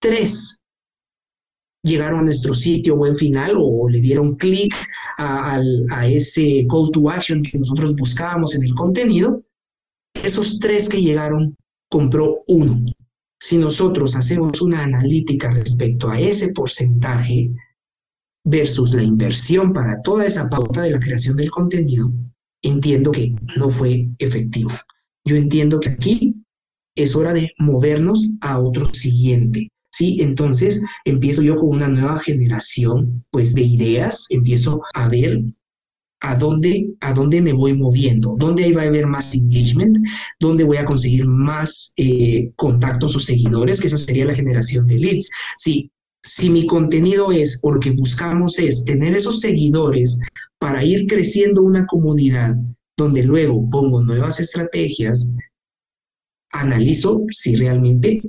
3 0.00 0.58
llegaron 1.82 2.20
a 2.20 2.22
nuestro 2.22 2.54
sitio 2.54 2.94
web 2.94 3.14
final 3.14 3.56
o, 3.58 3.90
le 3.90 4.00
dieron 4.00 4.36
clic 4.36 4.74
a, 5.18 5.60
a, 5.90 6.06
ese 6.08 6.66
call 6.66 6.90
to 6.90 7.10
action 7.10 7.42
que 7.42 7.58
nosotros 7.58 7.94
buscábamos 7.94 8.54
en 8.54 8.64
el 8.64 8.74
contenido, 8.74 9.44
esos 10.14 10.58
tres 10.60 10.88
que 10.88 11.02
llegaron 11.02 11.54
compró 11.90 12.42
uno. 12.46 12.86
Si 13.38 13.58
nosotros 13.58 14.16
hacemos 14.16 14.62
una 14.62 14.84
analítica 14.84 15.52
respecto 15.52 16.08
a 16.08 16.18
ese 16.18 16.54
porcentaje 16.54 17.50
versus 18.44 18.94
la 18.94 19.02
inversión 19.02 19.72
para 19.72 20.00
toda 20.02 20.26
esa 20.26 20.48
pauta 20.48 20.82
de 20.82 20.90
la 20.90 21.00
creación 21.00 21.36
del 21.36 21.50
contenido, 21.50 22.12
entiendo 22.62 23.12
que 23.12 23.34
no 23.56 23.70
fue 23.70 24.08
efectivo. 24.18 24.70
Yo 25.24 25.36
entiendo 25.36 25.80
que 25.80 25.90
aquí 25.90 26.34
es 26.96 27.16
hora 27.16 27.32
de 27.32 27.52
movernos 27.58 28.34
a 28.40 28.58
otro 28.58 28.92
siguiente. 28.92 29.70
Sí, 29.90 30.18
entonces 30.20 30.82
empiezo 31.04 31.42
yo 31.42 31.56
con 31.56 31.68
una 31.68 31.88
nueva 31.88 32.18
generación, 32.18 33.24
pues, 33.30 33.54
de 33.54 33.62
ideas, 33.62 34.26
empiezo 34.30 34.80
a 34.94 35.08
ver 35.08 35.42
a 36.20 36.36
dónde, 36.36 36.94
a 37.00 37.12
dónde 37.12 37.42
me 37.42 37.52
voy 37.52 37.74
moviendo, 37.74 38.36
dónde 38.38 38.72
va 38.72 38.82
a 38.82 38.86
haber 38.86 39.06
más 39.06 39.34
engagement, 39.34 39.98
dónde 40.40 40.64
voy 40.64 40.78
a 40.78 40.84
conseguir 40.84 41.26
más 41.26 41.92
eh, 41.96 42.52
contactos 42.56 43.16
o 43.16 43.18
seguidores, 43.18 43.80
que 43.80 43.88
esa 43.88 43.98
sería 43.98 44.24
la 44.24 44.34
generación 44.34 44.86
de 44.86 44.98
leads. 44.98 45.30
Sí, 45.56 45.90
si 46.22 46.50
mi 46.50 46.66
contenido 46.66 47.32
es 47.32 47.60
porque 47.60 47.90
buscamos 47.90 48.58
es 48.58 48.84
tener 48.84 49.14
esos 49.14 49.40
seguidores 49.40 50.20
para 50.58 50.84
ir 50.84 51.06
creciendo 51.06 51.62
una 51.62 51.86
comunidad 51.86 52.56
donde 52.96 53.22
luego 53.24 53.68
pongo 53.68 54.02
nuevas 54.02 54.38
estrategias, 54.38 55.32
analizo 56.52 57.24
si 57.30 57.56
realmente 57.56 58.22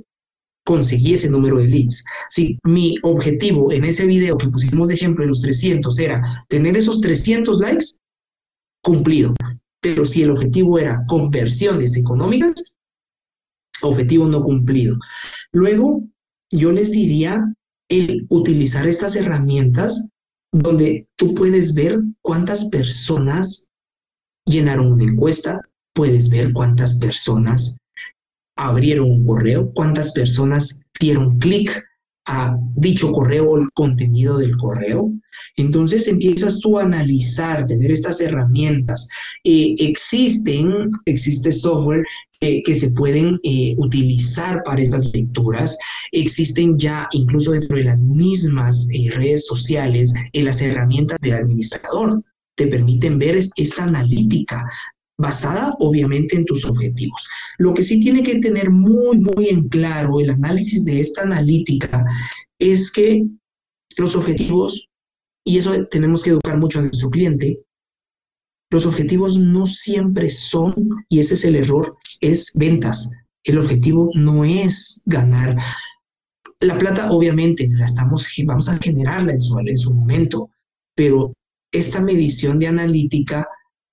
conseguí 0.64 1.14
ese 1.14 1.30
número 1.30 1.58
de 1.58 1.68
leads. 1.68 2.04
Si 2.30 2.58
mi 2.64 2.96
objetivo 3.02 3.70
en 3.70 3.84
ese 3.84 4.06
video 4.06 4.36
que 4.38 4.48
pusimos 4.48 4.88
de 4.88 4.94
ejemplo 4.94 5.22
en 5.22 5.28
los 5.28 5.42
300 5.42 5.98
era 5.98 6.22
tener 6.48 6.76
esos 6.76 7.00
300 7.00 7.58
likes, 7.60 7.86
cumplido. 8.82 9.34
Pero 9.80 10.04
si 10.04 10.22
el 10.22 10.30
objetivo 10.30 10.78
era 10.78 11.04
conversiones 11.06 11.96
económicas, 11.96 12.78
objetivo 13.82 14.26
no 14.26 14.42
cumplido. 14.42 14.96
Luego, 15.52 16.02
yo 16.50 16.72
les 16.72 16.90
diría 16.90 17.44
el 17.94 18.26
utilizar 18.28 18.86
estas 18.86 19.16
herramientas 19.16 20.08
donde 20.52 21.06
tú 21.16 21.34
puedes 21.34 21.74
ver 21.74 22.00
cuántas 22.22 22.68
personas 22.68 23.66
llenaron 24.44 24.92
una 24.92 25.04
encuesta, 25.04 25.60
puedes 25.92 26.28
ver 26.28 26.52
cuántas 26.52 26.98
personas 26.98 27.76
abrieron 28.56 29.10
un 29.10 29.26
correo, 29.26 29.72
cuántas 29.74 30.12
personas 30.12 30.82
dieron 31.00 31.38
clic 31.38 31.70
a 32.26 32.56
dicho 32.76 33.12
correo 33.12 33.50
o 33.50 33.58
el 33.58 33.70
contenido 33.72 34.38
del 34.38 34.56
correo. 34.56 35.12
Entonces 35.56 36.08
empiezas 36.08 36.60
tú 36.60 36.78
a 36.78 36.84
analizar, 36.84 37.66
tener 37.66 37.90
estas 37.90 38.20
herramientas. 38.20 39.08
Eh, 39.44 39.74
existen, 39.78 40.90
existe 41.04 41.52
software 41.52 42.04
que 42.64 42.74
se 42.74 42.90
pueden 42.90 43.38
eh, 43.42 43.74
utilizar 43.78 44.62
para 44.64 44.82
estas 44.82 45.12
lecturas. 45.14 45.78
Existen 46.12 46.78
ya 46.78 47.08
incluso 47.12 47.52
dentro 47.52 47.76
de 47.76 47.84
las 47.84 48.02
mismas 48.02 48.86
eh, 48.92 49.10
redes 49.10 49.46
sociales 49.46 50.12
las 50.32 50.60
herramientas 50.60 51.20
del 51.20 51.34
administrador. 51.34 52.22
Te 52.56 52.66
permiten 52.66 53.18
ver 53.18 53.36
esta 53.36 53.84
analítica 53.84 54.64
basada 55.16 55.74
obviamente 55.78 56.36
en 56.36 56.44
tus 56.44 56.64
objetivos. 56.64 57.28
Lo 57.58 57.72
que 57.72 57.84
sí 57.84 58.00
tiene 58.00 58.22
que 58.22 58.38
tener 58.38 58.70
muy, 58.70 59.18
muy 59.18 59.48
en 59.48 59.68
claro 59.68 60.20
el 60.20 60.30
análisis 60.30 60.84
de 60.84 61.00
esta 61.00 61.22
analítica 61.22 62.04
es 62.58 62.92
que 62.92 63.24
los 63.96 64.16
objetivos, 64.16 64.88
y 65.44 65.58
eso 65.58 65.84
tenemos 65.90 66.22
que 66.22 66.30
educar 66.30 66.58
mucho 66.58 66.80
a 66.80 66.82
nuestro 66.82 67.10
cliente, 67.10 67.60
los 68.74 68.86
objetivos 68.86 69.38
no 69.38 69.68
siempre 69.68 70.28
son, 70.28 70.74
y 71.08 71.20
ese 71.20 71.34
es 71.34 71.44
el 71.44 71.54
error, 71.54 71.96
es 72.20 72.50
ventas. 72.56 73.08
El 73.44 73.58
objetivo 73.58 74.10
no 74.16 74.44
es 74.44 75.00
ganar. 75.06 75.56
La 76.58 76.76
plata 76.76 77.12
obviamente 77.12 77.68
la 77.70 77.84
estamos, 77.84 78.26
vamos 78.44 78.68
a 78.68 78.76
generarla 78.78 79.30
en 79.30 79.40
su, 79.40 79.56
en 79.60 79.78
su 79.78 79.94
momento, 79.94 80.50
pero 80.96 81.32
esta 81.70 82.00
medición 82.00 82.58
de 82.58 82.66
analítica 82.66 83.46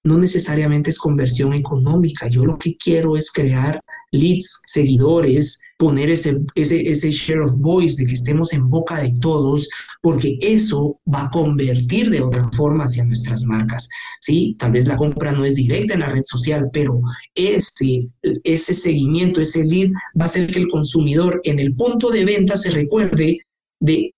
no 0.04 0.18
necesariamente 0.18 0.90
es 0.90 0.98
conversión 0.98 1.54
económica. 1.54 2.28
Yo 2.28 2.46
lo 2.46 2.58
que 2.58 2.76
quiero 2.76 3.16
es 3.16 3.32
crear 3.32 3.80
leads, 4.12 4.62
seguidores, 4.66 5.62
poner 5.78 6.10
ese, 6.10 6.40
ese, 6.56 6.82
ese 6.90 7.12
share 7.12 7.42
of 7.42 7.54
voice 7.58 8.02
de 8.02 8.08
que 8.08 8.14
estemos 8.14 8.54
en 8.54 8.70
boca 8.70 8.98
de 9.00 9.14
todos, 9.20 9.70
porque 10.02 10.38
eso 10.42 11.00
va 11.14 11.24
a 11.24 11.30
convertir 11.30 12.10
de 12.10 12.22
otra 12.22 12.50
forma 12.54 12.86
hacia 12.86 13.06
nuestras 13.06 13.44
marcas. 13.44 13.90
Sí, 14.20 14.56
tal 14.58 14.72
vez 14.72 14.88
la 14.88 14.98
compra 14.98 15.32
no 15.32 15.46
es 15.46 15.56
directa 15.56 15.94
en 15.94 16.02
la 16.02 16.10
red 16.10 16.24
social, 16.24 16.70
pero 16.74 17.02
ese, 17.36 18.10
ese 18.44 18.74
seguimiento, 18.74 19.40
ese 19.40 19.64
lead 19.64 19.92
va 20.20 20.24
a 20.24 20.26
hacer 20.26 20.52
que 20.52 20.60
el 20.60 20.70
consumidor 20.70 21.42
en 21.44 21.60
el 21.60 21.76
punto 21.76 22.10
de 22.10 22.26
venta 22.26 22.58
se 22.58 22.72
recuerde 22.72 23.40
de 23.80 24.14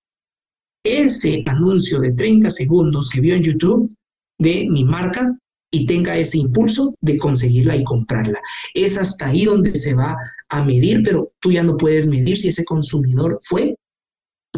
ese 0.86 1.43
anuncio 1.45 1.99
de 1.99 2.13
30 2.13 2.49
segundos 2.49 3.09
que 3.09 3.21
vio 3.21 3.36
en 3.36 3.43
YouTube 3.43 3.89
de 4.38 4.67
mi 4.69 4.84
marca 4.84 5.38
y 5.74 5.88
tenga 5.88 6.15
ese 6.15 6.38
impulso 6.38 6.93
de 7.01 7.17
conseguirla 7.17 7.76
y 7.76 7.84
comprarla. 7.84 8.39
Es 8.76 8.95
hasta 8.99 9.26
ahí 9.26 9.45
donde 9.45 9.74
se 9.74 9.95
va 9.95 10.15
a 10.49 10.63
medir, 10.63 11.01
pero 11.03 11.32
tú 11.39 11.51
ya 11.51 11.63
no 11.63 11.78
puedes 11.78 12.05
medir 12.05 12.38
si 12.38 12.49
ese 12.49 12.63
consumidor 12.63 13.39
fue 13.41 13.76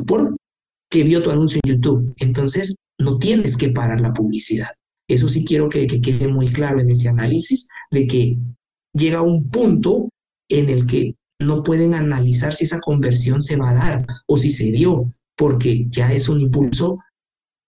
por 0.06 0.36
que 0.92 1.04
vio 1.04 1.24
tu 1.24 1.32
anuncio 1.32 1.62
en 1.64 1.72
YouTube. 1.72 2.14
Entonces, 2.18 2.76
no 3.00 3.18
tienes 3.18 3.56
que 3.56 3.70
parar 3.70 4.02
la 4.02 4.14
publicidad. 4.14 4.68
Eso 5.08 5.30
sí 5.30 5.46
quiero 5.46 5.70
que, 5.70 5.88
que 5.88 6.02
quede 6.02 6.28
muy 6.28 6.48
claro 6.48 6.82
en 6.82 6.90
ese 6.90 7.08
análisis 7.08 7.70
de 7.92 8.08
que 8.08 8.38
llega 8.92 9.22
un 9.22 9.50
punto 9.50 10.10
en 10.50 10.70
el 10.70 10.86
que 10.86 11.16
no 11.40 11.64
pueden 11.64 11.94
analizar 11.94 12.54
si 12.54 12.66
esa 12.66 12.82
conversión 12.82 13.42
se 13.42 13.56
va 13.56 13.70
a 13.70 13.76
dar 13.76 14.06
o 14.28 14.36
si 14.36 14.50
se 14.50 14.70
dio, 14.70 15.14
porque 15.38 15.86
ya 15.88 16.12
es 16.12 16.28
un 16.28 16.42
impulso 16.42 17.00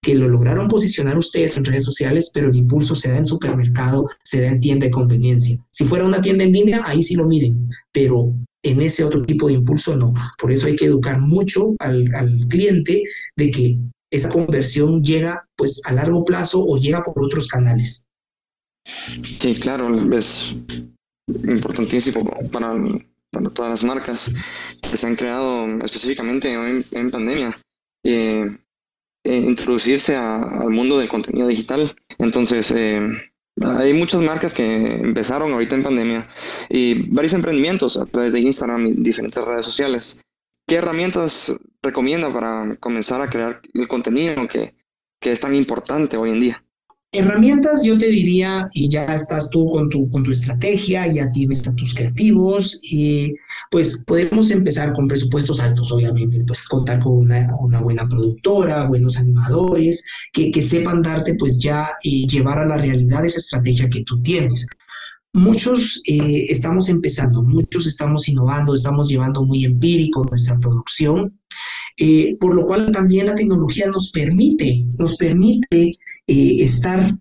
que 0.01 0.15
lo 0.15 0.27
lograron 0.27 0.67
posicionar 0.67 1.17
ustedes 1.17 1.57
en 1.57 1.65
redes 1.65 1.83
sociales, 1.83 2.31
pero 2.33 2.49
el 2.49 2.55
impulso 2.55 2.95
se 2.95 3.11
da 3.11 3.17
en 3.17 3.27
supermercado, 3.27 4.07
se 4.23 4.41
da 4.41 4.47
en 4.47 4.59
tienda 4.59 4.85
de 4.85 4.91
conveniencia. 4.91 5.57
Si 5.71 5.85
fuera 5.85 6.05
una 6.05 6.21
tienda 6.21 6.43
en 6.43 6.53
línea, 6.53 6.81
ahí 6.85 7.03
sí 7.03 7.15
lo 7.15 7.25
miden, 7.27 7.67
pero 7.91 8.33
en 8.63 8.81
ese 8.81 9.03
otro 9.03 9.21
tipo 9.21 9.47
de 9.47 9.53
impulso 9.53 9.95
no. 9.95 10.13
Por 10.37 10.51
eso 10.51 10.67
hay 10.67 10.75
que 10.75 10.85
educar 10.85 11.19
mucho 11.19 11.75
al, 11.79 12.05
cliente 12.49 13.03
de 13.35 13.51
que 13.51 13.79
esa 14.11 14.29
conversión 14.29 15.03
llega 15.03 15.45
pues 15.55 15.81
a 15.85 15.93
largo 15.93 16.23
plazo 16.23 16.63
o 16.63 16.77
llega 16.77 17.03
por 17.03 17.23
otros 17.23 17.47
canales. 17.47 18.07
Sí, 18.85 19.55
claro, 19.55 19.93
es 20.13 20.55
importantísimo 21.27 22.23
para, 22.51 22.73
para 23.31 23.49
todas 23.49 23.71
las 23.71 23.83
marcas 23.83 24.31
que 24.81 24.95
se 24.95 25.07
han 25.07 25.15
creado 25.15 25.67
específicamente 25.83 26.53
en, 26.91 27.11
pandemia. 27.11 27.57
Eh, 28.05 28.49
eh, 29.27 29.35
introducirse 29.35 30.15
al 30.15 30.69
mundo 30.69 30.97
del 30.97 31.09
contenido 31.09 31.47
digital. 31.47 31.95
Entonces, 32.17 32.71
eh, 32.71 33.01
hay 33.61 33.93
muchas 33.93 34.21
marcas 34.21 34.53
que 34.53 34.95
empezaron 34.95 35.51
ahorita 35.51 35.75
en 35.75 35.83
pandemia 35.83 36.27
y 36.69 37.09
varios 37.11 37.33
emprendimientos 37.33 37.97
a 37.97 38.05
través 38.05 38.33
de 38.33 38.39
Instagram 38.39 38.87
y 38.87 38.93
diferentes 38.93 39.43
redes 39.43 39.65
sociales. 39.65 40.19
¿Qué 40.67 40.75
herramientas 40.75 41.53
recomienda 41.81 42.31
para 42.31 42.75
comenzar 42.77 43.21
a 43.21 43.29
crear 43.29 43.61
el 43.73 43.87
contenido 43.87 44.47
que, 44.47 44.75
que 45.19 45.31
es 45.31 45.39
tan 45.39 45.55
importante 45.55 46.17
hoy 46.17 46.31
en 46.31 46.39
día? 46.39 46.66
Herramientas, 47.17 47.83
yo 47.83 47.97
te 47.97 48.07
diría, 48.07 48.67
y 48.73 48.89
ya 48.89 49.05
estás 49.05 49.49
tú 49.49 49.71
con 49.71 49.89
tu, 49.89 50.07
con 50.11 50.23
tu 50.23 50.31
estrategia, 50.31 51.11
ya 51.11 51.31
tienes 51.31 51.67
a 51.67 51.73
tus 51.73 51.95
creativos, 51.95 52.79
y 52.91 53.33
pues 53.71 54.03
podemos 54.05 54.51
empezar 54.51 54.93
con 54.93 55.07
presupuestos 55.07 55.59
altos, 55.59 55.91
obviamente, 55.91 56.43
pues 56.45 56.67
contar 56.67 57.01
con 57.01 57.13
una, 57.13 57.55
una 57.59 57.81
buena 57.81 58.07
productora, 58.07 58.87
buenos 58.87 59.17
animadores, 59.17 60.05
que, 60.31 60.51
que, 60.51 60.61
sepan 60.61 61.01
darte 61.01 61.33
pues 61.33 61.57
ya 61.57 61.89
y 62.03 62.27
llevar 62.27 62.59
a 62.59 62.67
la 62.67 62.77
realidad 62.77 63.25
esa 63.25 63.39
estrategia 63.39 63.89
que 63.89 64.03
tú 64.03 64.21
tienes. 64.21 64.67
Muchos 65.33 66.01
eh, 66.07 66.45
estamos 66.49 66.89
empezando, 66.89 67.43
muchos 67.43 67.85
estamos 67.85 68.29
innovando, 68.29 68.73
estamos 68.73 69.07
llevando 69.07 69.43
muy 69.43 69.65
empírico 69.65 70.23
nuestra 70.23 70.57
producción, 70.57 71.39
eh, 71.99 72.37
por 72.39 72.53
lo 72.53 72.65
cual 72.65 72.91
también 72.91 73.25
la 73.25 73.35
tecnología 73.35 73.87
nos 73.87 74.11
permite, 74.11 74.85
nos 74.99 75.17
permite 75.17 75.91
eh, 76.27 76.57
estar, 76.59 77.17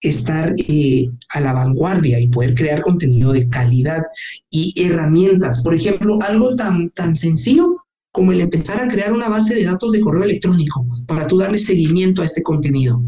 estar 0.00 0.54
eh, 0.56 1.10
a 1.30 1.40
la 1.40 1.52
vanguardia 1.52 2.20
y 2.20 2.28
poder 2.28 2.54
crear 2.54 2.82
contenido 2.82 3.32
de 3.32 3.48
calidad 3.48 4.02
y 4.50 4.72
herramientas. 4.76 5.62
Por 5.64 5.74
ejemplo, 5.74 6.18
algo 6.22 6.54
tan, 6.54 6.90
tan 6.90 7.16
sencillo 7.16 7.84
como 8.12 8.32
el 8.32 8.40
empezar 8.40 8.80
a 8.80 8.88
crear 8.88 9.12
una 9.12 9.28
base 9.28 9.54
de 9.54 9.64
datos 9.64 9.92
de 9.92 10.00
correo 10.00 10.24
electrónico 10.24 10.86
para 11.06 11.26
tú 11.26 11.38
darle 11.38 11.58
seguimiento 11.58 12.22
a 12.22 12.24
este 12.24 12.42
contenido. 12.42 13.02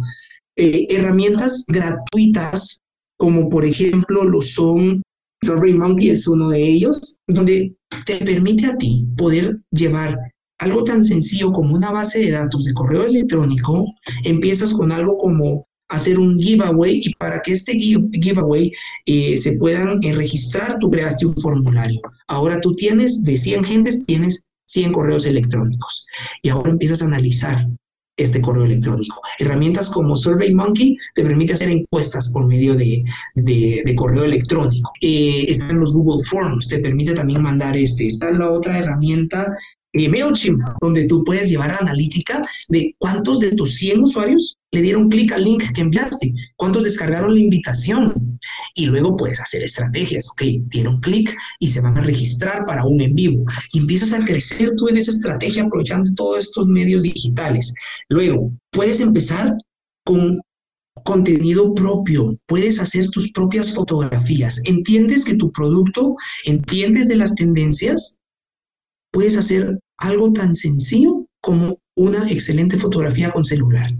Herramientas 0.55 1.65
gratuitas, 1.67 2.83
como 3.17 3.49
por 3.49 3.65
ejemplo 3.65 4.25
lo 4.25 4.41
son 4.41 5.03
SurveyMonkey 5.45 6.11
es 6.11 6.29
uno 6.29 6.51
de 6.51 6.63
ellos, 6.63 7.19
donde 7.27 7.75
te 8.07 8.19
permite 8.19 8.67
a 8.67 8.77
ti 8.77 9.07
poder 9.17 9.57
llevar 9.73 10.17
algo 10.63 10.85
tan 10.85 11.05
sencillo 11.05 11.53
como 11.53 11.75
una 11.75 11.91
base 11.91 12.21
de 12.21 12.31
datos 12.31 12.65
de 12.65 12.73
correo 12.73 13.05
electrónico, 13.05 13.85
empiezas 14.23 14.73
con 14.73 14.93
algo 14.93 15.19
como 15.19 15.67
hacer 15.89 16.21
un 16.21 16.39
giveaway 16.39 17.01
y 17.03 17.13
para 17.15 17.41
que 17.43 17.53
este 17.53 17.73
giveaway 17.75 18.73
eh, 19.07 19.37
se 19.39 19.59
puedan 19.59 19.99
eh, 20.03 20.13
registrar, 20.13 20.79
tú 20.79 20.89
creaste 20.89 21.27
un 21.27 21.35
formulario. 21.37 22.01
Ahora 22.29 22.61
tú 22.61 22.77
tienes 22.77 23.25
de 23.25 23.37
100 23.37 23.65
gentes, 23.65 24.07
tienes 24.07 24.45
100 24.67 24.93
correos 24.93 25.27
electrónicos 25.27 26.07
y 26.43 26.51
ahora 26.51 26.71
empiezas 26.71 27.03
a 27.03 27.07
analizar 27.07 27.67
este 28.17 28.41
correo 28.41 28.65
electrónico. 28.65 29.21
Herramientas 29.41 29.91
como 29.91 30.15
SurveyMonkey 30.15 30.97
te 31.17 31.25
permite 31.25 31.55
hacer 31.55 31.71
encuestas 31.71 32.31
por 32.31 32.47
medio 32.47 32.77
de, 32.77 33.03
correo 33.97 34.25
electrónico. 34.25 34.93
Eh, 35.01 35.47
están 35.49 35.81
los 35.81 35.93
Google 35.93 36.23
Forms, 36.25 36.69
te 36.69 36.79
permite 36.79 37.15
también 37.15 37.43
mandar 37.43 37.77
este. 37.77 38.07
Está 38.07 38.31
la 38.31 38.51
otra 38.51 38.79
herramienta 38.79 39.53
eh, 39.93 40.09
MailChimp, 40.09 40.61
donde 40.81 41.07
tú 41.07 41.23
puedes 41.25 41.49
llevar 41.49 41.77
analítica 41.81 42.43
de 42.69 42.95
cuántos 42.99 43.41
de 43.41 43.53
tus 43.55 43.77
100 43.77 44.01
usuarios 44.01 44.57
le 44.73 44.81
dieron 44.81 45.11
clic 45.11 45.33
al 45.33 45.45
link 45.45 45.63
que 45.75 45.83
enviaste, 45.83 46.33
cuántos 46.57 46.85
descargaron 46.85 47.35
la 47.35 47.41
invitación 47.41 48.39
y 48.75 48.87
luego 48.87 49.17
puedes 49.17 49.39
hacer 49.41 49.63
estrategias, 49.63 50.29
ok, 50.31 50.43
dieron 50.69 50.99
clic 51.01 51.37
y 51.59 51.69
se 51.69 51.83
van 51.83 51.99
a 51.99 52.03
registrar 52.03 52.65
para 52.67 52.85
un 52.85 53.03
en 53.03 53.15
vivo. 53.15 53.45
Y 53.75 53.81
empiezas 53.81 54.15
a 54.15 54.25
crecer 54.25 54.71
tú 54.77 54.89
en 54.89 54.97
esa 54.97 55.11
estrategia 55.11 55.65
aprovechando 55.65 56.11
todos 56.15 56.45
estos 56.45 56.67
medios 56.69 57.03
digitales. 57.03 57.75
Luego, 58.09 58.51
puedes 58.71 59.01
empezar 59.01 59.55
con 60.05 60.41
contenido 61.05 61.75
propio, 61.75 62.39
puedes 62.47 62.81
hacer 62.81 63.11
tus 63.11 63.31
propias 63.33 63.75
fotografías, 63.75 64.61
entiendes 64.65 65.25
que 65.25 65.35
tu 65.35 65.51
producto, 65.51 66.15
entiendes 66.45 67.09
de 67.09 67.17
las 67.17 67.35
tendencias, 67.35 68.19
puedes 69.13 69.37
hacer 69.37 69.79
algo 69.99 70.33
tan 70.33 70.55
sencillo 70.55 71.27
como 71.41 71.79
una 71.97 72.29
excelente 72.31 72.79
fotografía 72.79 73.31
con 73.31 73.45
celular, 73.45 73.91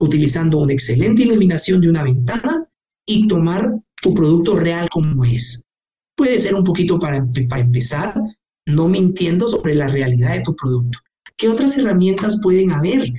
utilizando 0.00 0.58
una 0.58 0.72
excelente 0.72 1.22
iluminación 1.22 1.80
de 1.80 1.88
una 1.88 2.02
ventana 2.02 2.66
y 3.06 3.28
tomar 3.28 3.70
tu 4.00 4.14
producto 4.14 4.56
real 4.56 4.88
como 4.90 5.24
es. 5.24 5.62
Puede 6.16 6.38
ser 6.38 6.54
un 6.54 6.64
poquito 6.64 6.98
para, 6.98 7.16
empezar, 7.16 8.14
no 8.66 8.88
mintiendo 8.88 9.48
sobre 9.48 9.74
la 9.74 9.88
realidad 9.88 10.34
de 10.34 10.42
tu 10.42 10.54
producto. 10.56 10.98
¿Qué 11.36 11.48
otras 11.48 11.76
herramientas 11.76 12.40
pueden 12.42 12.70
haber? 12.70 13.12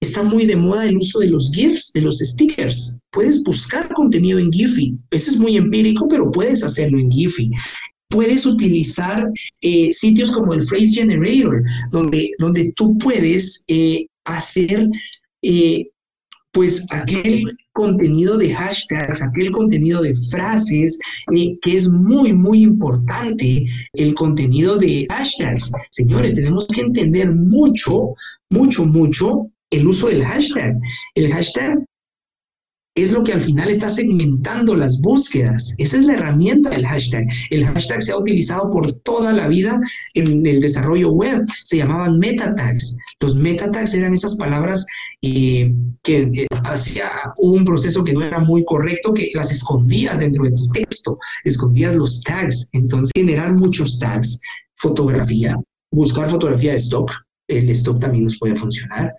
Está 0.00 0.22
muy 0.22 0.46
de 0.46 0.56
moda 0.56 0.86
el 0.86 0.96
uso 0.96 1.20
de 1.20 1.26
los 1.26 1.52
GIFs, 1.52 1.92
de 1.92 2.00
los 2.00 2.18
stickers. 2.18 2.98
Puedes 3.10 3.42
buscar 3.44 3.92
contenido 3.92 4.38
en 4.38 4.50
Giphy. 4.50 4.98
Eso 5.10 5.32
es 5.32 5.38
muy 5.38 5.56
empírico, 5.56 6.08
pero 6.08 6.30
puedes 6.30 6.64
hacerlo 6.64 6.98
en 6.98 7.10
Giphy 7.10 7.50
puedes 8.10 8.44
utilizar 8.44 9.30
eh, 9.62 9.92
sitios 9.92 10.32
como 10.32 10.52
el 10.52 10.66
Phrase 10.66 10.94
Generator, 10.94 11.62
donde, 11.90 12.28
donde 12.38 12.72
tú 12.76 12.98
puedes 12.98 13.64
eh, 13.68 14.06
hacer 14.24 14.88
eh, 15.42 15.86
pues 16.52 16.84
aquel 16.90 17.44
contenido 17.72 18.36
de 18.36 18.52
hashtags, 18.52 19.22
aquel 19.22 19.52
contenido 19.52 20.02
de 20.02 20.14
frases, 20.30 20.98
que 21.32 21.76
es 21.76 21.88
muy, 21.88 22.32
muy 22.32 22.62
importante 22.62 23.64
el 23.94 24.14
contenido 24.14 24.76
de 24.76 25.06
hashtags. 25.08 25.70
Señores, 25.90 26.34
tenemos 26.34 26.66
que 26.66 26.80
entender 26.80 27.32
mucho, 27.32 28.14
mucho, 28.50 28.84
mucho 28.84 29.48
el 29.70 29.86
uso 29.86 30.08
del 30.08 30.24
hashtag. 30.24 30.76
El 31.14 31.32
hashtag 31.32 31.78
es 33.02 33.12
lo 33.12 33.22
que 33.22 33.32
al 33.32 33.40
final 33.40 33.70
está 33.70 33.88
segmentando 33.88 34.74
las 34.74 35.00
búsquedas. 35.00 35.74
Esa 35.78 35.98
es 35.98 36.04
la 36.04 36.14
herramienta 36.14 36.70
del 36.70 36.86
hashtag. 36.86 37.26
El 37.50 37.66
hashtag 37.66 38.02
se 38.02 38.12
ha 38.12 38.18
utilizado 38.18 38.70
por 38.70 38.92
toda 39.02 39.32
la 39.32 39.48
vida 39.48 39.80
en 40.14 40.46
el 40.46 40.60
desarrollo 40.60 41.10
web. 41.10 41.44
Se 41.64 41.76
llamaban 41.76 42.18
meta 42.18 42.54
tags. 42.54 42.96
Los 43.20 43.36
meta 43.36 43.70
tags 43.70 43.94
eran 43.94 44.14
esas 44.14 44.36
palabras 44.36 44.86
eh, 45.22 45.72
que 46.02 46.22
eh, 46.22 46.46
hacía 46.64 47.10
un 47.40 47.64
proceso 47.64 48.04
que 48.04 48.12
no 48.12 48.22
era 48.22 48.40
muy 48.40 48.64
correcto, 48.64 49.14
que 49.14 49.30
las 49.34 49.52
escondías 49.52 50.18
dentro 50.18 50.44
de 50.44 50.52
tu 50.52 50.66
texto, 50.68 51.18
escondías 51.44 51.94
los 51.94 52.22
tags. 52.22 52.68
Entonces, 52.72 53.12
generar 53.14 53.54
muchos 53.54 53.98
tags, 53.98 54.40
fotografía, 54.76 55.56
buscar 55.92 56.30
fotografía 56.30 56.72
de 56.72 56.78
stock, 56.78 57.12
el 57.48 57.68
stock 57.70 58.00
también 58.00 58.24
nos 58.24 58.38
puede 58.38 58.56
funcionar. 58.56 59.12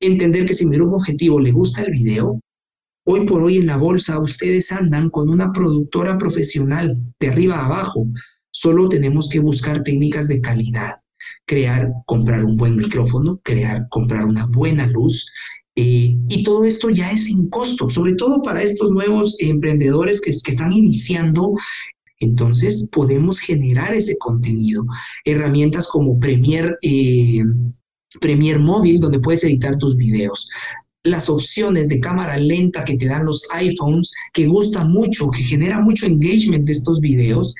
Entender 0.00 0.44
que 0.46 0.54
si 0.54 0.66
mi 0.66 0.76
grupo 0.76 0.96
objetivo 0.96 1.38
le 1.38 1.52
gusta 1.52 1.82
el 1.82 1.92
video, 1.92 2.40
Hoy 3.06 3.26
por 3.26 3.42
hoy 3.42 3.58
en 3.58 3.66
la 3.66 3.76
bolsa 3.76 4.18
ustedes 4.18 4.72
andan 4.72 5.10
con 5.10 5.28
una 5.28 5.52
productora 5.52 6.16
profesional 6.16 6.96
de 7.20 7.28
arriba 7.28 7.56
a 7.56 7.66
abajo. 7.66 8.06
Solo 8.50 8.88
tenemos 8.88 9.28
que 9.28 9.40
buscar 9.40 9.82
técnicas 9.82 10.26
de 10.26 10.40
calidad, 10.40 11.00
crear, 11.44 11.92
comprar 12.06 12.42
un 12.46 12.56
buen 12.56 12.76
micrófono, 12.76 13.40
crear, 13.44 13.86
comprar 13.90 14.24
una 14.24 14.46
buena 14.46 14.86
luz. 14.86 15.26
Eh, 15.76 16.16
y 16.28 16.42
todo 16.44 16.64
esto 16.64 16.88
ya 16.88 17.10
es 17.10 17.26
sin 17.26 17.50
costo, 17.50 17.90
sobre 17.90 18.14
todo 18.14 18.40
para 18.40 18.62
estos 18.62 18.90
nuevos 18.90 19.36
emprendedores 19.40 20.22
que, 20.22 20.30
están 20.30 20.72
iniciando 20.72 21.52
entonces 22.20 22.88
podemos 22.90 23.38
generar 23.38 23.94
ese 23.94 24.16
contenido. 24.16 24.86
Herramientas 25.26 25.88
como 25.88 26.18
Premiere, 26.18 26.76
eh, 26.80 27.42
Premiere 28.18 28.60
Móvil, 28.60 28.98
donde 28.98 29.18
puedes 29.18 29.44
editar 29.44 29.76
tus 29.76 29.94
videos 29.94 30.48
las 31.04 31.28
opciones 31.28 31.88
de 31.88 32.00
cámara 32.00 32.36
lenta 32.38 32.82
que 32.82 32.96
te 32.96 33.06
dan 33.06 33.26
los 33.26 33.46
iPhones, 33.52 34.12
que 34.32 34.46
gusta 34.46 34.84
mucho, 34.86 35.30
que 35.30 35.42
genera 35.42 35.80
mucho 35.80 36.06
engagement 36.06 36.66
de 36.66 36.72
estos 36.72 37.00
videos, 37.00 37.54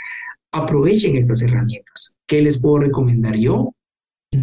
aprovechen 0.52 1.16
estas 1.16 1.42
herramientas. 1.42 2.16
¿Qué 2.26 2.42
les 2.42 2.60
puedo 2.60 2.78
recomendar 2.78 3.36
yo? 3.36 3.72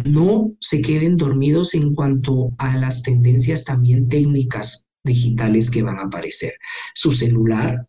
No 0.04 0.52
se 0.60 0.80
queden 0.80 1.16
dormidos 1.16 1.74
en 1.74 1.94
cuanto 1.94 2.50
a 2.58 2.76
las 2.76 3.02
tendencias 3.02 3.64
también 3.64 4.08
técnicas 4.08 4.86
digitales 5.04 5.70
que 5.70 5.82
van 5.82 5.98
a 5.98 6.04
aparecer. 6.04 6.54
Su 6.94 7.10
celular, 7.10 7.86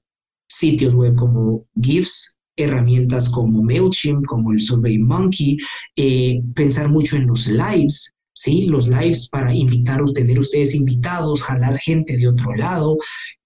sitios 0.50 0.96
web 0.96 1.16
como 1.16 1.66
GIFs, 1.80 2.36
herramientas 2.56 3.30
como 3.30 3.64
MailChimp, 3.64 4.26
como 4.26 4.52
el 4.52 4.60
SurveyMonkey, 4.60 5.58
eh, 5.96 6.42
pensar 6.56 6.90
mucho 6.90 7.18
en 7.18 7.28
los 7.28 7.48
lives, 7.48 8.14
¿sí? 8.34 8.66
Los 8.66 8.88
lives 8.88 9.30
para 9.30 9.54
invitar 9.54 10.02
o 10.02 10.12
tener 10.12 10.40
ustedes 10.40 10.76
invitados, 10.76 11.44
jalar 11.44 11.78
gente 11.80 12.18
de 12.18 12.28
otro 12.28 12.54
lado. 12.56 12.98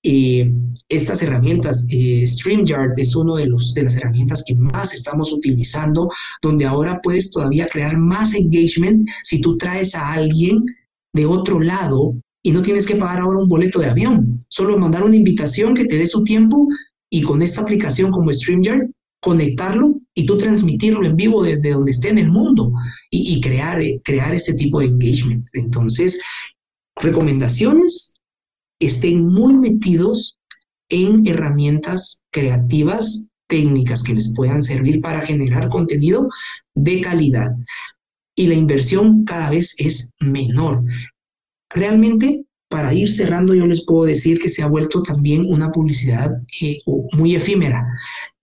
Eh, 0.04 0.52
estas 0.90 1.22
herramientas, 1.22 1.86
eh, 1.90 2.26
StreamYard 2.26 2.98
es 2.98 3.16
una 3.16 3.36
de, 3.36 3.48
los, 3.48 3.74
de 3.74 3.84
las 3.84 3.98
herramientas 3.98 4.44
que 4.48 4.56
más 4.56 4.94
estamos 4.94 5.34
utilizando, 5.34 6.10
donde 6.42 6.66
ahora 6.66 7.00
puedes 7.04 7.32
todavía 7.32 7.68
crear 7.68 7.98
más 7.98 8.34
engagement 8.36 9.08
si 9.24 9.42
tú 9.42 9.58
traes 9.58 9.96
a 9.96 10.14
alguien 10.14 10.66
de 11.14 11.26
otro 11.26 11.60
lado 11.60 12.16
y 12.44 12.52
no 12.52 12.62
tienes 12.62 12.88
que 12.88 12.96
pagar 12.96 13.20
ahora 13.20 13.40
un 13.40 13.50
boleto 13.50 13.80
de 13.80 13.88
avión, 13.88 14.46
solo 14.48 14.78
mandar 14.78 15.04
una 15.04 15.16
invitación 15.16 15.74
que 15.74 15.86
te 15.86 15.98
dé 15.98 16.08
su 16.08 16.24
tiempo 16.24 16.68
y 17.10 17.22
con 17.22 17.42
esta 17.42 17.62
aplicación 17.62 18.12
como 18.12 18.32
StreamYard 18.32 18.90
conectarlo 19.28 20.00
y 20.14 20.26
tú 20.26 20.38
transmitirlo 20.38 21.06
en 21.06 21.18
vivo 21.18 21.44
desde 21.44 21.72
donde 21.72 21.92
esté 21.92 22.08
en 22.08 22.18
el 22.18 22.32
mundo 22.32 22.72
y, 23.10 23.42
crear, 23.42 23.82
eh, 23.82 23.98
crear 24.02 24.34
este 24.34 24.54
tipo 24.54 24.80
de 24.80 24.86
engagement. 24.86 25.46
Entonces, 25.52 26.18
recomendaciones, 26.96 28.14
estén 28.80 29.28
muy 29.28 29.54
metidos 29.58 30.40
en 30.88 31.28
herramientas 31.28 32.22
creativas, 32.32 33.28
técnicas 33.50 34.02
que 34.02 34.14
les 34.14 34.34
puedan 34.34 34.62
servir 34.62 35.02
para 35.02 35.20
generar 35.20 35.68
contenido 35.68 36.30
de 36.74 37.02
calidad. 37.02 37.52
Y 38.34 38.48
la 38.48 38.56
inversión 38.56 39.26
cada 39.26 39.50
vez 39.50 39.76
es 39.78 40.10
menor. 40.22 40.86
Realmente 41.70 42.46
para 42.70 42.94
ir 42.94 43.12
cerrando, 43.12 43.54
yo 43.54 43.66
les 43.66 43.86
puedo 43.86 44.06
decir 44.06 44.40
que 44.40 44.50
se 44.50 44.62
ha 44.62 44.68
vuelto 44.68 45.02
también 45.02 45.46
una 45.46 45.72
publicidad 45.72 46.32
eh, 46.62 46.80
muy 47.14 47.36
efímera, 47.36 47.86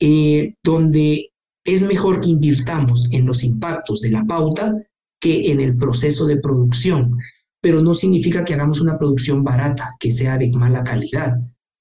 eh, 0.01 0.55
donde 0.63 1.31
es 1.65 1.83
mejor 1.83 2.21
que 2.21 2.31
invirtamos 2.31 3.09
en 3.13 3.27
los 3.27 3.45
impactos 3.45 4.01
de 4.01 4.11
la 4.11 4.25
pauta 4.25 4.73
que 5.21 5.51
en 5.51 5.61
el 5.61 5.77
proceso 5.77 6.27
de 6.27 6.39
producción, 6.39 7.19
pero 7.61 7.81
no 7.81 7.95
significa 7.95 8.45
que 8.45 8.55
hagamos 8.55 8.81
una 8.81 8.99
producción 8.99 9.43
barata, 9.43 9.95
que 9.99 10.11
sea 10.11 10.37
de 10.37 10.51
mala 10.53 10.85
calidad. 10.85 11.35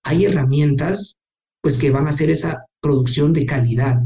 Hay 0.03 0.25
herramientas 0.25 1.19
pues 1.61 1.77
que 1.77 1.91
van 1.91 2.07
a 2.07 2.09
hacer 2.09 2.29
esa 2.29 2.65
producción 2.81 3.31
de 3.33 3.45
calidad. 3.45 4.01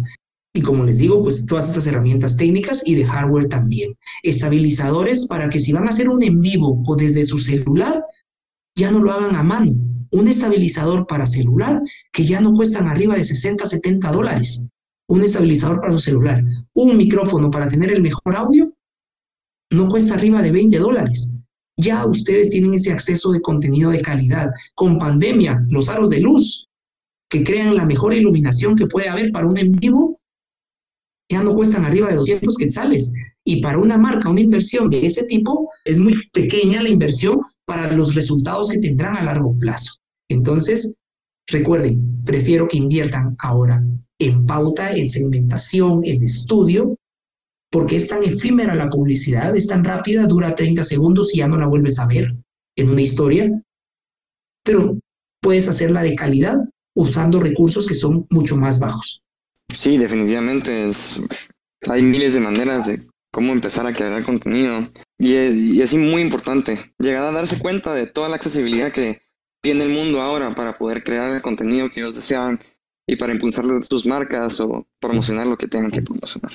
Y 0.54 0.62
como 0.62 0.84
les 0.84 1.00
digo, 1.00 1.22
pues 1.22 1.46
todas 1.46 1.70
estas 1.70 1.88
herramientas 1.88 2.38
técnicas 2.38 2.82
y 2.86 2.96
de 2.96 3.06
hardware 3.06 3.50
también. 3.50 3.96
Estabilizadores 4.24 5.28
para 5.28 5.50
que 5.50 5.60
si 5.60 5.72
van 5.72 5.86
a 5.86 5.90
hacer 5.90 6.10
un 6.10 6.24
en 6.24 6.40
vivo 6.42 6.82
o 6.86 6.96
desde 6.96 7.24
su 7.24 7.38
celular, 7.38 8.04
ya 8.78 8.92
no 8.92 9.00
lo 9.00 9.12
hagan 9.12 9.36
a 9.36 9.44
mano. 9.44 9.74
Un 10.12 10.28
estabilizador 10.30 11.06
para 11.08 11.26
celular 11.26 11.82
que 12.14 12.24
ya 12.24 12.40
no 12.40 12.54
cuestan 12.54 12.88
arriba 12.88 13.16
de 13.16 13.24
60, 13.24 13.66
70 13.66 14.12
dólares. 14.12 14.66
Un 15.10 15.24
estabilizador 15.24 15.82
para 15.82 15.94
su 15.94 16.00
celular. 16.00 16.44
Un 16.76 16.96
micrófono 16.96 17.50
para 17.50 17.68
tener 17.68 17.92
el 17.92 18.02
mejor 18.02 18.36
audio 18.36 18.74
no 19.72 19.88
cuesta 19.88 20.14
arriba 20.14 20.42
de 20.42 20.52
20 20.52 20.78
dólares. 20.78 21.34
Ya 21.76 22.06
ustedes 22.06 22.52
tienen 22.52 22.76
ese 22.76 22.92
acceso 22.92 23.32
de 23.32 23.42
contenido 23.42 23.90
de 23.92 24.02
calidad. 24.02 24.52
Con 24.76 24.98
pandemia, 24.98 25.62
los 25.70 25.90
aros 25.90 26.10
de 26.10 26.20
luz 26.20 26.68
que 27.30 27.44
crean 27.44 27.76
la 27.76 27.86
mejor 27.86 28.14
iluminación 28.14 28.76
que 28.76 28.88
puede 28.88 29.10
haber 29.10 29.32
para 29.32 29.48
un 29.48 29.58
en 29.58 29.74
vivo, 29.74 30.22
ya 31.30 31.44
no 31.44 31.54
cuestan 31.56 31.84
arriba 31.84 32.08
de 32.08 32.16
200 32.16 32.56
quetzales. 32.56 33.12
Y 33.44 33.62
para 33.62 33.80
una 33.80 33.98
marca, 33.98 34.30
una 34.30 34.40
inversión 34.40 34.90
de 34.90 35.06
ese 35.06 35.24
tipo, 35.24 35.70
es 35.84 36.00
muy 36.00 36.16
pequeña 36.32 36.82
la 36.82 36.90
inversión 36.90 37.42
para 37.68 37.92
los 37.92 38.16
resultados 38.16 38.70
que 38.70 38.80
tendrán 38.80 39.18
a 39.18 39.24
largo 39.24 39.54
plazo. 39.60 39.96
Entonces, 40.30 40.96
recuerden, 41.48 42.24
prefiero 42.24 42.68
que 42.68 42.78
inviertan 42.78 43.36
ahora 43.40 43.84
en 44.20 44.46
pauta, 44.46 44.96
en 44.96 45.10
segmentación, 45.10 46.02
en 46.04 46.24
estudio, 46.24 46.96
porque 47.70 47.98
es 47.98 48.08
tan 48.08 48.24
efímera 48.24 48.74
la 48.74 48.90
publicidad, 48.90 49.56
es 49.56 49.68
tan 49.68 49.84
rápida, 49.84 50.26
dura 50.26 50.56
30 50.56 50.84
segundos 50.84 51.36
y 51.36 51.40
ya 51.40 51.48
no 51.48 51.58
la 51.58 51.68
vuelves 51.68 52.00
a 52.00 52.08
ver 52.08 52.34
en 52.78 52.90
una 52.90 53.02
historia, 53.02 53.52
pero 54.64 54.98
puedes 55.42 55.68
hacerla 55.68 56.04
de 56.04 56.16
calidad 56.16 56.58
usando 56.96 57.40
recursos 57.40 57.86
que 57.86 57.96
son 57.96 58.26
mucho 58.30 58.56
más 58.56 58.80
bajos. 58.80 59.22
Sí, 59.74 59.98
definitivamente 59.98 60.88
es, 60.88 61.22
hay 61.90 62.02
miles 62.02 62.34
de 62.34 62.40
maneras 62.40 62.88
de 62.88 63.06
cómo 63.32 63.52
empezar 63.52 63.86
a 63.86 63.94
crear 63.94 64.24
contenido 64.24 64.88
y 65.18 65.82
es, 65.82 65.94
muy 65.96 66.22
importante 66.22 66.80
llegar 67.00 67.24
a 67.24 67.32
darse 67.32 67.58
cuenta 67.58 67.94
de 67.94 68.06
toda 68.06 68.30
la 68.30 68.36
accesibilidad 68.36 68.92
que 68.92 69.22
tiene 69.62 69.86
el 69.86 69.90
mundo 69.90 70.22
ahora 70.22 70.54
para 70.54 70.78
poder 70.78 71.04
crear 71.04 71.36
el 71.36 71.42
contenido 71.42 71.90
que 71.90 72.02
ellos 72.02 72.16
desean 72.16 72.60
y 73.08 73.16
para 73.16 73.34
impulsar 73.34 73.66
sus 73.84 74.06
marcas 74.06 74.60
o 74.62 74.88
promocionar 75.00 75.48
lo 75.48 75.58
que 75.58 75.68
tengan 75.68 75.92
que 75.92 76.02
promocionar. 76.02 76.52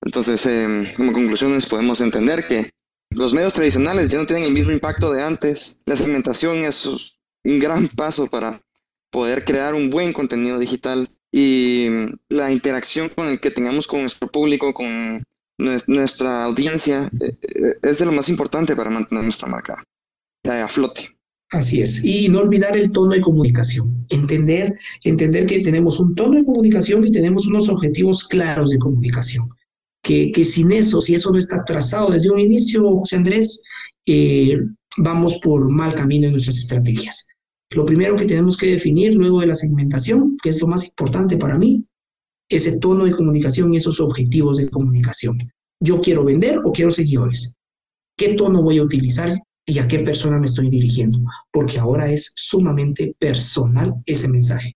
Entonces, 0.00 0.46
em, 0.46 0.86
como 0.94 1.12
conclusiones, 1.12 1.66
podemos 1.66 2.00
entender 2.00 2.46
que 2.46 2.70
los 3.10 3.34
medios 3.34 3.52
tradicionales 3.52 4.10
ya 4.10 4.18
no 4.18 4.26
tienen 4.26 4.44
el 4.44 4.52
mismo 4.52 4.72
impacto 4.72 5.12
de 5.12 5.22
antes. 5.22 5.78
La 5.84 5.96
segmentación 5.96 6.58
es 6.58 6.86
un 6.86 7.58
gran 7.58 7.88
paso 7.88 8.26
para 8.26 8.62
poder 9.10 9.44
crear 9.44 9.74
un 9.74 9.90
buen 9.90 10.12
contenido 10.12 10.58
digital 10.58 11.10
y 11.32 11.88
la 12.28 12.52
interacción 12.52 13.08
con 13.08 13.28
el 13.28 13.40
que 13.40 13.50
tengamos 13.50 13.86
con 13.86 14.02
nuestro 14.02 14.30
público, 14.30 14.72
con 14.72 15.24
nuestra 15.58 16.44
audiencia, 16.44 17.10
eh, 17.20 17.36
eh, 17.42 17.74
es 17.82 17.98
de 17.98 18.06
lo 18.06 18.12
más 18.12 18.28
importante 18.28 18.76
para 18.76 18.90
mantener 18.90 19.24
nuestra 19.24 19.48
marca 19.48 19.84
a 20.44 20.68
flote. 20.68 21.18
Así 21.50 21.80
es. 21.80 22.04
Y 22.04 22.28
no 22.28 22.40
olvidar 22.40 22.76
el 22.76 22.92
tono 22.92 23.14
de 23.14 23.20
comunicación. 23.20 24.06
Entender, 24.08 24.74
entender 25.04 25.46
que 25.46 25.60
tenemos 25.60 25.98
un 25.98 26.14
tono 26.14 26.38
de 26.38 26.44
comunicación 26.44 27.06
y 27.06 27.10
tenemos 27.10 27.46
unos 27.46 27.68
objetivos 27.68 28.26
claros 28.28 28.70
de 28.70 28.78
comunicación. 28.78 29.48
Que, 30.02 30.30
que 30.30 30.44
sin 30.44 30.72
eso, 30.72 31.00
si 31.00 31.14
eso 31.14 31.30
no 31.32 31.38
está 31.38 31.64
trazado 31.64 32.10
desde 32.10 32.30
un 32.30 32.40
inicio, 32.40 32.96
José 32.96 33.16
Andrés, 33.16 33.62
eh, 34.06 34.58
vamos 34.98 35.38
por 35.42 35.70
mal 35.70 35.94
camino 35.94 36.26
en 36.26 36.32
nuestras 36.32 36.58
estrategias. 36.58 37.26
Lo 37.70 37.84
primero 37.84 38.16
que 38.16 38.24
tenemos 38.24 38.56
que 38.56 38.68
definir 38.68 39.14
luego 39.14 39.40
de 39.40 39.48
la 39.48 39.54
segmentación, 39.54 40.36
que 40.42 40.50
es 40.50 40.60
lo 40.60 40.68
más 40.68 40.86
importante 40.86 41.36
para 41.36 41.58
mí, 41.58 41.84
ese 42.48 42.78
tono 42.78 43.04
de 43.04 43.12
comunicación 43.12 43.72
y 43.72 43.76
esos 43.76 44.00
objetivos 44.00 44.58
de 44.58 44.68
comunicación. 44.68 45.38
Yo 45.80 46.00
quiero 46.00 46.24
vender 46.24 46.58
o 46.64 46.72
quiero 46.72 46.90
seguidores. 46.90 47.54
¿Qué 48.16 48.34
tono 48.34 48.62
voy 48.62 48.78
a 48.78 48.82
utilizar 48.82 49.38
y 49.68 49.78
a 49.78 49.86
qué 49.86 49.98
persona 50.00 50.38
me 50.38 50.46
estoy 50.46 50.70
dirigiendo, 50.70 51.18
porque 51.52 51.78
ahora 51.78 52.10
es 52.10 52.32
sumamente 52.36 53.14
personal 53.18 53.94
ese 54.06 54.28
mensaje. 54.28 54.72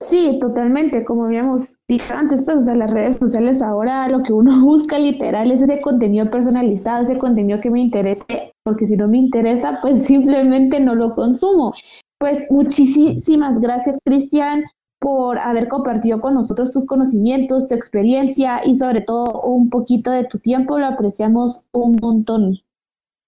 Sí, 0.00 0.38
totalmente, 0.40 1.04
como 1.04 1.24
habíamos 1.24 1.74
dicho 1.88 2.14
antes, 2.14 2.42
pues 2.42 2.66
o 2.66 2.74
las 2.74 2.90
redes 2.90 3.18
sociales 3.18 3.62
ahora 3.62 4.08
lo 4.08 4.22
que 4.22 4.32
uno 4.32 4.60
busca 4.64 4.98
literal 4.98 5.50
es 5.50 5.62
ese 5.62 5.80
contenido 5.80 6.30
personalizado, 6.30 7.02
ese 7.02 7.18
contenido 7.18 7.60
que 7.60 7.70
me 7.70 7.80
interese, 7.80 8.52
porque 8.64 8.86
si 8.86 8.96
no 8.96 9.08
me 9.08 9.18
interesa, 9.18 9.78
pues 9.82 10.04
simplemente 10.06 10.78
no 10.80 10.94
lo 10.94 11.14
consumo. 11.14 11.74
Pues 12.18 12.48
muchísimas 12.50 13.58
gracias, 13.58 13.98
Cristian, 14.04 14.62
por 15.02 15.36
haber 15.36 15.66
compartido 15.66 16.20
con 16.20 16.34
nosotros 16.34 16.70
tus 16.70 16.86
conocimientos, 16.86 17.66
tu 17.66 17.74
experiencia 17.74 18.60
y 18.64 18.76
sobre 18.76 19.00
todo 19.00 19.42
un 19.42 19.68
poquito 19.68 20.12
de 20.12 20.24
tu 20.24 20.38
tiempo, 20.38 20.78
lo 20.78 20.86
apreciamos 20.86 21.62
un 21.72 21.96
montón. 22.00 22.60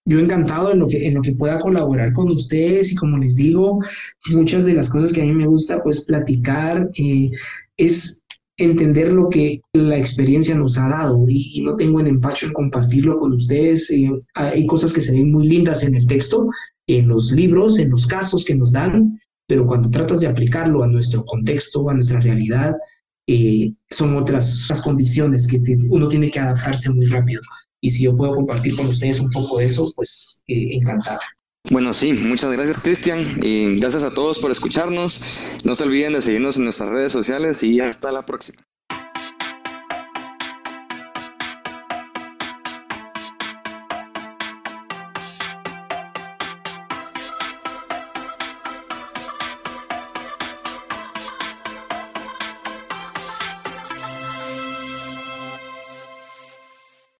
Yo 0.06 0.20
encantado 0.20 0.70
en 0.70 0.78
lo 0.78 0.86
que 0.86 1.08
en 1.08 1.14
lo 1.14 1.22
que 1.22 1.32
pueda 1.32 1.58
colaborar 1.58 2.12
con 2.12 2.30
ustedes 2.30 2.92
y 2.92 2.94
como 2.94 3.18
les 3.18 3.36
digo 3.36 3.80
muchas 4.30 4.66
de 4.66 4.74
las 4.74 4.88
cosas 4.88 5.12
que 5.12 5.22
a 5.22 5.24
mí 5.24 5.32
me 5.32 5.46
gusta 5.46 5.82
pues 5.82 6.06
platicar 6.06 6.90
eh, 6.96 7.30
es 7.76 8.22
entender 8.56 9.12
lo 9.12 9.28
que 9.28 9.60
la 9.72 9.98
experiencia 9.98 10.54
nos 10.54 10.78
ha 10.78 10.88
dado. 10.88 11.24
Y, 11.28 11.60
no 11.62 11.74
tengo 11.74 11.98
en 11.98 12.06
empacho 12.06 12.52
compartirlo 12.52 13.18
con 13.18 13.32
ustedes. 13.32 13.90
Eh, 13.90 14.10
hay 14.34 14.66
cosas 14.66 14.92
que 14.92 15.00
se 15.00 15.12
ven 15.12 15.32
muy 15.32 15.48
lindas 15.48 15.82
en 15.82 15.96
el 15.96 16.06
texto 16.06 16.46
en 16.86 17.08
los 17.08 17.32
libros 17.32 17.78
en 17.78 17.90
los 17.90 18.06
casos 18.06 18.44
que 18.44 18.54
nos 18.54 18.72
dan 18.72 19.18
pero 19.46 19.66
cuando 19.66 19.90
tratas 19.90 20.20
de 20.20 20.26
aplicarlo 20.26 20.82
a 20.82 20.88
nuestro 20.88 21.24
contexto 21.24 21.88
a 21.88 21.94
nuestra 21.94 22.20
realidad 22.20 22.74
eh, 23.26 23.72
son 23.90 24.16
otras, 24.16 24.68
condiciones 24.82 25.46
que 25.46 25.58
uno 25.88 26.08
tiene 26.08 26.30
que 26.30 26.40
adaptarse 26.40 26.90
muy 26.90 27.06
rápido 27.06 27.40
y 27.80 27.90
si 27.90 28.04
yo 28.04 28.16
puedo 28.16 28.34
compartir 28.34 28.76
con 28.76 28.86
ustedes 28.86 29.20
un 29.20 29.30
poco 29.30 29.58
de 29.58 29.66
eso, 29.66 29.90
pues 29.94 30.42
eh, 30.46 30.76
encantado. 30.76 31.20
Bueno, 31.70 31.94
sí, 31.94 32.12
muchas 32.12 32.52
gracias 32.52 32.78
Cristian 32.82 33.38
y 33.42 33.78
gracias 33.78 34.04
a 34.04 34.12
todos 34.12 34.38
por 34.38 34.50
escucharnos. 34.50 35.22
No 35.64 35.74
se 35.74 35.84
olviden 35.84 36.12
de 36.12 36.20
seguirnos 36.20 36.58
en 36.58 36.64
nuestras 36.64 36.90
redes 36.90 37.12
sociales 37.12 37.62
y 37.62 37.80
hasta 37.80 38.12
la 38.12 38.26
próxima. 38.26 38.62